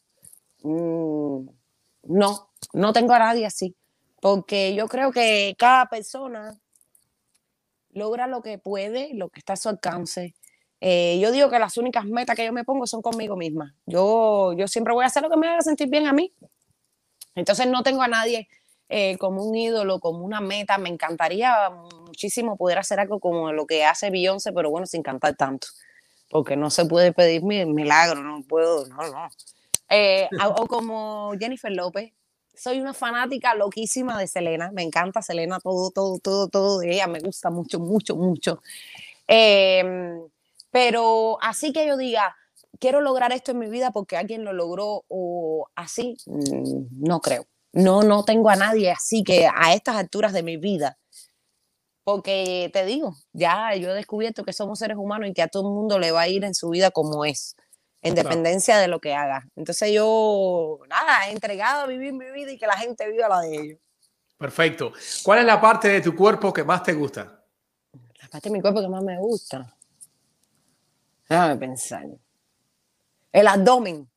Mm, 0.62 1.48
no, 2.04 2.50
no 2.74 2.94
tengo 2.94 3.14
a 3.14 3.20
nadie 3.20 3.48
así, 3.48 3.76
porque 4.22 4.76
yo 4.76 4.88
creo 4.88 5.12
que 5.12 5.56
cada 5.58 5.88
persona 5.88 6.60
logra 7.90 8.28
lo 8.28 8.44
que 8.44 8.60
puede, 8.60 9.16
lo 9.16 9.30
que 9.30 9.40
está 9.40 9.54
a 9.54 9.58
su 9.58 9.70
alcance. 9.70 10.36
Eh, 10.80 11.20
yo 11.20 11.32
digo 11.32 11.50
que 11.50 11.60
las 11.60 11.78
únicas 11.78 12.06
metas 12.06 12.36
que 12.36 12.46
yo 12.46 12.54
me 12.54 12.64
pongo 12.64 12.86
son 12.86 13.02
conmigo 13.02 13.36
misma. 13.36 13.76
Yo, 13.86 14.54
yo 14.54 14.68
siempre 14.68 14.94
voy 14.94 15.04
a 15.04 15.08
hacer 15.08 15.24
lo 15.24 15.30
que 15.30 15.38
me 15.38 15.48
haga 15.48 15.62
sentir 15.62 15.90
bien 15.90 16.08
a 16.08 16.14
mí. 16.14 16.34
Entonces 17.36 17.68
no 17.68 17.84
tengo 17.84 18.02
a 18.02 18.08
nadie 18.08 18.48
eh, 18.90 19.18
como 19.18 19.44
un 19.44 19.56
ídolo, 19.56 20.00
como 20.00 20.24
una 20.24 20.42
meta. 20.42 20.78
Me 20.78 20.90
encantaría 20.90 21.70
muchísimo 22.06 22.58
poder 22.58 22.78
hacer 22.78 23.00
algo 23.00 23.20
como 23.20 23.52
lo 23.52 23.66
que 23.66 23.86
hace 23.86 24.10
Beyoncé, 24.10 24.54
pero 24.54 24.70
bueno, 24.70 24.86
sin 24.86 25.04
cantar 25.04 25.36
tanto. 25.36 25.68
Porque 26.30 26.56
no 26.56 26.70
se 26.70 26.86
puede 26.86 27.14
pedir 27.14 27.44
milagro, 27.44 28.22
no 28.22 28.44
puedo, 28.44 28.88
no, 28.88 28.98
no. 28.98 29.30
Eh, 29.90 30.28
o 30.58 30.68
como 30.68 31.34
Jennifer 31.40 31.72
López. 31.72 32.14
Soy 32.54 32.80
una 32.80 32.94
fanática 32.96 33.54
loquísima 33.54 34.18
de 34.20 34.26
Selena. 34.26 34.72
Me 34.72 34.82
encanta 34.82 35.22
Selena, 35.22 35.60
todo, 35.60 35.92
todo, 35.92 36.18
todo, 36.18 36.48
todo 36.48 36.80
de 36.80 36.94
ella. 36.94 37.06
Me 37.06 37.20
gusta 37.20 37.52
mucho, 37.52 37.80
mucho, 37.80 38.16
mucho. 38.16 38.64
Em, 39.28 40.22
pero 40.78 41.40
así 41.42 41.74
que 41.74 41.88
yo 41.88 41.98
diga, 41.98 42.36
quiero 42.80 43.02
lograr 43.02 43.32
esto 43.32 43.50
en 43.50 43.58
mi 43.58 43.68
vida 43.68 43.90
porque 43.90 44.16
alguien 44.16 44.46
lo 44.46 44.54
logró 44.54 45.06
o 45.08 45.68
así, 45.74 46.16
mm, 46.28 47.00
no 47.00 47.20
creo. 47.20 47.48
No, 47.74 48.04
no 48.04 48.24
tengo 48.24 48.52
a 48.52 48.56
nadie 48.56 48.92
así 48.92 49.24
que 49.24 49.48
a 49.52 49.74
estas 49.74 49.96
alturas 49.96 50.34
de 50.34 50.44
mi 50.44 50.58
vida. 50.58 51.00
Porque 52.04 52.70
te 52.72 52.86
digo, 52.86 53.16
ya 53.34 53.74
yo 53.74 53.90
he 53.90 53.96
descubierto 53.96 54.44
que 54.44 54.54
somos 54.54 54.78
seres 54.78 54.98
humanos 54.98 55.30
y 55.30 55.34
que 55.34 55.42
a 55.42 55.48
todo 55.48 55.68
el 55.68 55.74
mundo 55.74 55.98
le 55.98 56.12
va 56.12 56.22
a 56.22 56.28
ir 56.28 56.44
en 56.44 56.54
su 56.54 56.70
vida 56.70 56.92
como 56.92 57.26
es 57.26 57.56
en 58.04 58.14
dependencia 58.14 58.78
de 58.78 58.88
lo 58.88 59.02
que 59.02 59.16
haga. 59.16 59.48
Entonces 59.56 59.92
yo, 59.92 60.78
nada, 60.88 61.28
he 61.28 61.32
entregado 61.32 61.82
a 61.82 61.88
vivir 61.88 62.14
mi 62.14 62.30
vida 62.30 62.52
y 62.52 62.60
que 62.60 62.68
la 62.68 62.78
gente 62.78 63.12
viva 63.12 63.28
la 63.28 63.40
de 63.40 63.56
ellos. 63.56 63.80
Perfecto. 64.38 64.94
¿Cuál 65.24 65.40
es 65.40 65.46
la 65.46 65.60
parte 65.60 65.88
de 65.88 66.02
tu 66.02 66.16
cuerpo 66.16 66.54
que 66.54 66.64
más 66.64 66.84
te 66.84 66.94
gusta? 66.94 67.44
La 68.22 68.28
parte 68.30 68.50
de 68.50 68.54
mi 68.54 68.62
cuerpo 68.62 68.80
que 68.80 68.90
más 68.90 69.04
me 69.04 69.18
gusta. 69.18 69.74
Déjame 71.30 71.58
pensar. 71.58 72.06
El 73.32 73.48
abdomen. 73.48 74.10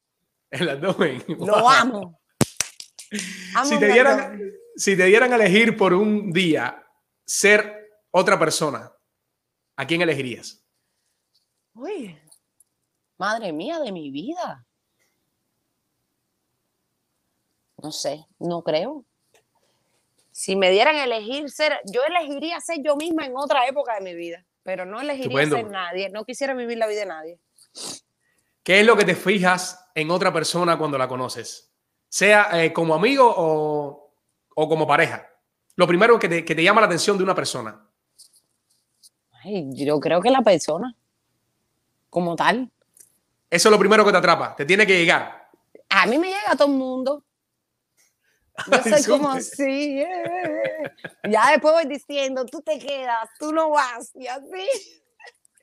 El 0.51 0.69
abdomen. 0.69 1.25
Lo 1.29 1.69
amo. 1.69 2.21
si, 3.65 3.79
te 3.79 3.93
dieran, 3.93 4.41
si 4.77 4.97
te 4.97 5.05
dieran 5.05 5.33
a 5.33 5.37
elegir 5.37 5.77
por 5.77 5.93
un 5.93 6.33
día 6.33 6.85
ser 7.25 7.91
otra 8.11 8.39
persona, 8.39 8.93
¿a 9.77 9.87
quién 9.87 10.03
elegirías? 10.03 10.65
Uy, 11.75 12.19
madre 13.19 13.53
mía 13.53 13.79
de 13.81 13.93
mi 13.93 14.11
vida. 14.11 14.67
No 17.83 17.93
sé, 17.93 18.27
no 18.39 18.63
creo. 18.63 19.05
Si 20.31 20.57
me 20.57 20.71
dieran 20.71 20.97
a 20.97 21.05
elegir 21.05 21.51
ser, 21.51 21.81
yo 21.93 22.03
elegiría 22.05 22.61
ser 22.61 22.79
yo 22.83 22.97
misma 22.97 23.27
en 23.27 23.37
otra 23.37 23.67
época 23.67 23.95
de 23.95 24.01
mi 24.01 24.15
vida, 24.15 24.45
pero 24.63 24.85
no 24.85 25.01
elegiría 25.01 25.47
ser 25.47 25.71
nadie, 25.71 26.11
no 26.11 26.25
quisiera 26.25 26.55
vivir 26.55 26.79
la 26.79 26.87
vida 26.87 27.01
de 27.01 27.07
nadie. 27.07 27.39
¿Qué 28.63 28.81
es 28.81 28.87
lo 28.87 28.97
que 28.97 29.05
te 29.05 29.15
fijas 29.15 29.91
en 29.95 30.11
otra 30.11 30.33
persona 30.33 30.79
cuando 30.79 30.99
la 30.99 31.09
conoces? 31.09 31.73
Sea 32.09 32.63
eh, 32.63 32.73
como 32.73 32.95
amigo 32.95 33.33
o, 33.37 34.13
como 34.55 34.87
pareja. 34.87 35.27
Lo 35.77 35.87
primero 35.87 36.19
que 36.19 36.29
te, 36.29 36.45
que 36.45 36.55
te 36.55 36.63
llama 36.63 36.81
la 36.81 36.87
atención 36.87 37.17
de 37.17 37.25
una 37.25 37.35
persona. 37.35 37.81
Ay, 39.43 39.71
yo 39.73 39.99
creo 39.99 40.21
que 40.21 40.31
la 40.31 40.43
persona, 40.43 40.95
como 42.11 42.37
tal. 42.37 42.71
Eso 43.49 43.69
es 43.69 43.73
lo 43.73 43.79
primero 43.79 44.05
que 44.05 44.13
te 44.13 44.19
atrapa, 44.19 44.55
te 44.55 44.67
tiene 44.67 44.87
que 44.87 44.99
llegar. 44.99 45.49
A 45.89 46.07
mí 46.07 46.19
me 46.19 46.29
llega 46.29 46.53
a 46.53 46.57
todo 46.57 46.69
el 46.69 46.75
mundo. 46.75 47.25
Yo 48.71 48.83
soy 48.97 49.05
como 49.05 49.31
así. 49.31 50.05
Ya 51.29 51.51
después 51.51 51.75
voy 51.75 51.87
diciendo, 51.87 52.45
tú 52.47 52.63
te 52.63 52.79
quedas, 52.79 53.29
tú 53.39 53.53
no 53.53 53.71
vas, 53.71 54.11
y 54.15 54.27
así. 54.27 54.69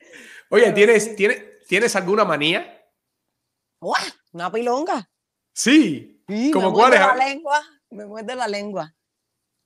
Oye, 0.50 0.72
¿tienes, 0.72 1.16
¿tienes, 1.16 1.66
¿tienes 1.66 1.96
alguna 1.96 2.24
manía? 2.24 2.86
Una 4.32 4.50
pilonga. 4.50 5.08
Sí. 5.52 6.24
¿Como 6.52 6.72
cuál 6.72 6.94
es? 6.94 7.00
La 7.00 7.14
lengua, 7.14 7.62
me 7.90 8.06
muerde 8.06 8.34
la 8.34 8.48
lengua. 8.48 8.94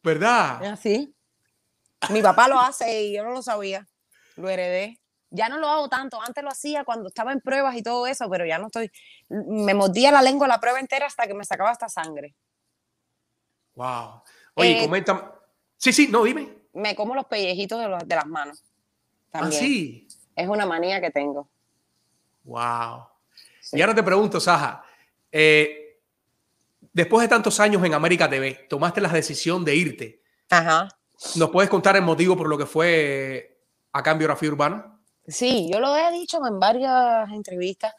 ¿Verdad? 0.03 0.64
Así. 0.64 1.14
Mi 2.11 2.20
papá 2.20 2.49
lo 2.49 2.59
hace 2.59 3.03
y 3.03 3.16
yo 3.16 3.25
no 3.25 3.31
lo 3.31 3.43
sabía. 3.43 3.87
Lo 4.37 4.49
heredé 4.49 5.03
ya 5.33 5.49
no 5.49 5.59
lo 5.59 5.68
hago 5.68 5.89
tanto. 5.89 6.20
Antes 6.20 6.45
lo 6.45 6.51
hacía 6.51 6.85
cuando 6.85 7.09
estaba 7.09 7.33
en 7.33 7.41
pruebas 7.41 7.75
y 7.77 7.83
todo 7.83 8.07
eso, 8.07 8.29
pero 8.31 8.47
ya 8.47 8.59
no 8.59 8.66
estoy. 8.66 8.91
Me 9.29 9.75
mordía 9.75 10.12
la 10.12 10.23
lengua 10.23 10.47
la 10.47 10.61
prueba 10.61 10.79
entera 10.79 11.07
hasta 11.07 11.27
que 11.27 11.35
me 11.35 11.45
sacaba 11.45 11.70
hasta 11.70 11.89
sangre. 11.89 12.35
Wow. 13.75 14.23
Oye, 14.55 14.79
eh, 14.79 14.85
comenta. 14.85 15.35
Sí, 15.77 15.93
sí, 15.93 16.09
no, 16.09 16.25
dime. 16.25 16.49
Me 16.75 16.95
como 16.95 17.14
los 17.14 17.27
pellejitos 17.27 17.81
de, 17.81 18.14
las 18.14 18.27
manos. 18.27 18.62
Ah, 19.33 19.41
También. 19.41 19.62
Ah, 19.62 19.64
sí. 19.64 20.09
Es 20.35 20.49
una 20.49 20.66
manía 20.66 21.01
que 21.01 21.11
tengo. 21.11 21.49
Wow. 22.45 23.07
Y 23.73 23.81
ahora 23.81 23.95
te 23.95 24.03
pregunto, 24.03 24.41
Saja, 24.41 24.85
eh, 25.31 26.01
después 26.93 27.23
de 27.23 27.29
tantos 27.29 27.59
años 27.61 27.85
en 27.85 27.95
América 27.95 28.29
TV, 28.29 28.66
tomaste 28.68 29.01
la 29.01 29.09
decisión 29.09 29.64
de 29.64 29.77
irte. 29.77 30.23
Ajá. 30.51 30.89
¿Nos 31.37 31.51
puedes 31.51 31.70
contar 31.70 31.97
el 31.97 32.03
motivo 32.03 32.37
por 32.37 32.49
lo 32.49 32.59
que 32.59 32.66
fue 32.66 33.61
a 33.93 34.03
Cambio 34.03 34.27
Biografía 34.27 34.51
Urbana? 34.51 34.99
Sí, 35.27 35.70
yo 35.73 35.81
lo 35.81 35.97
he 35.97 36.11
dicho 36.12 36.39
en 36.47 36.59
varias 36.59 37.31
entrevistas. 37.31 37.95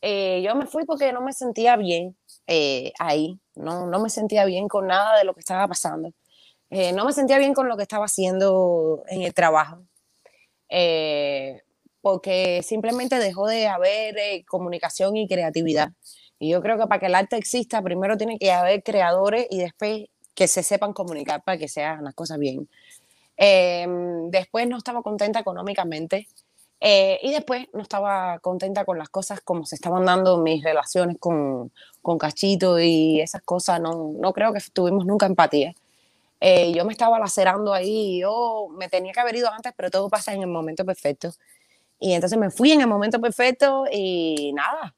Eh, 0.00 0.42
yo 0.44 0.54
me 0.54 0.66
fui 0.66 0.84
porque 0.84 1.12
no 1.12 1.20
me 1.20 1.32
sentía 1.32 1.76
bien 1.76 2.16
eh, 2.46 2.92
ahí, 3.00 3.38
no, 3.58 3.86
no 3.86 4.00
me 4.00 4.10
sentía 4.10 4.44
bien 4.44 4.68
con 4.68 4.86
nada 4.86 5.18
de 5.18 5.24
lo 5.24 5.34
que 5.34 5.40
estaba 5.40 5.66
pasando. 5.68 6.12
Eh, 6.70 6.92
no 6.92 7.04
me 7.04 7.12
sentía 7.12 7.38
bien 7.38 7.54
con 7.54 7.68
lo 7.68 7.76
que 7.76 7.82
estaba 7.82 8.04
haciendo 8.06 9.02
en 9.08 9.22
el 9.22 9.32
trabajo, 9.34 9.82
porque 12.00 12.62
simplemente 12.62 13.18
dejó 13.18 13.46
de 13.46 13.68
haber 13.68 14.44
comunicación 14.46 15.16
y 15.16 15.26
creatividad. 15.26 15.92
Y 16.38 16.50
yo 16.50 16.62
creo 16.62 16.78
que 16.78 16.86
para 16.86 17.00
que 17.00 17.06
el 17.06 17.14
arte 17.14 17.36
exista, 17.36 17.82
primero 17.82 18.16
tiene 18.16 18.38
que 18.38 18.52
haber 18.52 18.82
creadores 18.82 19.46
y 19.50 19.58
después 19.58 20.06
que 20.34 20.46
se 20.46 20.62
sepan 20.62 20.92
comunicar 20.92 21.42
para 21.42 21.58
que 21.58 21.68
se 21.68 21.82
hagan 21.82 22.04
las 22.04 22.14
cosas 22.14 22.38
bien. 22.38 22.68
después 24.30 24.68
no 24.68 24.76
estaba 24.78 25.02
contenta 25.02 25.40
económicamente. 25.40 26.28
Eh, 26.80 27.18
y 27.22 27.32
después 27.32 27.66
no 27.72 27.82
estaba 27.82 28.38
contenta 28.38 28.84
con 28.84 28.98
las 28.98 29.08
cosas 29.08 29.40
como 29.40 29.66
se 29.66 29.74
estaban 29.74 30.04
dando 30.04 30.38
mis 30.38 30.62
relaciones 30.62 31.16
con, 31.18 31.72
con 32.02 32.18
Cachito 32.18 32.78
y 32.78 33.20
esas 33.20 33.42
cosas. 33.42 33.80
No, 33.80 34.12
no 34.18 34.32
creo 34.32 34.52
que 34.52 34.60
tuvimos 34.72 35.04
nunca 35.06 35.26
empatía. 35.26 35.74
Eh, 36.40 36.72
yo 36.72 36.84
me 36.84 36.92
estaba 36.92 37.18
lacerando 37.18 37.72
ahí, 37.74 38.20
yo 38.20 38.68
me 38.78 38.88
tenía 38.88 39.12
que 39.12 39.20
haber 39.20 39.36
ido 39.36 39.50
antes, 39.52 39.72
pero 39.76 39.90
todo 39.90 40.08
pasa 40.08 40.32
en 40.34 40.42
el 40.42 40.48
momento 40.48 40.84
perfecto. 40.84 41.32
Y 42.00 42.12
entonces 42.14 42.38
me 42.38 42.50
fui 42.50 42.72
en 42.72 42.80
el 42.80 42.86
momento 42.88 43.20
perfecto 43.20 43.84
y 43.92 44.52
nada, 44.54 44.94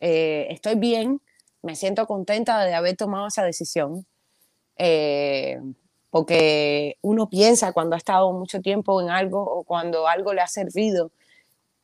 eh, 0.00 0.48
estoy 0.50 0.76
bien, 0.76 1.20
me 1.62 1.76
siento 1.76 2.06
contenta 2.06 2.64
de 2.64 2.74
haber 2.74 2.96
tomado 2.96 3.28
esa 3.28 3.44
decisión. 3.44 4.06
porque 6.10 6.96
uno 7.02 7.28
piensa 7.30 7.72
cuando 7.72 7.94
ha 7.94 7.98
estado 7.98 8.32
mucho 8.32 8.60
tiempo 8.60 9.00
en 9.00 9.10
algo 9.10 9.42
o 9.42 9.64
cuando 9.64 10.08
algo 10.08 10.32
le 10.34 10.40
ha 10.40 10.48
servido 10.48 11.12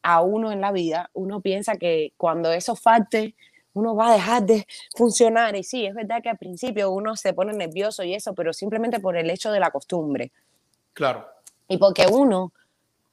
a 0.09 0.21
uno 0.21 0.53
en 0.53 0.61
la 0.61 0.71
vida, 0.71 1.11
uno 1.15 1.41
piensa 1.41 1.79
que 1.79 2.13
cuando 2.17 2.53
eso 2.53 2.77
falte, 2.77 3.35
uno 3.73 3.97
va 3.97 4.11
a 4.11 4.13
dejar 4.13 4.45
de 4.45 4.65
funcionar. 4.95 5.57
Y 5.57 5.65
sí, 5.65 5.85
es 5.85 5.95
verdad 5.95 6.23
que 6.23 6.29
al 6.29 6.39
principio 6.39 6.93
uno 6.93 7.17
se 7.17 7.33
pone 7.33 7.53
nervioso 7.53 8.05
y 8.05 8.15
eso, 8.15 8.33
pero 8.33 8.53
simplemente 8.53 9.01
por 9.01 9.17
el 9.17 9.29
hecho 9.31 9.51
de 9.51 9.59
la 9.59 9.73
costumbre. 9.73 10.31
Claro. 10.93 11.27
Y 11.67 11.79
porque 11.79 12.07
uno, 12.07 12.53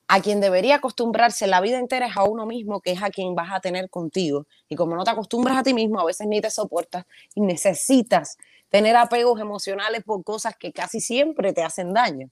a 0.07 0.21
quien 0.21 0.39
debería 0.39 0.75
acostumbrarse 0.75 1.47
la 1.47 1.61
vida 1.61 1.79
entera 1.79 2.05
es 2.05 2.15
a 2.15 2.25
uno 2.25 2.45
mismo, 2.45 2.79
que 2.79 2.91
es 2.91 3.01
a 3.01 3.09
quien 3.09 3.33
vas 3.33 3.51
a 3.51 3.59
tener 3.59 3.89
contigo. 3.89 4.45
Y 4.69 4.75
como 4.75 4.95
no 4.95 5.03
te 5.03 5.09
acostumbras 5.09 5.57
a 5.57 5.63
ti 5.63 5.73
mismo, 5.73 5.99
a 5.99 6.05
veces 6.05 6.27
ni 6.27 6.41
te 6.41 6.51
soportas 6.51 7.07
y 7.33 7.41
necesitas 7.41 8.37
tener 8.69 8.95
apegos 8.95 9.41
emocionales 9.41 10.03
por 10.03 10.23
cosas 10.23 10.55
que 10.57 10.71
casi 10.71 10.99
siempre 10.99 11.53
te 11.53 11.63
hacen 11.63 11.91
daño. 11.91 12.29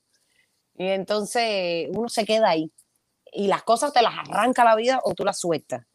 Y 0.78 0.86
entonces 0.86 1.89
uno 1.95 2.09
se 2.09 2.26
queda 2.26 2.49
ahí 2.49 2.72
y 3.32 3.47
las 3.47 3.63
cosas 3.63 3.93
te 3.93 4.01
las 4.01 4.13
arranca 4.17 4.63
la 4.63 4.75
vida 4.75 4.99
o 5.03 5.13
tú 5.13 5.23
las 5.23 5.39
sueltas. 5.39 5.86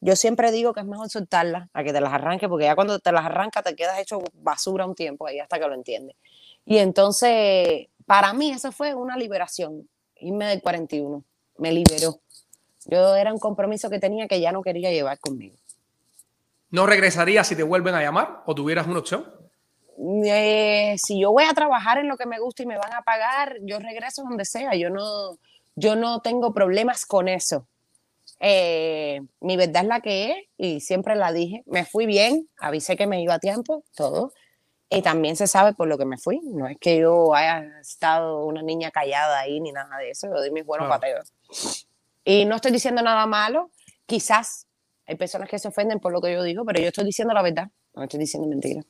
Yo 0.00 0.14
siempre 0.14 0.52
digo 0.52 0.72
que 0.72 0.80
es 0.80 0.86
mejor 0.86 1.10
soltarlas 1.10 1.68
a 1.72 1.82
que 1.82 1.92
te 1.92 2.00
las 2.00 2.12
arranque, 2.12 2.48
porque 2.48 2.66
ya 2.66 2.74
cuando 2.74 2.98
te 3.00 3.10
las 3.12 3.24
arranca 3.24 3.62
te 3.62 3.74
quedas 3.74 3.98
hecho 3.98 4.20
basura 4.34 4.86
un 4.86 4.94
tiempo 4.94 5.26
ahí 5.26 5.40
hasta 5.40 5.58
que 5.58 5.66
lo 5.66 5.74
entiendes. 5.74 6.16
Y 6.64 6.78
entonces, 6.78 7.88
para 8.06 8.32
mí 8.32 8.50
eso 8.52 8.70
fue 8.70 8.94
una 8.94 9.16
liberación, 9.16 9.88
irme 10.16 10.46
del 10.46 10.62
41, 10.62 11.24
me 11.58 11.72
liberó. 11.72 12.20
Yo 12.84 13.16
era 13.16 13.32
un 13.32 13.38
compromiso 13.38 13.90
que 13.90 13.98
tenía 13.98 14.28
que 14.28 14.40
ya 14.40 14.52
no 14.52 14.62
quería 14.62 14.90
llevar 14.90 15.18
conmigo. 15.18 15.56
¿No 16.70 16.86
regresarías 16.86 17.46
si 17.46 17.56
te 17.56 17.62
vuelven 17.62 17.94
a 17.94 18.02
llamar 18.02 18.42
o 18.46 18.54
tuvieras 18.54 18.86
una 18.86 19.00
opción? 19.00 19.26
Eh, 20.24 20.94
si 20.96 21.20
yo 21.20 21.32
voy 21.32 21.44
a 21.44 21.54
trabajar 21.54 21.98
en 21.98 22.08
lo 22.08 22.16
que 22.16 22.26
me 22.26 22.38
gusta 22.38 22.62
y 22.62 22.66
me 22.66 22.78
van 22.78 22.92
a 22.92 23.02
pagar, 23.02 23.56
yo 23.62 23.78
regreso 23.78 24.22
donde 24.22 24.44
sea. 24.44 24.74
Yo 24.74 24.90
no, 24.90 25.38
yo 25.78 25.96
no 25.96 26.20
tengo 26.20 26.52
problemas 26.52 27.06
con 27.06 27.28
eso. 27.28 27.66
Eh, 28.40 29.20
mi 29.40 29.56
verdad 29.56 29.82
es 29.82 29.88
la 29.88 30.00
que 30.00 30.30
es 30.30 30.36
y 30.56 30.80
siempre 30.80 31.16
la 31.16 31.32
dije. 31.32 31.62
Me 31.66 31.84
fui 31.84 32.06
bien, 32.06 32.48
avisé 32.58 32.96
que 32.96 33.06
me 33.06 33.20
iba 33.22 33.34
a 33.34 33.38
tiempo, 33.38 33.82
todo. 33.96 34.32
Y 34.90 35.02
también 35.02 35.36
se 35.36 35.46
sabe 35.46 35.74
por 35.74 35.86
lo 35.88 35.98
que 35.98 36.04
me 36.06 36.16
fui. 36.16 36.40
No 36.44 36.66
es 36.66 36.78
que 36.78 36.98
yo 36.98 37.34
haya 37.34 37.80
estado 37.80 38.44
una 38.46 38.62
niña 38.62 38.90
callada 38.90 39.38
ahí 39.40 39.60
ni 39.60 39.72
nada 39.72 39.98
de 39.98 40.10
eso. 40.10 40.28
Yo 40.28 40.40
di 40.42 40.50
mis 40.50 40.64
buenos 40.64 40.86
Claro. 40.86 41.00
pateos. 41.00 41.84
Y 42.24 42.44
no 42.44 42.56
estoy 42.56 42.70
diciendo 42.72 43.02
nada 43.02 43.26
malo. 43.26 43.70
Quizás 44.06 44.66
hay 45.06 45.16
personas 45.16 45.48
que 45.48 45.58
se 45.58 45.68
ofenden 45.68 46.00
por 46.00 46.12
lo 46.12 46.20
que 46.20 46.32
yo 46.32 46.42
digo, 46.42 46.64
pero 46.64 46.80
yo 46.80 46.88
estoy 46.88 47.04
diciendo 47.04 47.34
la 47.34 47.42
verdad. 47.42 47.68
No 47.94 48.04
estoy 48.04 48.20
diciendo 48.20 48.48
mentira. 48.48 48.82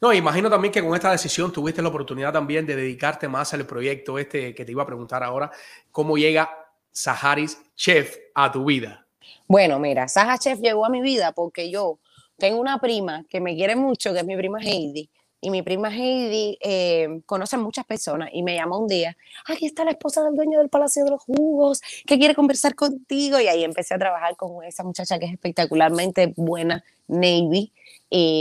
No, 0.00 0.12
imagino 0.12 0.50
también 0.50 0.72
que 0.72 0.82
con 0.82 0.94
esta 0.94 1.10
decisión 1.10 1.52
tuviste 1.52 1.82
la 1.82 1.88
oportunidad 1.88 2.32
también 2.32 2.66
de 2.66 2.76
dedicarte 2.76 3.28
más 3.28 3.54
al 3.54 3.66
proyecto 3.66 4.18
este 4.18 4.54
que 4.54 4.64
te 4.64 4.72
iba 4.72 4.82
a 4.82 4.86
preguntar 4.86 5.22
ahora. 5.22 5.50
¿Cómo 5.90 6.16
llega 6.16 6.50
Saharis 6.90 7.60
Chef 7.74 8.16
a 8.34 8.50
tu 8.52 8.64
vida? 8.64 9.04
Bueno, 9.46 9.78
mira, 9.78 10.08
Saja 10.08 10.38
Chef 10.38 10.60
llegó 10.60 10.86
a 10.86 10.90
mi 10.90 11.00
vida 11.00 11.32
porque 11.32 11.70
yo 11.70 11.98
tengo 12.38 12.60
una 12.60 12.78
prima 12.78 13.24
que 13.28 13.40
me 13.40 13.54
quiere 13.54 13.76
mucho, 13.76 14.12
que 14.12 14.20
es 14.20 14.26
mi 14.26 14.36
prima 14.36 14.60
Heidi. 14.60 15.10
Y 15.40 15.50
mi 15.50 15.60
prima 15.60 15.88
Heidi 15.88 16.56
eh, 16.62 17.20
conoce 17.26 17.56
a 17.56 17.58
muchas 17.58 17.84
personas 17.84 18.30
y 18.32 18.42
me 18.42 18.54
llamó 18.54 18.78
un 18.78 18.88
día, 18.88 19.14
aquí 19.46 19.66
está 19.66 19.84
la 19.84 19.90
esposa 19.90 20.24
del 20.24 20.34
dueño 20.34 20.58
del 20.58 20.70
Palacio 20.70 21.04
de 21.04 21.10
los 21.10 21.22
Jugos, 21.22 21.82
que 22.06 22.18
quiere 22.18 22.34
conversar 22.34 22.74
contigo. 22.74 23.38
Y 23.38 23.48
ahí 23.48 23.62
empecé 23.62 23.94
a 23.94 23.98
trabajar 23.98 24.36
con 24.36 24.64
esa 24.64 24.82
muchacha 24.84 25.18
que 25.18 25.26
es 25.26 25.32
espectacularmente 25.32 26.32
buena, 26.34 26.82
Navy, 27.08 27.72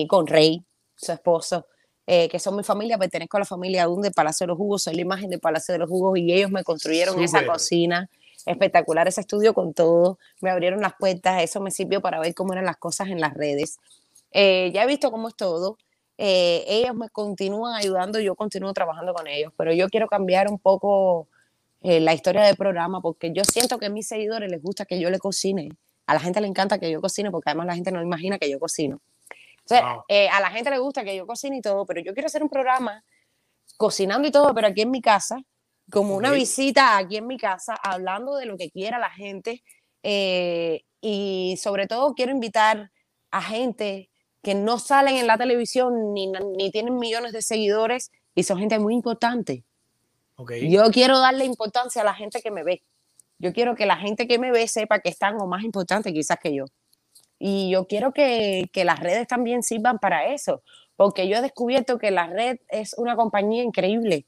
con 0.07 0.27
Rey, 0.27 0.63
su 1.03 1.11
esposo, 1.11 1.67
eh, 2.05 2.27
que 2.27 2.37
son 2.39 2.57
mi 2.57 2.63
familia, 2.63 2.97
pertenezco 2.97 3.37
a 3.37 3.41
la 3.41 3.45
familia 3.45 3.83
aún 3.83 4.01
del 4.01 4.11
Palacio 4.11 4.43
de 4.45 4.49
los 4.49 4.57
Jugos, 4.57 4.83
soy 4.83 4.95
la 4.95 5.01
imagen 5.01 5.29
del 5.29 5.39
Palacio 5.39 5.73
de 5.73 5.79
los 5.79 5.89
Jugos 5.89 6.19
y 6.19 6.33
ellos 6.33 6.51
me 6.51 6.63
construyeron 6.63 7.21
esa 7.21 7.45
cocina 7.45 8.09
espectacular, 8.45 9.07
ese 9.07 9.21
estudio 9.21 9.53
con 9.53 9.73
todo, 9.73 10.19
me 10.41 10.49
abrieron 10.49 10.81
las 10.81 10.95
puertas, 10.95 11.41
eso 11.41 11.61
me 11.61 11.71
sirvió 11.71 12.01
para 12.01 12.19
ver 12.19 12.33
cómo 12.33 12.51
eran 12.51 12.65
las 12.65 12.75
cosas 12.75 13.07
en 13.07 13.21
las 13.21 13.33
redes. 13.33 13.77
Eh, 14.31 14.69
ya 14.73 14.83
he 14.83 14.87
visto 14.87 15.11
cómo 15.11 15.29
es 15.29 15.35
todo, 15.35 15.77
eh, 16.17 16.65
ellos 16.67 16.93
me 16.93 17.09
continúan 17.09 17.73
ayudando, 17.75 18.19
yo 18.19 18.35
continúo 18.35 18.73
trabajando 18.73 19.13
con 19.13 19.27
ellos, 19.27 19.53
pero 19.55 19.71
yo 19.71 19.87
quiero 19.87 20.07
cambiar 20.07 20.49
un 20.49 20.59
poco 20.59 21.27
la 21.85 22.13
historia 22.13 22.43
del 22.43 22.55
programa 22.55 23.01
porque 23.01 23.33
yo 23.33 23.43
siento 23.43 23.77
que 23.77 23.87
a 23.87 23.89
mis 23.89 24.07
seguidores 24.07 24.49
les 24.49 24.61
gusta 24.61 24.85
que 24.85 25.01
yo 25.01 25.09
le 25.09 25.19
cocine, 25.19 25.69
a 26.07 26.13
la 26.13 26.21
gente 26.21 26.39
le 26.39 26.47
encanta 26.47 26.79
que 26.79 26.89
yo 26.89 27.01
cocine 27.01 27.29
porque 27.29 27.49
además 27.49 27.67
la 27.67 27.75
gente 27.75 27.91
no 27.91 28.01
imagina 28.01 28.39
que 28.39 28.49
yo 28.49 28.57
cocino. 28.57 29.01
Entonces, 29.65 29.85
Wow. 29.85 30.03
eh, 30.09 30.29
a 30.29 30.39
la 30.41 30.49
gente 30.51 30.69
le 30.69 30.77
gusta 30.79 31.03
que 31.03 31.15
yo 31.15 31.25
cocine 31.25 31.57
y 31.57 31.61
todo, 31.61 31.85
pero 31.85 32.01
yo 32.01 32.13
quiero 32.13 32.27
hacer 32.27 32.43
un 32.43 32.49
programa 32.49 33.03
cocinando 33.77 34.27
y 34.27 34.31
todo, 34.31 34.53
pero 34.53 34.67
aquí 34.67 34.81
en 34.81 34.91
mi 34.91 35.01
casa, 35.01 35.37
como 35.91 36.15
una 36.15 36.29
Ok. 36.29 36.35
visita 36.35 36.97
aquí 36.97 37.17
en 37.17 37.27
mi 37.27 37.37
casa, 37.37 37.75
hablando 37.81 38.35
de 38.35 38.45
lo 38.45 38.57
que 38.57 38.69
quiera 38.71 38.99
la 38.99 39.09
gente. 39.09 39.63
eh, 40.05 40.83
y 40.99 41.57
sobre 41.61 41.87
todo 41.87 42.13
quiero 42.13 42.31
invitar 42.33 42.91
a 43.31 43.41
gente 43.41 44.09
que 44.41 44.53
no 44.53 44.77
salen 44.79 45.15
en 45.15 45.27
la 45.27 45.37
televisión 45.37 46.13
ni, 46.13 46.27
ni 46.57 46.71
tienen 46.71 46.97
millones 46.97 47.31
de 47.31 47.41
seguidores 47.41 48.11
y 48.35 48.43
son 48.43 48.59
gente 48.59 48.79
muy 48.79 48.93
importante. 48.93 49.63
Ok. 50.35 50.51
Yo 50.69 50.91
quiero 50.91 51.19
darle 51.19 51.45
importancia 51.45 52.01
a 52.01 52.05
la 52.05 52.13
gente 52.13 52.41
que 52.41 52.51
me 52.51 52.63
ve. 52.63 52.83
Yo 53.39 53.53
quiero 53.53 53.75
que 53.75 53.85
la 53.85 53.95
gente 53.95 54.27
que 54.27 54.39
me 54.39 54.51
ve 54.51 54.67
sepa 54.67 54.99
que 54.99 55.07
están 55.09 55.39
o 55.41 55.47
más 55.47 55.63
importantes 55.63 56.11
quizás 56.13 56.37
que 56.41 56.53
yo. 56.53 56.65
Y 57.45 57.69
yo 57.69 57.87
quiero 57.87 58.13
que, 58.13 58.69
que 58.71 58.85
las 58.85 59.01
redes 59.01 59.27
también 59.27 59.63
sirvan 59.63 59.99
para 59.99 60.27
eso, 60.33 60.63
porque 60.95 61.27
yo 61.27 61.35
he 61.35 61.41
descubierto 61.41 61.97
que 61.97 62.09
la 62.09 62.25
red 62.27 62.57
es 62.69 62.93
una 62.97 63.17
compañía 63.17 63.63
increíble. 63.63 64.25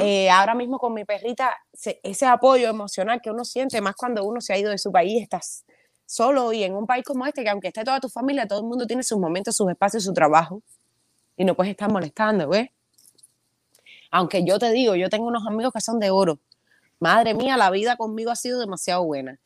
Eh, 0.00 0.30
ahora 0.30 0.54
mismo 0.54 0.78
con 0.78 0.94
mi 0.94 1.04
perrita, 1.04 1.52
se- 1.72 1.98
ese 2.04 2.24
apoyo 2.26 2.68
emocional 2.68 3.20
que 3.20 3.32
uno 3.32 3.44
siente, 3.44 3.80
más 3.80 3.96
cuando 3.96 4.24
uno 4.24 4.40
se 4.40 4.52
ha 4.52 4.58
ido 4.58 4.70
de 4.70 4.78
su 4.78 4.92
país, 4.92 5.20
estás 5.20 5.64
solo 6.06 6.52
y 6.52 6.62
en 6.62 6.76
un 6.76 6.86
país 6.86 7.04
como 7.04 7.26
este, 7.26 7.42
que 7.42 7.50
aunque 7.50 7.68
esté 7.68 7.82
toda 7.82 7.98
tu 7.98 8.08
familia, 8.08 8.46
todo 8.46 8.60
el 8.60 8.66
mundo 8.66 8.86
tiene 8.86 9.02
sus 9.02 9.18
momentos, 9.18 9.56
sus 9.56 9.68
espacios, 9.68 10.04
su 10.04 10.12
trabajo, 10.14 10.62
y 11.36 11.44
no 11.44 11.56
puedes 11.56 11.72
estar 11.72 11.90
molestando, 11.90 12.48
¿ves? 12.48 12.68
Aunque 14.12 14.44
yo 14.44 14.60
te 14.60 14.70
digo, 14.70 14.94
yo 14.94 15.08
tengo 15.08 15.26
unos 15.26 15.44
amigos 15.44 15.72
que 15.72 15.80
son 15.80 15.98
de 15.98 16.10
oro. 16.10 16.38
Madre 17.00 17.34
mía, 17.34 17.56
la 17.56 17.70
vida 17.70 17.96
conmigo 17.96 18.30
ha 18.30 18.36
sido 18.36 18.60
demasiado 18.60 19.02
buena. 19.04 19.40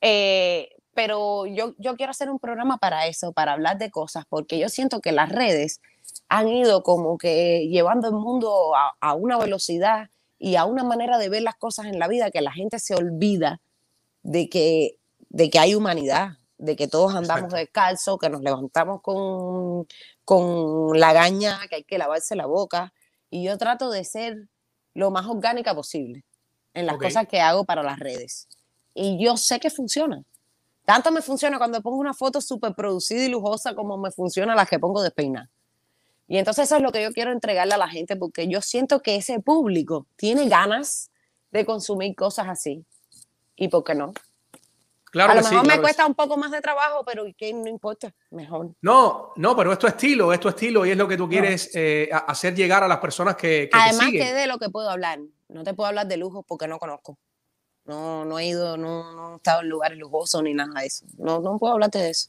Eh, 0.00 0.70
pero 0.94 1.46
yo, 1.46 1.74
yo 1.78 1.96
quiero 1.96 2.10
hacer 2.10 2.30
un 2.30 2.38
programa 2.38 2.78
para 2.78 3.06
eso, 3.06 3.32
para 3.32 3.52
hablar 3.52 3.78
de 3.78 3.90
cosas, 3.90 4.24
porque 4.28 4.58
yo 4.58 4.68
siento 4.68 5.00
que 5.00 5.12
las 5.12 5.30
redes 5.30 5.80
han 6.28 6.48
ido 6.48 6.82
como 6.82 7.18
que 7.18 7.68
llevando 7.68 8.08
el 8.08 8.14
mundo 8.14 8.74
a, 8.74 8.94
a 9.00 9.14
una 9.14 9.38
velocidad 9.38 10.10
y 10.38 10.56
a 10.56 10.64
una 10.64 10.82
manera 10.82 11.18
de 11.18 11.28
ver 11.28 11.42
las 11.42 11.54
cosas 11.56 11.86
en 11.86 11.98
la 11.98 12.08
vida 12.08 12.30
que 12.30 12.40
la 12.40 12.52
gente 12.52 12.78
se 12.78 12.94
olvida 12.94 13.60
de 14.22 14.48
que, 14.48 14.96
de 15.28 15.50
que 15.50 15.58
hay 15.58 15.74
humanidad, 15.74 16.38
de 16.58 16.76
que 16.76 16.88
todos 16.88 17.14
andamos 17.14 17.52
descalzos, 17.52 18.18
que 18.18 18.28
nos 18.28 18.42
levantamos 18.42 19.02
con, 19.02 19.86
con 20.24 20.98
la 20.98 21.12
gaña, 21.12 21.60
que 21.68 21.76
hay 21.76 21.84
que 21.84 21.98
lavarse 21.98 22.36
la 22.36 22.46
boca. 22.46 22.92
Y 23.30 23.44
yo 23.44 23.58
trato 23.58 23.90
de 23.90 24.04
ser 24.04 24.48
lo 24.94 25.10
más 25.10 25.26
orgánica 25.26 25.74
posible 25.74 26.24
en 26.74 26.86
las 26.86 26.98
cosas 26.98 27.26
que 27.26 27.40
hago 27.40 27.64
para 27.64 27.82
las 27.82 27.98
redes. 27.98 28.48
Y 28.94 29.22
yo 29.22 29.36
sé 29.36 29.58
que 29.58 29.70
funciona. 29.70 30.22
Tanto 30.84 31.12
me 31.12 31.22
funciona 31.22 31.58
cuando 31.58 31.80
pongo 31.80 31.98
una 31.98 32.14
foto 32.14 32.40
súper 32.40 32.74
producida 32.74 33.24
y 33.24 33.28
lujosa 33.28 33.74
como 33.74 33.96
me 33.96 34.10
funciona 34.10 34.54
las 34.54 34.68
que 34.68 34.78
pongo 34.78 35.02
despeinada. 35.02 35.48
Y 36.28 36.38
entonces 36.38 36.64
eso 36.64 36.76
es 36.76 36.82
lo 36.82 36.92
que 36.92 37.02
yo 37.02 37.12
quiero 37.12 37.30
entregarle 37.30 37.74
a 37.74 37.78
la 37.78 37.88
gente 37.88 38.16
porque 38.16 38.48
yo 38.48 38.62
siento 38.62 39.00
que 39.00 39.16
ese 39.16 39.40
público 39.40 40.06
tiene 40.16 40.48
ganas 40.48 41.10
de 41.50 41.64
consumir 41.64 42.16
cosas 42.16 42.48
así. 42.48 42.84
¿Y 43.56 43.68
por 43.68 43.84
qué 43.84 43.94
no? 43.94 44.12
Claro 45.12 45.32
a 45.32 45.34
lo 45.34 45.40
que 45.42 45.48
sí, 45.48 45.54
mejor 45.54 45.66
me 45.66 45.74
que 45.74 45.80
cuesta 45.82 46.06
un 46.06 46.14
poco 46.14 46.38
más 46.38 46.50
de 46.50 46.62
trabajo, 46.62 47.04
pero 47.04 47.26
¿y 47.26 47.34
qué? 47.34 47.52
No 47.52 47.68
importa, 47.68 48.14
mejor. 48.30 48.70
No, 48.80 49.32
no, 49.36 49.54
pero 49.54 49.70
es 49.70 49.78
tu 49.78 49.86
estilo, 49.86 50.32
es 50.32 50.40
tu 50.40 50.48
estilo 50.48 50.86
y 50.86 50.90
es 50.90 50.96
lo 50.96 51.06
que 51.06 51.18
tú 51.18 51.28
quieres 51.28 51.70
eh, 51.74 52.08
hacer 52.26 52.54
llegar 52.54 52.82
a 52.82 52.88
las 52.88 52.98
personas 52.98 53.36
que, 53.36 53.68
que 53.70 53.76
te 53.76 53.78
Además 53.78 54.06
siguen. 54.06 54.26
que 54.26 54.32
de 54.32 54.46
lo 54.46 54.58
que 54.58 54.70
puedo 54.70 54.88
hablar. 54.88 55.20
No 55.48 55.64
te 55.64 55.74
puedo 55.74 55.88
hablar 55.88 56.06
de 56.06 56.16
lujos 56.16 56.46
porque 56.48 56.66
no 56.66 56.78
conozco. 56.78 57.18
No, 57.84 58.24
no 58.24 58.38
he 58.38 58.46
ido, 58.46 58.76
no, 58.76 59.12
no 59.12 59.32
he 59.32 59.36
estado 59.36 59.60
en 59.62 59.68
lugares 59.68 59.98
lujosos 59.98 60.42
ni 60.42 60.54
nada 60.54 60.80
de 60.80 60.86
eso. 60.86 61.04
No, 61.18 61.40
no 61.40 61.58
puedo 61.58 61.72
hablarte 61.74 61.98
de 61.98 62.10
eso. 62.10 62.28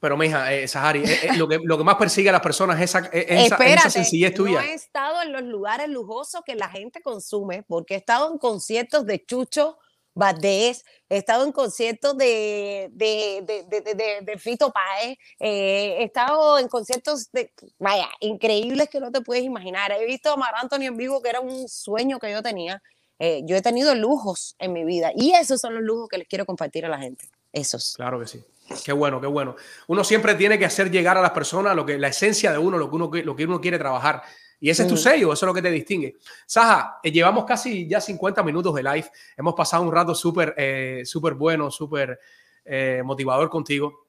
Pero, 0.00 0.16
mija, 0.16 0.52
eh, 0.52 0.66
Sahari, 0.66 1.04
eh, 1.04 1.18
eh, 1.22 1.36
lo, 1.36 1.46
que, 1.46 1.60
lo 1.62 1.78
que 1.78 1.84
más 1.84 1.94
persigue 1.94 2.28
a 2.28 2.32
las 2.32 2.40
personas 2.40 2.76
es 2.80 2.90
esa, 2.90 2.98
es 3.06 3.06
esa, 3.12 3.22
es 3.22 3.30
esa 3.46 3.54
Espérate, 3.54 3.90
sencillez 3.90 4.34
tuya. 4.34 4.60
no 4.60 4.66
he 4.66 4.74
estado 4.74 5.22
en 5.22 5.30
los 5.32 5.42
lugares 5.42 5.88
lujosos 5.88 6.40
que 6.44 6.56
la 6.56 6.68
gente 6.68 7.00
consume, 7.02 7.62
porque 7.62 7.94
he 7.94 7.98
estado 7.98 8.32
en 8.32 8.38
conciertos 8.38 9.06
de 9.06 9.24
Chucho 9.24 9.78
Valdés, 10.14 10.84
he 11.08 11.18
estado 11.18 11.44
en 11.44 11.52
conciertos 11.52 12.18
de, 12.18 12.88
de, 12.92 13.42
de, 13.46 13.62
de, 13.62 13.80
de- 13.80 13.94
de- 13.94 14.20
de 14.22 14.38
Fito 14.38 14.72
Páez, 14.72 15.16
eh, 15.38 15.96
he 16.00 16.04
estado 16.04 16.58
en 16.58 16.66
conciertos 16.68 17.30
de, 17.30 17.52
vaya, 17.78 18.08
increíbles 18.18 18.88
que 18.90 18.98
no 19.00 19.12
te 19.12 19.20
puedes 19.20 19.44
imaginar. 19.44 19.92
He 19.92 20.04
visto 20.04 20.32
a 20.32 20.36
Mar 20.36 20.52
Anthony 20.60 20.82
en 20.86 20.96
vivo, 20.96 21.22
que 21.22 21.28
era 21.30 21.38
un 21.40 21.68
sueño 21.68 22.18
que 22.18 22.30
yo 22.32 22.42
tenía. 22.42 22.82
Eh, 23.18 23.42
yo 23.44 23.56
he 23.56 23.62
tenido 23.62 23.94
lujos 23.94 24.56
en 24.58 24.72
mi 24.72 24.84
vida 24.84 25.12
y 25.14 25.32
esos 25.32 25.60
son 25.60 25.74
los 25.74 25.82
lujos 25.82 26.08
que 26.08 26.18
les 26.18 26.28
quiero 26.28 26.44
compartir 26.46 26.84
a 26.86 26.88
la 26.88 26.98
gente. 26.98 27.28
Esos. 27.52 27.94
Claro 27.96 28.18
que 28.18 28.26
sí. 28.26 28.42
Qué 28.84 28.92
bueno, 28.92 29.20
qué 29.20 29.26
bueno. 29.26 29.54
Uno 29.88 30.02
siempre 30.02 30.34
tiene 30.34 30.58
que 30.58 30.64
hacer 30.64 30.90
llegar 30.90 31.18
a 31.18 31.22
las 31.22 31.32
personas 31.32 31.76
lo 31.76 31.84
que 31.84 31.98
la 31.98 32.08
esencia 32.08 32.50
de 32.52 32.58
uno, 32.58 32.78
lo 32.78 32.88
que 32.88 32.96
uno, 32.96 33.10
lo 33.24 33.36
que 33.36 33.44
uno 33.44 33.60
quiere 33.60 33.78
trabajar. 33.78 34.22
Y 34.58 34.70
ese 34.70 34.82
es 34.82 34.88
tu 34.88 34.94
Mm. 34.94 34.98
sello, 34.98 35.32
eso 35.32 35.44
es 35.44 35.48
lo 35.48 35.52
que 35.54 35.60
te 35.60 35.70
distingue. 35.70 36.16
Saja, 36.46 36.98
eh, 37.02 37.10
llevamos 37.10 37.44
casi 37.44 37.86
ya 37.86 38.00
50 38.00 38.42
minutos 38.42 38.74
de 38.74 38.82
live. 38.82 39.10
Hemos 39.36 39.54
pasado 39.54 39.82
un 39.82 39.92
rato 39.92 40.14
súper 40.14 40.54
eh, 40.56 41.02
súper 41.04 41.34
bueno, 41.34 41.70
súper 41.70 42.18
eh, 42.64 43.02
motivador 43.04 43.50
contigo. 43.50 44.06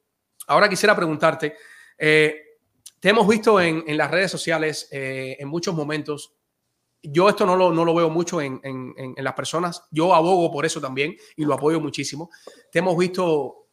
Ahora 0.47 0.70
quisiera 0.70 0.95
preguntarte, 0.95 1.56
te 1.97 3.10
hemos 3.10 3.28
visto 3.28 3.60
en, 3.60 3.84
en 3.88 3.97
las 3.97 4.12
redes 4.12 4.30
sociales 4.32 4.88
en 4.91 5.47
muchos 5.47 5.74
momentos. 5.74 6.34
Yo 7.04 7.28
esto 7.30 7.45
no 7.45 7.56
lo, 7.56 7.72
no 7.74 7.84
lo 7.86 7.93
veo 7.93 8.10
mucho 8.10 8.41
en, 8.41 8.60
en- 8.64 8.93
en- 8.97 9.24
las 9.24 9.34
personas. 9.34 9.84
Yo 9.91 10.16
abogo 10.16 10.49
por 10.51 10.66
eso 10.66 10.80
también 10.82 11.16
y 11.36 11.43
lo 11.45 11.54
apoyo 11.54 11.80
muchísimo. 11.82 12.30
Te 12.72 12.80
hemos 12.80 12.97
visto 12.97 13.68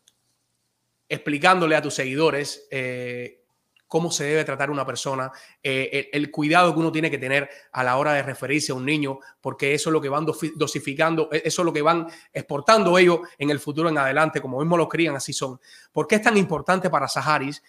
explicándole 1.08 1.74
a 1.76 1.82
tus 1.82 1.94
seguidores 1.94 2.66
eh, 2.70 3.42
cómo 3.86 4.12
se 4.12 4.24
debe 4.24 4.44
tratar 4.44 4.70
una 4.70 4.86
persona, 4.86 5.32
eh, 5.62 6.08
el, 6.12 6.22
el 6.24 6.30
cuidado 6.30 6.72
que 6.72 6.78
uno 6.78 6.92
tiene 6.92 7.10
que 7.10 7.18
tener 7.18 7.48
a 7.72 7.82
la 7.82 7.96
hora 7.96 8.12
de 8.12 8.22
referirse 8.22 8.70
a 8.70 8.76
un 8.76 8.84
niño, 8.86 9.18
porque 9.40 9.74
eso 9.74 9.90
es 9.90 9.92
lo 9.92 10.00
que 10.00 10.08
van 10.08 10.24
dosi- 10.24 10.52
dosificando, 10.54 11.28
e- 11.32 11.42
eso 11.44 11.62
es 11.62 11.66
lo 11.66 11.72
que 11.72 11.82
van 11.82 12.06
exportando 12.32 12.96
ellos 12.98 13.20
en 13.38 13.50
el 13.50 13.58
futuro 13.58 13.88
en 13.88 13.98
adelante, 13.98 14.40
como 14.40 14.60
mismo 14.60 14.76
los 14.76 14.88
crían, 14.88 15.16
así 15.16 15.32
son. 15.32 15.60
¿Por 15.90 16.06
qué 16.06 16.16
es 16.16 16.22
tan 16.22 16.36
importante 16.36 16.88
para 16.88 17.08
Saharis 17.08 17.60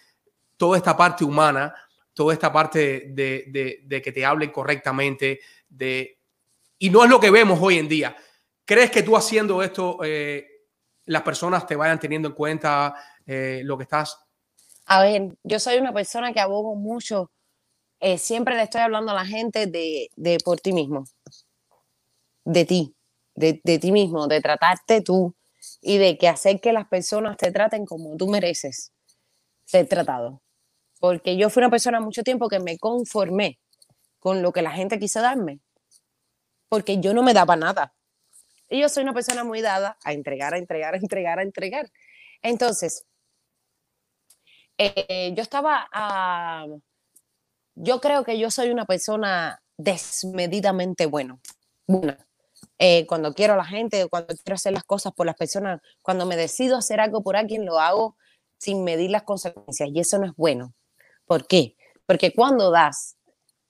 toda 0.56 0.76
esta 0.76 0.96
parte 0.96 1.24
humana, 1.24 1.74
toda 2.14 2.32
esta 2.34 2.52
parte 2.52 3.06
de, 3.08 3.80
de- 3.84 4.02
que 4.02 4.12
te 4.12 4.24
hablen 4.24 4.50
correctamente, 4.50 5.40
de, 5.68 6.18
y 6.78 6.90
no 6.90 7.04
es 7.04 7.10
lo 7.10 7.20
que 7.20 7.30
vemos 7.30 7.58
hoy 7.62 7.78
en 7.78 7.88
día? 7.88 8.16
¿Crees 8.64 8.90
que 8.90 9.02
tú 9.02 9.16
haciendo 9.16 9.62
esto, 9.62 9.98
eh, 10.04 10.46
las 11.06 11.22
personas 11.22 11.66
te 11.66 11.76
vayan 11.76 11.98
teniendo 12.00 12.28
en 12.28 12.34
cuenta 12.34 12.94
eh, 13.26 13.62
lo 13.64 13.76
que 13.76 13.84
estás 13.84 14.18
A 14.86 15.02
ver, 15.02 15.36
yo 15.42 15.58
soy 15.58 15.78
una 15.78 15.92
persona 15.92 16.32
que 16.32 16.40
abogo 16.40 16.74
mucho, 16.76 17.30
eh, 18.00 18.18
siempre 18.18 18.56
le 18.56 18.64
estoy 18.64 18.82
hablando 18.82 19.12
a 19.12 19.16
la 19.16 19.26
gente 19.26 19.66
de, 19.66 20.10
de 20.16 20.38
por 20.44 20.60
ti 20.60 20.72
mismo, 20.72 21.04
de 22.44 22.64
ti, 22.64 22.94
de, 23.34 23.60
de 23.64 23.78
ti 23.78 23.92
mismo, 23.92 24.26
de 24.26 24.40
tratarte 24.40 25.00
tú 25.00 25.34
y 25.80 25.98
de 25.98 26.18
que 26.18 26.28
hacer 26.28 26.60
que 26.60 26.72
las 26.72 26.88
personas 26.88 27.36
te 27.36 27.52
traten 27.52 27.84
como 27.86 28.16
tú 28.16 28.28
mereces 28.28 28.92
ser 29.64 29.88
tratado. 29.88 30.42
Porque 31.02 31.36
yo 31.36 31.50
fui 31.50 31.62
una 31.62 31.70
persona 31.70 31.98
mucho 31.98 32.22
tiempo 32.22 32.48
que 32.48 32.60
me 32.60 32.78
conformé 32.78 33.58
con 34.20 34.40
lo 34.40 34.52
que 34.52 34.62
la 34.62 34.70
gente 34.70 35.00
quiso 35.00 35.20
darme, 35.20 35.58
porque 36.68 37.00
yo 37.00 37.12
no 37.12 37.24
me 37.24 37.34
daba 37.34 37.56
nada. 37.56 37.92
Y 38.68 38.80
yo 38.80 38.88
soy 38.88 39.02
una 39.02 39.12
persona 39.12 39.42
muy 39.42 39.62
dada 39.62 39.98
a 40.04 40.12
entregar, 40.12 40.54
a 40.54 40.58
entregar, 40.58 40.94
a 40.94 40.98
entregar, 40.98 41.40
a 41.40 41.42
entregar. 41.42 41.90
Entonces, 42.40 43.04
eh, 44.78 45.34
yo 45.34 45.42
estaba, 45.42 45.88
ah, 45.92 46.66
yo 47.74 48.00
creo 48.00 48.22
que 48.22 48.38
yo 48.38 48.48
soy 48.52 48.70
una 48.70 48.84
persona 48.84 49.60
desmedidamente 49.76 51.06
buena. 51.06 51.36
Eh, 52.78 53.06
cuando 53.08 53.34
quiero 53.34 53.54
a 53.54 53.56
la 53.56 53.64
gente, 53.64 54.06
cuando 54.08 54.36
quiero 54.36 54.54
hacer 54.54 54.72
las 54.72 54.84
cosas 54.84 55.12
por 55.14 55.26
las 55.26 55.34
personas, 55.34 55.80
cuando 56.00 56.26
me 56.26 56.36
decido 56.36 56.76
hacer 56.76 57.00
algo 57.00 57.24
por 57.24 57.34
alguien, 57.34 57.66
lo 57.66 57.80
hago 57.80 58.16
sin 58.56 58.84
medir 58.84 59.10
las 59.10 59.24
consecuencias 59.24 59.88
y 59.92 59.98
eso 59.98 60.20
no 60.20 60.26
es 60.26 60.36
bueno. 60.36 60.72
¿Por 61.26 61.46
qué? 61.46 61.76
Porque 62.06 62.32
cuando 62.32 62.70
das, 62.70 63.16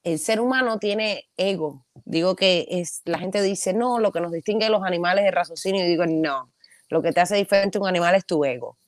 el 0.03 0.19
ser 0.19 0.41
humano 0.41 0.79
tiene 0.79 1.29
ego. 1.37 1.87
Digo 2.05 2.35
que 2.35 2.67
es, 2.69 3.03
la 3.05 3.19
gente 3.19 3.41
dice, 3.43 3.73
no, 3.73 3.99
lo 3.99 4.13
que 4.13 4.21
nos 4.21 4.33
distingue 4.33 4.65
de 4.65 4.71
los 4.71 4.83
animales 4.83 5.25
es 5.27 5.33
raciocinio. 5.33 5.85
Y 5.85 5.89
digo, 5.89 6.07
no, 6.07 6.51
lo 6.89 7.03
que 7.03 7.13
te 7.13 7.21
hace 7.21 7.37
diferente 7.37 7.79
a 7.79 7.81
un 7.81 7.89
animal 7.89 8.15
es 8.15 8.27
tu 8.27 8.45
ego. 8.45 8.79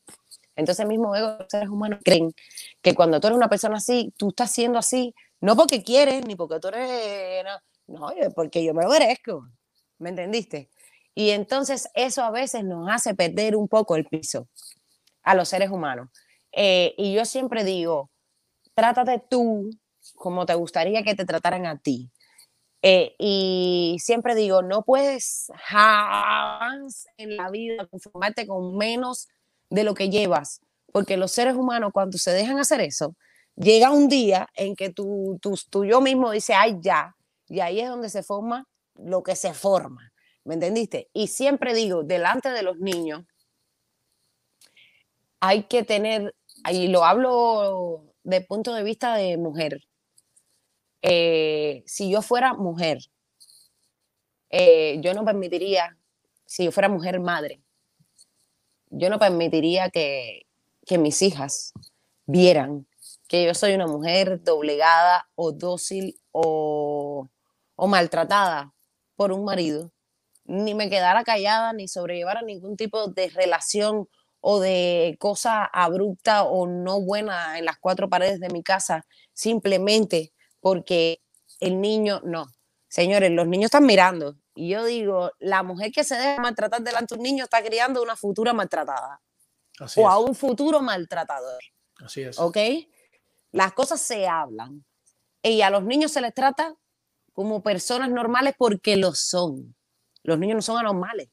Entonces, 0.56 0.86
mismo 0.86 1.14
ego 1.16 1.36
los 1.38 1.48
seres 1.48 1.68
humanos 1.68 2.00
creen 2.04 2.32
que 2.80 2.94
cuando 2.94 3.20
tú 3.20 3.26
eres 3.26 3.36
una 3.36 3.48
persona 3.48 3.76
así, 3.76 4.12
tú 4.16 4.28
estás 4.28 4.52
siendo 4.52 4.78
así, 4.78 5.14
no 5.40 5.56
porque 5.56 5.82
quieres, 5.82 6.24
ni 6.26 6.36
porque 6.36 6.60
tú 6.60 6.68
eres, 6.68 7.44
no, 7.86 8.10
no 8.10 8.12
porque 8.34 8.64
yo 8.64 8.74
me 8.74 8.82
lo 8.82 8.90
merezco. 8.90 9.48
¿Me 9.98 10.10
entendiste? 10.10 10.68
Y 11.14 11.30
entonces 11.30 11.88
eso 11.94 12.22
a 12.22 12.30
veces 12.30 12.64
nos 12.64 12.88
hace 12.90 13.14
perder 13.14 13.56
un 13.56 13.68
poco 13.68 13.96
el 13.96 14.04
piso 14.04 14.48
a 15.22 15.34
los 15.34 15.48
seres 15.48 15.70
humanos. 15.70 16.08
Eh, 16.52 16.94
y 16.98 17.14
yo 17.14 17.24
siempre 17.24 17.64
digo, 17.64 18.10
trátate 18.74 19.22
tú 19.28 19.70
como 20.16 20.46
te 20.46 20.54
gustaría 20.54 21.02
que 21.02 21.14
te 21.14 21.24
trataran 21.24 21.66
a 21.66 21.78
ti. 21.78 22.10
Eh, 22.82 23.14
y 23.18 23.96
siempre 23.98 24.34
digo, 24.34 24.60
no 24.60 24.82
puedes 24.82 25.50
jamás 25.54 27.06
en 27.16 27.36
la 27.36 27.50
vida 27.50 27.86
conformarte 27.86 28.46
con 28.46 28.76
menos 28.76 29.28
de 29.70 29.84
lo 29.84 29.94
que 29.94 30.10
llevas, 30.10 30.60
porque 30.92 31.16
los 31.16 31.32
seres 31.32 31.54
humanos 31.54 31.92
cuando 31.94 32.18
se 32.18 32.30
dejan 32.32 32.58
hacer 32.58 32.82
eso, 32.82 33.16
llega 33.56 33.90
un 33.90 34.08
día 34.08 34.48
en 34.54 34.76
que 34.76 34.90
tú, 34.90 35.38
tú, 35.40 35.58
tú 35.70 35.86
yo 35.86 36.02
mismo 36.02 36.30
dice, 36.30 36.52
ay, 36.52 36.76
ya, 36.80 37.16
y 37.48 37.60
ahí 37.60 37.80
es 37.80 37.88
donde 37.88 38.10
se 38.10 38.22
forma 38.22 38.68
lo 38.96 39.22
que 39.22 39.34
se 39.34 39.54
forma, 39.54 40.12
¿me 40.44 40.54
entendiste? 40.54 41.08
Y 41.14 41.28
siempre 41.28 41.72
digo, 41.72 42.02
delante 42.02 42.50
de 42.50 42.62
los 42.62 42.78
niños, 42.78 43.24
hay 45.40 45.64
que 45.64 45.84
tener, 45.84 46.34
y 46.70 46.88
lo 46.88 47.04
hablo 47.04 48.13
de 48.24 48.40
punto 48.40 48.74
de 48.74 48.82
vista 48.82 49.14
de 49.14 49.36
mujer, 49.36 49.82
eh, 51.02 51.82
si 51.86 52.10
yo 52.10 52.22
fuera 52.22 52.54
mujer, 52.54 52.98
eh, 54.50 54.98
yo 55.00 55.14
no 55.14 55.24
permitiría, 55.24 55.96
si 56.46 56.64
yo 56.64 56.72
fuera 56.72 56.88
mujer 56.88 57.20
madre, 57.20 57.62
yo 58.90 59.10
no 59.10 59.18
permitiría 59.18 59.90
que, 59.90 60.46
que 60.86 60.98
mis 60.98 61.20
hijas 61.22 61.72
vieran 62.26 62.86
que 63.28 63.44
yo 63.44 63.54
soy 63.54 63.74
una 63.74 63.86
mujer 63.86 64.42
doblegada 64.42 65.28
o 65.34 65.52
dócil 65.52 66.20
o, 66.30 67.28
o 67.76 67.86
maltratada 67.86 68.72
por 69.16 69.32
un 69.32 69.44
marido, 69.44 69.92
ni 70.44 70.74
me 70.74 70.90
quedara 70.90 71.24
callada, 71.24 71.72
ni 71.72 71.88
sobrellevara 71.88 72.42
ningún 72.42 72.76
tipo 72.76 73.08
de 73.08 73.28
relación 73.28 74.08
o 74.46 74.60
de 74.60 75.16
cosa 75.18 75.64
abrupta 75.64 76.44
o 76.44 76.66
no 76.66 77.00
buena 77.00 77.58
en 77.58 77.64
las 77.64 77.78
cuatro 77.78 78.10
paredes 78.10 78.40
de 78.40 78.50
mi 78.50 78.62
casa, 78.62 79.06
simplemente 79.32 80.34
porque 80.60 81.22
el 81.60 81.80
niño 81.80 82.20
no. 82.24 82.44
Señores, 82.86 83.30
los 83.30 83.48
niños 83.48 83.68
están 83.68 83.86
mirando. 83.86 84.36
Y 84.54 84.68
yo 84.68 84.84
digo, 84.84 85.30
la 85.38 85.62
mujer 85.62 85.92
que 85.92 86.04
se 86.04 86.16
deja 86.16 86.42
maltratar 86.42 86.82
delante 86.82 87.14
de 87.14 87.20
un 87.20 87.22
niño 87.22 87.44
está 87.44 87.64
criando 87.64 88.02
una 88.02 88.16
futura 88.16 88.52
maltratada. 88.52 89.22
o 89.96 90.08
a 90.10 90.18
un 90.18 90.34
futuro 90.34 90.82
maltratador. 90.82 91.62
Así 92.04 92.20
es. 92.20 92.38
¿Ok? 92.38 92.58
Las 93.50 93.72
cosas 93.72 94.02
se 94.02 94.28
hablan. 94.28 94.84
Y 95.42 95.62
a 95.62 95.70
los 95.70 95.84
niños 95.84 96.12
se 96.12 96.20
les 96.20 96.34
trata 96.34 96.74
como 97.32 97.62
personas 97.62 98.10
normales 98.10 98.54
porque 98.58 98.98
lo 98.98 99.14
son. 99.14 99.74
Los 100.22 100.38
niños 100.38 100.56
no 100.56 100.62
son 100.62 100.76
anormales. 100.76 101.30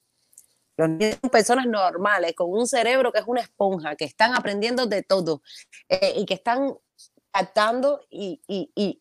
Los 0.81 0.89
niños 0.89 1.19
son 1.21 1.29
personas 1.29 1.67
normales, 1.67 2.33
con 2.33 2.51
un 2.51 2.65
cerebro 2.65 3.11
que 3.11 3.19
es 3.19 3.25
una 3.27 3.41
esponja, 3.41 3.95
que 3.95 4.05
están 4.05 4.33
aprendiendo 4.33 4.87
de 4.87 5.03
todo 5.03 5.43
eh, 5.87 6.15
y 6.17 6.25
que 6.25 6.33
están 6.33 6.73
captando 7.29 8.01
y, 8.09 8.41
y, 8.47 8.99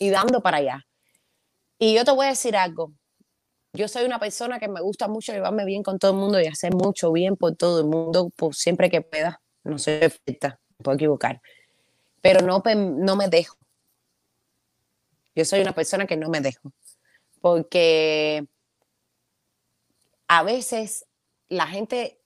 y, 0.00 0.10
dando 0.10 0.42
para 0.42 0.56
allá. 0.56 0.88
Y 1.78 1.94
yo 1.94 2.04
te 2.04 2.10
voy 2.10 2.26
a 2.26 2.30
decir 2.30 2.56
algo. 2.56 2.92
Yo 3.72 3.86
soy 3.86 4.04
una 4.06 4.18
persona 4.18 4.58
que 4.58 4.66
me 4.66 4.80
gusta 4.80 5.06
mucho 5.06 5.32
llevarme 5.32 5.64
bien 5.64 5.84
con 5.84 6.00
todo 6.00 6.10
el 6.10 6.16
mundo 6.16 6.40
y 6.40 6.48
hacer 6.48 6.74
mucho 6.74 7.12
bien 7.12 7.36
por 7.36 7.54
todo 7.54 7.78
el 7.78 7.86
mundo, 7.86 8.30
por 8.34 8.56
siempre 8.56 8.90
que 8.90 9.00
pueda. 9.00 9.40
No 9.62 9.78
soy 9.78 10.00
perfecta, 10.00 10.58
me 10.78 10.82
puedo 10.82 10.96
equivocar. 10.96 11.40
Pero 12.20 12.44
no, 12.44 12.60
no 12.74 13.14
me 13.14 13.28
dejo. 13.28 13.56
Yo 15.36 15.44
soy 15.44 15.60
una 15.60 15.76
persona 15.76 16.06
que 16.08 16.16
no 16.16 16.28
me 16.28 16.40
dejo. 16.40 16.72
Porque 17.40 18.48
a 20.26 20.42
veces 20.42 21.06
la 21.50 21.66
gente 21.66 22.18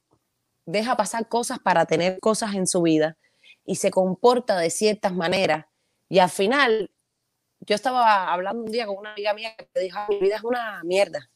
deja 0.64 0.97
pasar 0.97 1.29
cosas 1.29 1.59
para 1.59 1.87
tener 1.87 2.20
cosas 2.20 2.55
en 2.55 2.68
su 2.68 2.83
vida 2.83 3.16
y 3.64 3.77
se 3.77 3.91
comporta 3.91 4.57
de 4.59 4.70
ciertas 4.70 5.12
maneras 5.12 5.66
y 6.09 6.20
al 6.20 6.31
final 6.31 6.91
yo 7.61 7.75
estaba 7.75 8.33
hablando 8.33 8.62
un 8.62 8.70
día 8.70 8.87
con 8.87 8.99
una 8.99 9.12
amiga 9.12 9.35
mía 9.35 9.57
que 9.57 9.81
dijo, 9.81 9.99
mi 10.09 10.18
vida 10.18 10.37
es 10.37 10.45
una 10.45 10.83
mierda. 10.85 11.31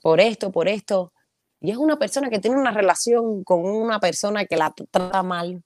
Por 0.00 0.20
esto, 0.20 0.50
por 0.50 0.68
esto. 0.68 1.12
Y 1.60 1.70
es 1.70 1.76
una 1.76 1.98
persona 1.98 2.30
que 2.30 2.38
tiene 2.38 2.56
una 2.56 2.72
relación 2.72 3.44
con 3.44 3.64
una 3.64 4.00
persona 4.00 4.46
que 4.46 4.56
la 4.56 4.72
trata 4.90 5.22
mal 5.22 5.62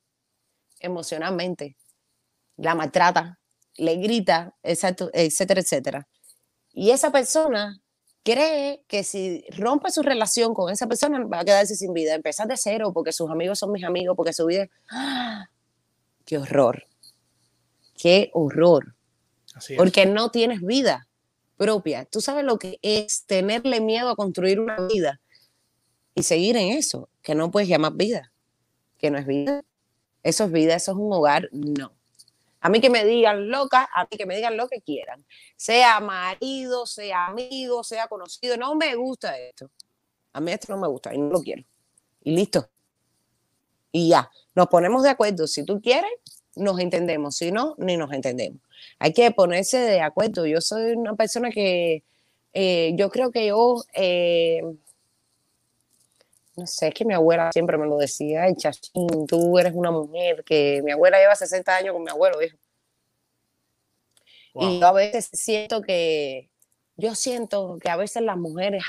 emocionalmente, 0.81 1.77
la 2.57 2.75
maltrata, 2.75 3.39
le 3.77 3.97
grita, 3.97 4.55
etcétera, 4.63 5.61
etcétera. 5.61 6.09
Y 6.73 6.91
esa 6.91 7.11
persona 7.11 7.81
cree 8.27 8.83
que 8.89 9.05
si 9.05 9.45
rompe 9.57 9.93
su 9.93 10.03
relación 10.03 10.53
con 10.53 10.73
esa 10.73 10.89
persona 10.89 11.25
va 11.25 11.41
a 11.41 11.45
quedarse 11.45 11.77
sin 11.77 11.93
vida, 11.93 12.13
empezar 12.13 12.49
de 12.49 12.57
cero 12.57 12.91
porque 12.93 13.13
sus 13.13 13.31
amigos 13.31 13.61
son 13.61 13.71
mis 13.71 13.85
amigos, 13.85 14.17
porque 14.17 14.33
su 14.33 14.47
vida... 14.47 14.69
¡Ah! 14.91 15.49
¡Qué 16.25 16.37
horror! 16.37 16.85
¡Qué 17.97 18.31
horror! 18.35 18.95
porque 19.79 20.05
no 20.05 20.31
tienes 20.31 20.61
vida 20.61 21.09
propia. 21.57 22.05
Tú 22.05 22.21
sabes 22.21 22.45
lo 22.45 22.59
que 22.59 22.79
es 22.83 23.25
tenerle 23.25 23.81
miedo 23.81 24.11
a 24.11 24.17
construir 24.17 24.61
una 24.61 24.77
vida 24.87 25.19
y 26.15 26.25
seguir 26.25 26.59
en 26.59 26.77
eso, 26.77 27.09
que 27.23 27.35
no 27.35 27.51
puedes 27.51 27.67
llamar 27.67 27.95
vida, 27.95 28.33
que 28.99 29.11
no 29.11 29.17
es 29.17 29.27
vida. 29.27 29.65
Eso 30.23 30.45
es 30.45 30.53
vida, 30.53 30.75
eso 30.75 30.93
es 30.93 30.99
un 30.99 31.11
hogar, 31.11 31.49
no. 31.53 31.96
A 32.67 32.69
mí 32.69 32.81
que 32.81 32.91
me 32.91 33.05
digan 33.05 33.49
loca, 33.49 33.89
a 33.95 34.03
mí 34.05 34.17
que 34.17 34.27
me 34.27 34.35
digan 34.35 34.57
lo 34.57 34.69
que 34.69 34.81
quieran. 34.81 35.25
Sea 35.57 36.01
marido, 36.01 36.87
sea 36.87 37.27
amigo, 37.27 37.85
sea 37.85 38.09
conocido, 38.09 38.57
no 38.57 38.75
me 38.75 38.95
gusta 38.97 39.39
esto. 39.39 39.71
A 40.33 40.41
mí 40.41 40.51
esto 40.53 40.73
no 40.75 40.81
me 40.81 40.89
gusta 40.89 41.15
y 41.15 41.19
no 41.19 41.31
lo 41.31 41.43
quiero. 41.43 41.63
Y 42.23 42.35
listo. 42.35 42.69
Y 43.93 44.09
ya, 44.09 44.31
nos 44.55 44.67
ponemos 44.67 45.03
de 45.05 45.11
acuerdo. 45.11 45.47
Si 45.47 45.65
tú 45.65 45.81
quieres, 45.81 46.11
nos 46.57 46.81
entendemos. 46.81 47.37
Si 47.37 47.53
no, 47.53 47.75
ni 47.79 47.97
nos 47.97 48.13
entendemos 48.13 48.61
hay 48.99 49.13
que 49.13 49.31
ponerse 49.31 49.79
de 49.79 50.01
acuerdo. 50.01 50.47
Yo 50.47 50.61
soy 50.61 50.93
una 50.93 51.15
persona 51.15 51.51
que 51.51 52.05
eh, 52.53 52.93
yo 52.97 53.11
creo 53.11 53.31
que 53.31 53.47
yo, 53.47 53.85
eh, 53.95 54.63
no 56.57 56.67
sé, 56.67 56.89
es 56.89 56.95
que 56.95 57.05
mi 57.05 57.15
abuela 57.15 57.53
siempre 57.53 57.77
me 57.77 57.87
lo 57.87 57.99
decía, 57.99 58.45
ay, 58.45 58.55
Chachín, 58.57 59.27
tú 59.27 59.59
eres 59.59 59.75
una 59.75 59.91
mujer, 59.91 60.43
que 60.45 60.81
mi 60.83 60.93
abuela 60.93 61.19
lleva 61.19 61.35
60 61.35 61.77
años 61.77 61.93
con 61.93 62.03
mi 62.03 62.11
abuelo, 62.11 62.39
dijo. 62.39 62.57
Y 64.55 64.81
yo 64.81 64.87
a 64.87 64.93
veces 64.93 65.29
siento 65.33 65.83
que, 65.83 66.49
yo 66.97 67.15
siento 67.15 67.79
que 67.79 67.91
a 67.91 67.97
veces 67.97 68.23
las 68.23 68.39
mujeres, 68.39 68.83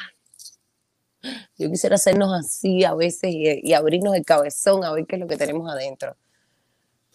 yo 1.57 1.69
quisiera 1.69 1.95
hacernos 1.95 2.31
así 2.33 2.85
a 2.85 2.93
veces 2.93 3.31
y 3.33 3.73
abrirnos 3.73 4.15
el 4.15 4.23
cabezón 4.23 4.85
a 4.85 4.93
ver 4.93 5.05
qué 5.05 5.15
es 5.15 5.21
lo 5.21 5.27
que 5.27 5.35
tenemos 5.35 5.69
adentro. 5.69 6.15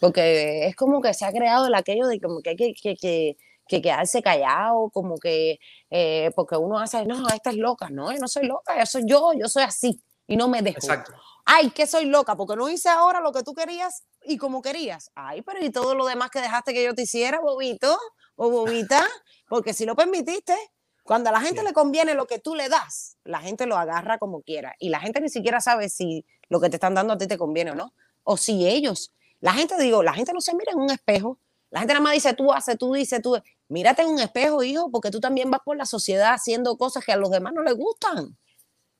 Porque 0.00 0.66
es 0.66 0.76
como 0.76 1.00
que 1.00 1.14
se 1.14 1.24
ha 1.24 1.32
creado 1.32 1.66
el 1.66 1.74
aquello 1.74 2.06
de 2.08 2.20
como 2.20 2.42
que 2.42 2.50
hay 2.50 2.56
que, 2.56 2.74
que, 2.74 2.96
que, 2.96 3.36
quedarse 3.80 4.20
callado, 4.20 4.90
como 4.90 5.16
que, 5.16 5.60
eh, 5.88 6.30
porque 6.34 6.56
uno 6.56 6.78
hace, 6.78 7.06
no, 7.06 7.26
esta 7.28 7.50
es 7.50 7.56
loca, 7.56 7.88
no, 7.88 8.12
yo 8.12 8.18
no 8.18 8.28
soy 8.28 8.46
loca, 8.46 8.78
yo 8.78 8.84
soy 8.84 9.04
yo, 9.06 9.32
yo 9.32 9.48
soy 9.48 9.62
así, 9.62 10.02
y 10.32 10.36
no 10.36 10.48
me 10.48 10.62
dejo. 10.62 10.78
Exacto. 10.78 11.12
Ay, 11.44 11.70
que 11.72 11.86
soy 11.86 12.06
loca, 12.06 12.36
porque 12.36 12.56
no 12.56 12.70
hice 12.70 12.88
ahora 12.88 13.20
lo 13.20 13.32
que 13.32 13.42
tú 13.42 13.52
querías, 13.52 14.04
y 14.24 14.38
como 14.38 14.62
querías. 14.62 15.10
Ay, 15.14 15.42
pero 15.42 15.62
¿y 15.62 15.68
todo 15.68 15.94
lo 15.94 16.06
demás 16.06 16.30
que 16.30 16.40
dejaste 16.40 16.72
que 16.72 16.82
yo 16.82 16.94
te 16.94 17.02
hiciera, 17.02 17.38
bobito 17.40 17.98
o 18.36 18.48
bobita? 18.48 19.06
Porque 19.48 19.74
si 19.74 19.84
lo 19.84 19.94
permitiste, 19.94 20.56
cuando 21.02 21.28
a 21.28 21.32
la 21.32 21.42
gente 21.42 21.62
le 21.62 21.74
conviene 21.74 22.14
lo 22.14 22.26
que 22.26 22.38
tú 22.38 22.54
le 22.54 22.70
das, 22.70 23.18
la 23.24 23.40
gente 23.40 23.66
lo 23.66 23.76
agarra 23.76 24.18
como 24.18 24.40
quiera. 24.40 24.74
Y 24.78 24.88
la 24.88 25.00
gente 25.00 25.20
ni 25.20 25.28
siquiera 25.28 25.60
sabe 25.60 25.90
si 25.90 26.24
lo 26.48 26.60
que 26.60 26.70
te 26.70 26.76
están 26.76 26.94
dando 26.94 27.12
a 27.12 27.18
ti 27.18 27.26
te 27.26 27.36
conviene 27.36 27.72
o 27.72 27.74
no. 27.74 27.92
O 28.22 28.38
si 28.38 28.66
ellos, 28.66 29.12
la 29.40 29.52
gente, 29.52 29.76
digo, 29.78 30.02
la 30.02 30.14
gente 30.14 30.32
no 30.32 30.40
se 30.40 30.54
mira 30.54 30.72
en 30.72 30.78
un 30.78 30.90
espejo. 30.90 31.38
La 31.68 31.80
gente 31.80 31.92
nada 31.92 32.04
más 32.04 32.14
dice, 32.14 32.32
tú 32.32 32.52
haces, 32.52 32.78
tú 32.78 32.94
dices, 32.94 33.20
tú. 33.20 33.36
Mírate 33.68 34.00
en 34.00 34.08
un 34.08 34.20
espejo, 34.20 34.62
hijo, 34.62 34.90
porque 34.90 35.10
tú 35.10 35.20
también 35.20 35.50
vas 35.50 35.60
por 35.62 35.76
la 35.76 35.84
sociedad 35.84 36.32
haciendo 36.32 36.78
cosas 36.78 37.04
que 37.04 37.12
a 37.12 37.16
los 37.16 37.30
demás 37.30 37.52
no 37.52 37.62
les 37.62 37.74
gustan. 37.74 38.38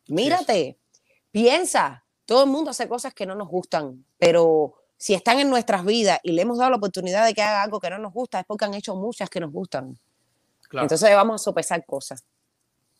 Mírate, 0.09 0.79
piensa. 1.33 2.05
Todo 2.25 2.45
el 2.45 2.51
mundo 2.51 2.71
hace 2.71 2.89
cosas 2.89 3.13
que 3.13 3.27
no 3.27 3.35
nos 3.35 3.49
gustan, 3.49 4.05
pero 4.17 4.75
si 4.97 5.15
están 5.15 5.41
en 5.41 5.51
nuestras 5.51 5.85
vidas 5.85 6.21
y 6.23 6.31
le 6.31 6.43
hemos 6.43 6.59
dado 6.59 6.71
la 6.71 6.77
oportunidad 6.77 7.27
de 7.27 7.35
que 7.35 7.43
haga 7.43 7.65
algo 7.65 7.81
que 7.81 7.91
no 7.91 7.99
nos 7.99 8.13
gusta, 8.13 8.39
es 8.39 8.47
porque 8.47 8.65
han 8.65 8.75
hecho 8.75 8.95
muchas 8.95 9.29
que 9.29 9.41
nos 9.41 9.51
gustan. 9.51 9.99
Claro. 10.69 10.85
Entonces 10.85 11.13
vamos 11.15 11.41
a 11.41 11.45
sopesar 11.45 11.85
cosas. 11.85 12.25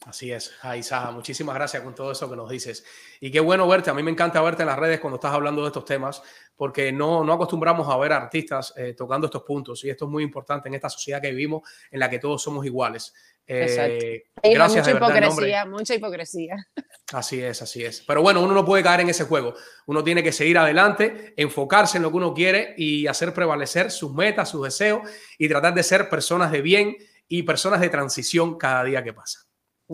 Así 0.05 0.33
es, 0.33 0.51
Saja, 0.83 1.13
muchísimas 1.13 1.55
gracias 1.55 1.81
con 1.83 1.95
todo 1.95 2.11
eso 2.11 2.29
que 2.29 2.35
nos 2.35 2.51
dices. 2.51 2.85
Y 3.21 3.31
qué 3.31 3.39
bueno 3.39 3.69
verte, 3.69 3.91
a 3.91 3.95
mí 3.95 4.03
me 4.03 4.11
encanta 4.11 4.43
verte 4.43 4.63
en 4.63 4.67
las 4.67 4.79
redes 4.79 4.99
cuando 4.99 5.15
estás 5.15 5.33
hablando 5.33 5.63
de 5.63 5.69
estos 5.69 5.85
temas, 5.85 6.23
porque 6.57 6.91
no, 6.91 7.23
no 7.23 7.33
acostumbramos 7.35 7.89
a 7.89 7.97
ver 7.99 8.13
artistas 8.13 8.75
eh, 8.77 8.95
tocando 8.95 9.27
estos 9.27 9.45
puntos, 9.45 9.85
y 9.85 9.91
esto 9.91 10.07
es 10.07 10.11
muy 10.11 10.25
importante 10.25 10.69
en 10.69 10.75
esta 10.75 10.89
sociedad 10.89 11.23
que 11.23 11.31
vivimos, 11.31 11.63
en 11.89 12.01
la 12.01 12.11
que 12.11 12.19
todos 12.19 12.43
somos 12.43 12.67
iguales. 12.67 13.15
Eh, 13.47 14.23
gracias, 14.43 14.87
mucha 14.87 14.97
hipocresía, 14.97 15.65
mucha 15.67 15.95
hipocresía. 15.95 16.57
Así 17.13 17.43
es, 17.43 17.61
así 17.61 17.85
es. 17.85 18.01
Pero 18.07 18.23
bueno, 18.23 18.43
uno 18.43 18.55
no 18.55 18.65
puede 18.65 18.83
caer 18.83 19.01
en 19.01 19.11
ese 19.11 19.25
juego. 19.25 19.53
Uno 19.85 20.03
tiene 20.03 20.23
que 20.23 20.33
seguir 20.33 20.57
adelante, 20.57 21.35
enfocarse 21.37 21.99
en 21.99 22.05
lo 22.05 22.11
que 22.11 22.17
uno 22.17 22.33
quiere 22.33 22.75
y 22.79 23.07
hacer 23.07 23.35
prevalecer 23.35 23.91
sus 23.91 24.15
metas, 24.15 24.49
sus 24.49 24.65
deseos 24.65 25.03
y 25.37 25.47
tratar 25.47 25.75
de 25.75 25.83
ser 25.83 26.09
personas 26.09 26.51
de 26.51 26.63
bien 26.63 26.97
y 27.29 27.43
personas 27.43 27.83
de 27.83 27.91
transición 27.91 28.57
cada 28.57 28.85
día 28.85 29.05
que 29.05 29.13
pasa. 29.13 29.41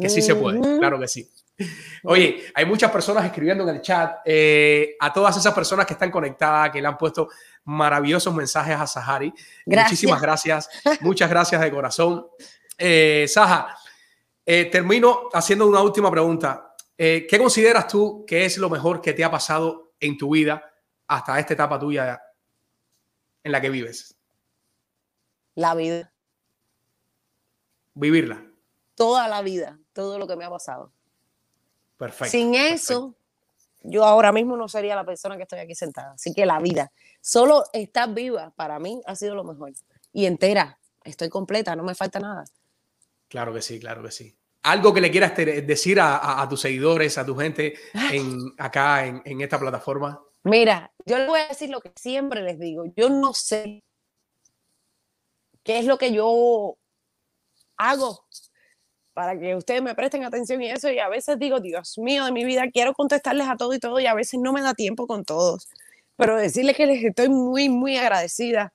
Que 0.00 0.08
sí 0.08 0.22
se 0.22 0.36
puede, 0.36 0.60
claro 0.78 1.00
que 1.00 1.08
sí. 1.08 1.28
Oye, 2.04 2.44
hay 2.54 2.64
muchas 2.64 2.90
personas 2.90 3.24
escribiendo 3.24 3.64
en 3.64 3.74
el 3.74 3.82
chat, 3.82 4.18
eh, 4.24 4.96
a 5.00 5.12
todas 5.12 5.36
esas 5.36 5.52
personas 5.52 5.86
que 5.86 5.94
están 5.94 6.10
conectadas, 6.10 6.70
que 6.70 6.80
le 6.80 6.86
han 6.86 6.96
puesto 6.96 7.28
maravillosos 7.64 8.32
mensajes 8.32 8.76
a 8.76 8.86
Sahari. 8.86 9.32
Muchísimas 9.66 10.22
gracias, 10.22 10.68
muchas 11.00 11.28
gracias 11.28 11.60
de 11.60 11.70
corazón. 11.70 12.26
Eh, 12.78 13.26
Saja, 13.28 13.76
eh, 14.46 14.66
termino 14.66 15.28
haciendo 15.32 15.66
una 15.66 15.82
última 15.82 16.10
pregunta. 16.10 16.74
Eh, 16.96 17.26
¿Qué 17.28 17.38
consideras 17.38 17.88
tú 17.88 18.24
que 18.26 18.44
es 18.44 18.56
lo 18.56 18.70
mejor 18.70 19.00
que 19.00 19.12
te 19.12 19.24
ha 19.24 19.30
pasado 19.30 19.92
en 20.00 20.16
tu 20.16 20.30
vida 20.30 20.62
hasta 21.08 21.38
esta 21.38 21.54
etapa 21.54 21.78
tuya 21.78 22.22
en 23.42 23.52
la 23.52 23.60
que 23.60 23.68
vives? 23.68 24.16
La 25.54 25.74
vida. 25.74 26.12
Vivirla. 27.94 28.44
Toda 28.94 29.26
la 29.28 29.42
vida, 29.42 29.78
todo 29.92 30.18
lo 30.18 30.26
que 30.26 30.36
me 30.36 30.44
ha 30.44 30.50
pasado. 30.50 30.92
Perfecto. 31.96 32.30
Sin 32.30 32.54
eso, 32.54 33.16
yo 33.82 34.04
ahora 34.04 34.32
mismo 34.32 34.56
no 34.56 34.68
sería 34.68 34.94
la 34.94 35.04
persona 35.04 35.36
que 35.36 35.42
estoy 35.42 35.58
aquí 35.58 35.74
sentada. 35.74 36.12
Así 36.12 36.32
que 36.32 36.46
la 36.46 36.60
vida, 36.60 36.92
solo 37.20 37.64
estar 37.72 38.12
viva 38.14 38.52
para 38.56 38.78
mí 38.78 39.02
ha 39.04 39.16
sido 39.16 39.34
lo 39.34 39.44
mejor. 39.44 39.72
Y 40.12 40.26
entera, 40.26 40.78
estoy 41.04 41.28
completa, 41.28 41.74
no 41.74 41.82
me 41.82 41.94
falta 41.94 42.20
nada. 42.20 42.44
Claro 43.28 43.52
que 43.52 43.62
sí, 43.62 43.78
claro 43.78 44.02
que 44.02 44.10
sí. 44.10 44.36
Algo 44.62 44.92
que 44.92 45.00
le 45.00 45.10
quieras 45.10 45.36
decir 45.36 45.98
a, 46.00 46.46
tus 46.48 46.60
seguidores, 46.60 47.16
a 47.16 47.24
tu 47.24 47.36
gente 47.36 47.74
en, 48.12 48.38
acá 48.58 49.06
en, 49.06 49.22
en 49.24 49.40
esta 49.40 49.58
plataforma. 49.58 50.20
Mira, 50.44 50.92
yo 51.06 51.18
les 51.18 51.26
voy 51.26 51.40
a 51.40 51.48
decir 51.48 51.70
lo 51.70 51.80
que 51.80 51.92
siempre 51.94 52.42
les 52.42 52.58
digo. 52.58 52.84
Yo 52.96 53.08
no 53.08 53.32
sé 53.34 53.84
qué 55.62 55.78
es 55.78 55.84
lo 55.84 55.98
que 55.98 56.12
yo 56.12 56.76
hago 57.76 58.26
para 59.14 59.38
que 59.38 59.56
ustedes 59.56 59.82
me 59.82 59.94
presten 59.94 60.24
atención 60.24 60.62
y 60.62 60.70
eso. 60.70 60.90
Y 60.90 60.98
a 60.98 61.08
veces 61.08 61.38
digo, 61.38 61.60
Dios 61.60 61.98
mío, 61.98 62.24
de 62.24 62.32
mi 62.32 62.44
vida, 62.44 62.70
quiero 62.72 62.94
contestarles 62.94 63.48
a 63.48 63.56
todo 63.56 63.74
y 63.74 63.78
todo 63.78 63.98
y 63.98 64.06
a 64.06 64.14
veces 64.14 64.38
no 64.40 64.52
me 64.52 64.62
da 64.62 64.74
tiempo 64.74 65.06
con 65.06 65.24
todos. 65.24 65.68
Pero 66.16 66.36
decirles 66.36 66.76
que 66.76 66.86
les 66.86 67.04
estoy 67.04 67.28
muy, 67.28 67.68
muy 67.68 67.96
agradecida 67.96 68.72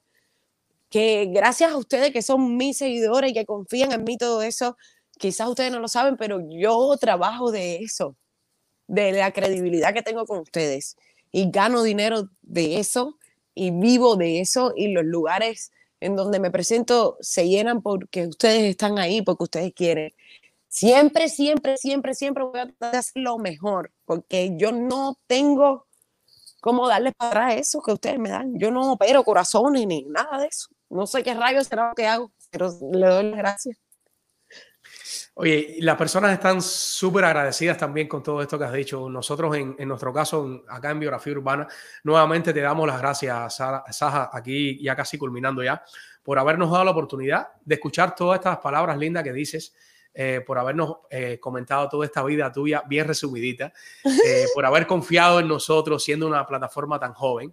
que 0.94 1.26
gracias 1.26 1.72
a 1.72 1.78
ustedes 1.78 2.12
que 2.12 2.22
son 2.22 2.56
mis 2.56 2.78
seguidores 2.78 3.32
y 3.32 3.34
que 3.34 3.48
confían 3.48 3.92
en 3.94 4.04
mí 4.04 4.16
todo 4.16 4.44
eso, 4.44 4.78
quizás 5.18 5.50
ustedes 5.50 5.72
no 5.72 5.80
lo 5.80 5.88
saben, 5.88 6.18
pero 6.18 6.40
yo 6.48 6.96
trabajo 7.02 7.52
de 7.52 7.78
eso, 7.78 8.16
de 8.86 9.12
la 9.12 9.32
credibilidad 9.32 9.92
que 9.92 10.04
tengo 10.04 10.28
con 10.28 10.38
ustedes 10.38 10.96
y 11.32 11.50
gano 11.50 11.82
dinero 11.82 12.30
de 12.44 12.78
eso 12.78 13.18
y 13.56 13.72
vivo 13.72 14.18
de 14.18 14.40
eso 14.40 14.72
y 14.76 14.90
los 14.90 15.04
lugares 15.04 15.72
en 16.00 16.16
donde 16.16 16.40
me 16.40 16.52
presento 16.52 17.18
se 17.22 17.48
llenan 17.50 17.82
porque 17.82 18.28
ustedes 18.28 18.62
están 18.62 19.00
ahí, 19.00 19.24
porque 19.24 19.46
ustedes 19.46 19.74
quieren. 19.74 20.12
Siempre, 20.68 21.28
siempre, 21.28 21.76
siempre, 21.78 22.14
siempre 22.14 22.44
voy 22.44 22.60
a 22.60 22.66
tratar 22.66 22.92
de 22.92 22.98
hacer 23.00 23.24
lo 23.24 23.40
mejor, 23.40 23.92
porque 24.06 24.52
yo 24.58 24.72
no 24.72 25.18
tengo 25.26 25.88
cómo 26.62 26.88
darles 26.88 27.16
para 27.18 27.56
eso 27.56 27.82
que 27.82 27.94
ustedes 27.94 28.20
me 28.20 28.30
dan. 28.30 28.60
Yo 28.60 28.70
no 28.70 28.92
opero 28.92 29.24
corazones 29.24 29.88
ni 29.88 30.04
nada 30.04 30.38
de 30.38 30.48
eso. 30.50 30.70
No 30.94 31.08
sé 31.08 31.24
qué 31.24 31.34
rayos 31.34 31.68
será 31.68 31.90
lo 31.90 31.96
que 31.96 32.06
hago, 32.06 32.32
pero 32.52 32.70
le 32.92 33.08
doy 33.08 33.30
las 33.32 33.38
gracias. 33.38 33.78
Oye, 35.36 35.78
las 35.80 35.98
personas 35.98 36.32
están 36.32 36.62
súper 36.62 37.26
agradecidas 37.26 37.78
también 37.78 38.08
con 38.08 38.22
todo 38.22 38.40
esto 38.42 38.60
que 38.60 38.66
has 38.66 38.74
dicho. 38.74 39.10
Nosotros, 39.10 39.56
en, 39.56 39.76
en 39.80 39.88
nuestro 39.88 40.14
caso, 40.14 40.64
acá 40.68 40.92
en 40.92 41.00
Biografía 41.00 41.34
Urbana, 41.34 41.68
nuevamente 42.04 42.54
te 42.54 42.62
damos 42.62 42.86
las 42.86 43.00
gracias, 43.00 43.56
Saja, 43.56 44.30
aquí 44.32 44.80
ya 44.84 44.96
casi 44.96 45.18
culminando 45.18 45.64
ya, 45.64 45.84
por 46.22 46.38
habernos 46.38 46.70
dado 46.70 46.84
la 46.84 46.92
oportunidad 46.92 47.48
de 47.66 47.76
escuchar 47.76 48.14
todas 48.14 48.38
estas 48.38 48.60
palabras 48.60 48.96
lindas 48.96 49.24
que 49.24 49.34
dices, 49.34 49.74
eh, 50.14 50.42
por 50.46 50.60
habernos 50.60 50.98
eh, 51.10 51.40
comentado 51.40 51.90
toda 51.90 52.06
esta 52.06 52.24
vida 52.24 52.52
tuya 52.52 52.84
bien 52.88 53.08
resumidita, 53.08 53.74
eh, 54.04 54.46
por 54.54 54.64
haber 54.64 54.86
confiado 54.86 55.40
en 55.40 55.48
nosotros 55.48 56.04
siendo 56.04 56.28
una 56.28 56.46
plataforma 56.46 57.00
tan 57.00 57.14
joven 57.14 57.52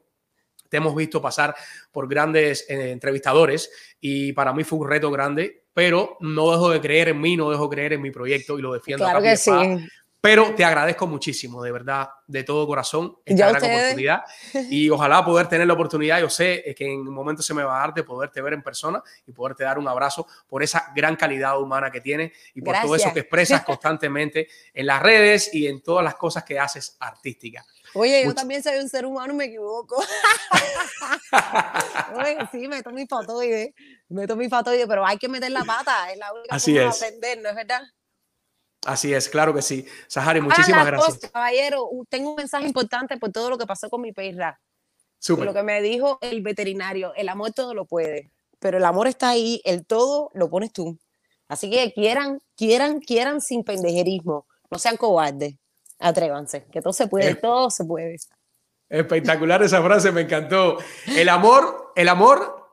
te 0.70 0.78
hemos 0.78 0.94
visto 0.94 1.20
pasar 1.20 1.54
por 1.92 2.08
grandes 2.08 2.64
eh, 2.70 2.92
entrevistadores 2.92 3.70
y 4.00 4.32
para 4.32 4.54
mí 4.54 4.64
fue 4.64 4.78
un 4.78 4.88
reto 4.88 5.10
grande, 5.10 5.64
pero 5.74 6.16
no 6.20 6.50
dejo 6.50 6.70
de 6.70 6.80
creer 6.80 7.08
en 7.08 7.20
mí, 7.20 7.36
no 7.36 7.50
dejo 7.50 7.64
de 7.68 7.74
creer 7.74 7.92
en 7.94 8.02
mi 8.02 8.10
proyecto 8.10 8.58
y 8.58 8.62
lo 8.62 8.72
defiendo. 8.72 9.04
Claro 9.04 9.20
que 9.20 9.36
sí. 9.36 9.50
Pero 10.20 10.54
te 10.54 10.64
agradezco 10.66 11.06
muchísimo, 11.06 11.62
de 11.62 11.72
verdad, 11.72 12.10
de 12.26 12.44
todo 12.44 12.66
corazón, 12.66 13.16
esta 13.24 13.52
gran 13.52 13.64
oportunidad. 13.64 14.22
Y 14.70 14.90
ojalá 14.90 15.24
poder 15.24 15.48
tener 15.48 15.66
la 15.66 15.72
oportunidad, 15.72 16.20
yo 16.20 16.28
sé 16.28 16.74
que 16.76 16.92
en 16.92 17.00
un 17.00 17.14
momento 17.14 17.42
se 17.42 17.54
me 17.54 17.62
va 17.62 17.78
a 17.78 17.80
dar 17.80 17.94
de 17.94 18.02
poderte 18.02 18.42
ver 18.42 18.52
en 18.52 18.62
persona 18.62 19.02
y 19.26 19.32
poderte 19.32 19.64
dar 19.64 19.78
un 19.78 19.88
abrazo 19.88 20.26
por 20.46 20.62
esa 20.62 20.92
gran 20.94 21.16
calidad 21.16 21.58
humana 21.58 21.90
que 21.90 22.02
tienes 22.02 22.32
y 22.54 22.60
por 22.60 22.76
todo 22.82 22.96
eso 22.96 23.12
que 23.14 23.20
expresas 23.20 23.62
constantemente 23.64 24.46
en 24.74 24.86
las 24.86 25.02
redes 25.02 25.54
y 25.54 25.66
en 25.66 25.80
todas 25.80 26.04
las 26.04 26.16
cosas 26.16 26.44
que 26.44 26.58
haces 26.58 26.98
artísticas. 27.00 27.66
Oye, 27.95 28.24
yo 28.24 28.34
también 28.34 28.62
soy 28.62 28.78
un 28.78 28.88
ser 28.88 29.05
humano 29.05 29.32
y 29.32 29.36
me 29.36 29.45
equivoco. 29.47 29.97
Oye, 32.16 32.38
sí, 32.53 32.68
meto 32.68 32.91
mi 32.91 33.07
fatoide, 33.07 33.74
meto 34.09 34.36
mi 34.36 34.49
fatoide, 34.49 34.86
pero 34.86 35.05
hay 35.05 35.18
que 35.18 35.28
meter 35.28 35.51
la 35.51 35.64
pata, 35.64 36.12
es 36.12 36.18
la 36.18 36.32
única 36.32 36.55
Así 36.55 36.74
forma 36.74 36.91
es. 36.91 37.01
de 37.01 37.07
aprender, 37.07 37.43
¿no 37.43 37.49
es 37.49 37.57
verdad? 37.57 37.82
Así 38.86 39.12
es, 39.12 39.28
claro 39.28 39.53
que 39.53 39.62
sí. 39.62 39.86
Sahari, 40.07 40.41
muchísimas 40.41 40.86
gracias. 40.86 41.16
Cosa, 41.16 41.30
caballero, 41.30 41.88
tengo 42.09 42.30
un 42.30 42.36
mensaje 42.36 42.66
importante 42.66 43.16
por 43.18 43.30
todo 43.30 43.51
lo 43.51 43.59
que 43.59 43.66
pasó 43.66 43.91
con 43.91 44.01
mi 44.01 44.12
perra. 44.12 44.59
Súper. 45.18 45.45
Lo 45.45 45.53
que 45.53 45.62
me 45.62 45.82
dijo 45.82 46.18
el 46.22 46.41
veterinario, 46.41 47.12
el 47.14 47.28
amor 47.28 47.53
todo 47.53 47.74
lo 47.74 47.84
puede, 47.84 48.30
pero 48.59 48.78
el 48.78 48.84
amor 48.84 49.07
está 49.07 49.30
ahí, 49.30 49.61
el 49.64 49.84
todo 49.84 50.30
lo 50.32 50.49
pones 50.49 50.72
tú. 50.72 50.99
Así 51.49 51.68
que 51.68 51.93
quieran, 51.93 52.41
quieran, 52.57 53.01
quieran 53.01 53.41
sin 53.41 53.64
pendejerismo, 53.64 54.47
no 54.70 54.78
sean 54.78 54.97
cobardes. 54.97 55.57
Atrévanse, 56.01 56.64
que 56.72 56.80
todo 56.80 56.92
se 56.92 57.07
puede, 57.07 57.34
todo 57.34 57.70
se 57.70 57.84
puede. 57.84 58.16
Espectacular 58.88 59.62
esa 59.62 59.82
frase, 59.82 60.11
me 60.11 60.22
encantó. 60.22 60.78
El 61.07 61.28
amor, 61.28 61.92
el 61.94 62.09
amor, 62.09 62.70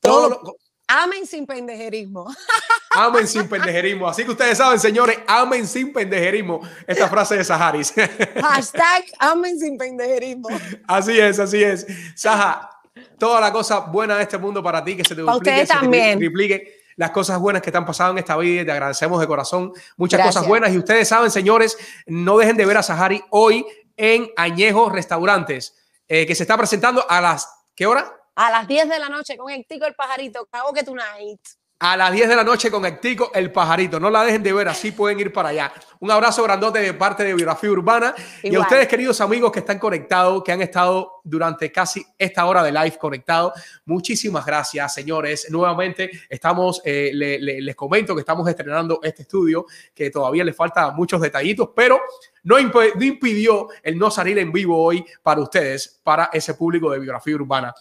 todo, 0.00 0.28
lo, 0.30 0.56
Amen 0.90 1.26
sin 1.26 1.46
pendejerismo. 1.46 2.26
Amen 2.96 3.28
sin 3.28 3.46
pendejerismo. 3.46 4.08
Así 4.08 4.24
que 4.24 4.30
ustedes 4.30 4.56
saben, 4.56 4.80
señores, 4.80 5.18
amen 5.26 5.66
sin 5.66 5.92
pendejerismo. 5.92 6.62
Esta 6.86 7.06
frase 7.06 7.36
de 7.36 7.44
Saharis. 7.44 7.92
Hashtag 8.42 9.04
amen 9.18 9.58
sin 9.60 9.76
pendejerismo. 9.76 10.48
Así 10.86 11.20
es, 11.20 11.38
así 11.38 11.62
es. 11.62 11.86
Saja, 12.14 12.70
toda 13.18 13.42
la 13.42 13.52
cosa 13.52 13.80
buena 13.80 14.16
de 14.16 14.22
este 14.22 14.38
mundo 14.38 14.62
para 14.62 14.82
ti, 14.82 14.96
que 14.96 15.04
se 15.04 15.14
te 15.14 15.20
duplique, 15.20 15.66
se 15.66 15.74
te 15.78 16.16
triplique 16.16 16.77
las 16.98 17.12
cosas 17.12 17.38
buenas 17.38 17.62
que 17.62 17.70
te 17.70 17.78
han 17.78 17.86
pasado 17.86 18.10
en 18.10 18.18
esta 18.18 18.36
vida 18.36 18.62
y 18.62 18.64
te 18.66 18.72
agradecemos 18.72 19.20
de 19.20 19.26
corazón. 19.28 19.72
Muchas 19.96 20.18
Gracias. 20.18 20.34
cosas 20.34 20.48
buenas 20.48 20.72
y 20.72 20.78
ustedes 20.78 21.08
saben, 21.08 21.30
señores, 21.30 21.78
no 22.06 22.36
dejen 22.36 22.56
de 22.56 22.66
ver 22.66 22.76
a 22.76 22.82
Sahari 22.82 23.22
hoy 23.30 23.64
en 23.96 24.28
Añejo 24.36 24.90
Restaurantes, 24.90 25.76
eh, 26.08 26.26
que 26.26 26.34
se 26.34 26.42
está 26.42 26.56
presentando 26.58 27.08
a 27.08 27.20
las, 27.20 27.48
¿qué 27.76 27.86
hora? 27.86 28.12
A 28.34 28.50
las 28.50 28.66
10 28.66 28.88
de 28.88 28.98
la 28.98 29.08
noche 29.08 29.36
con 29.36 29.48
el 29.50 29.64
tico 29.64 29.86
el 29.86 29.94
pajarito, 29.94 30.46
cago 30.46 30.72
que 30.72 30.82
tonight. 30.82 31.40
A 31.80 31.96
las 31.96 32.10
10 32.12 32.28
de 32.28 32.34
la 32.34 32.42
noche 32.42 32.72
con 32.72 32.84
Ectico, 32.84 33.30
el 33.32 33.52
pajarito. 33.52 34.00
No 34.00 34.10
la 34.10 34.24
dejen 34.24 34.42
de 34.42 34.52
ver, 34.52 34.66
así 34.68 34.90
pueden 34.90 35.20
ir 35.20 35.32
para 35.32 35.50
allá. 35.50 35.72
Un 36.00 36.10
abrazo 36.10 36.42
grandote 36.42 36.80
de 36.80 36.92
parte 36.92 37.22
de 37.22 37.34
Biografía 37.34 37.70
Urbana. 37.70 38.14
Y 38.42 38.48
a 38.48 38.50
Igual. 38.50 38.62
ustedes, 38.62 38.88
queridos 38.88 39.20
amigos 39.20 39.52
que 39.52 39.60
están 39.60 39.78
conectados, 39.78 40.42
que 40.42 40.50
han 40.50 40.60
estado 40.60 41.20
durante 41.22 41.70
casi 41.70 42.04
esta 42.18 42.46
hora 42.46 42.64
de 42.64 42.72
live 42.72 42.98
conectados, 42.98 43.52
muchísimas 43.84 44.44
gracias, 44.44 44.92
señores. 44.92 45.46
Nuevamente, 45.50 46.10
estamos, 46.28 46.82
eh, 46.84 47.10
le- 47.14 47.38
le- 47.38 47.60
les 47.60 47.76
comento 47.76 48.12
que 48.16 48.20
estamos 48.22 48.48
estrenando 48.48 48.98
este 49.02 49.22
estudio, 49.22 49.64
que 49.94 50.10
todavía 50.10 50.42
le 50.42 50.52
falta 50.54 50.90
muchos 50.90 51.20
detallitos, 51.20 51.70
pero 51.76 52.00
no, 52.42 52.58
imp- 52.58 52.94
no 52.96 53.04
impidió 53.04 53.68
el 53.84 53.96
no 53.96 54.10
salir 54.10 54.36
en 54.40 54.50
vivo 54.50 54.82
hoy 54.82 55.04
para 55.22 55.40
ustedes, 55.40 56.00
para 56.02 56.28
ese 56.32 56.54
público 56.54 56.90
de 56.90 56.98
Biografía 56.98 57.36
Urbana. 57.36 57.72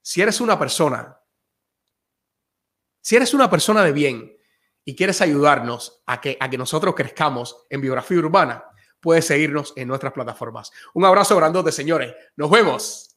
si 0.01 0.21
eres 0.21 0.41
una 0.41 0.57
persona, 0.57 1.17
si 3.01 3.15
eres 3.15 3.33
una 3.33 3.49
persona 3.49 3.83
de 3.83 3.91
bien 3.91 4.37
y 4.83 4.95
quieres 4.95 5.21
ayudarnos 5.21 6.01
a 6.05 6.21
que, 6.21 6.37
a 6.39 6.49
que 6.49 6.57
nosotros 6.57 6.95
crezcamos 6.95 7.65
en 7.69 7.81
biografía 7.81 8.17
urbana, 8.17 8.65
puedes 8.99 9.25
seguirnos 9.25 9.73
en 9.75 9.87
nuestras 9.87 10.13
plataformas. 10.13 10.71
Un 10.93 11.05
abrazo 11.05 11.35
grandote, 11.35 11.71
señores. 11.71 12.13
Nos 12.35 12.49
vemos. 12.49 13.10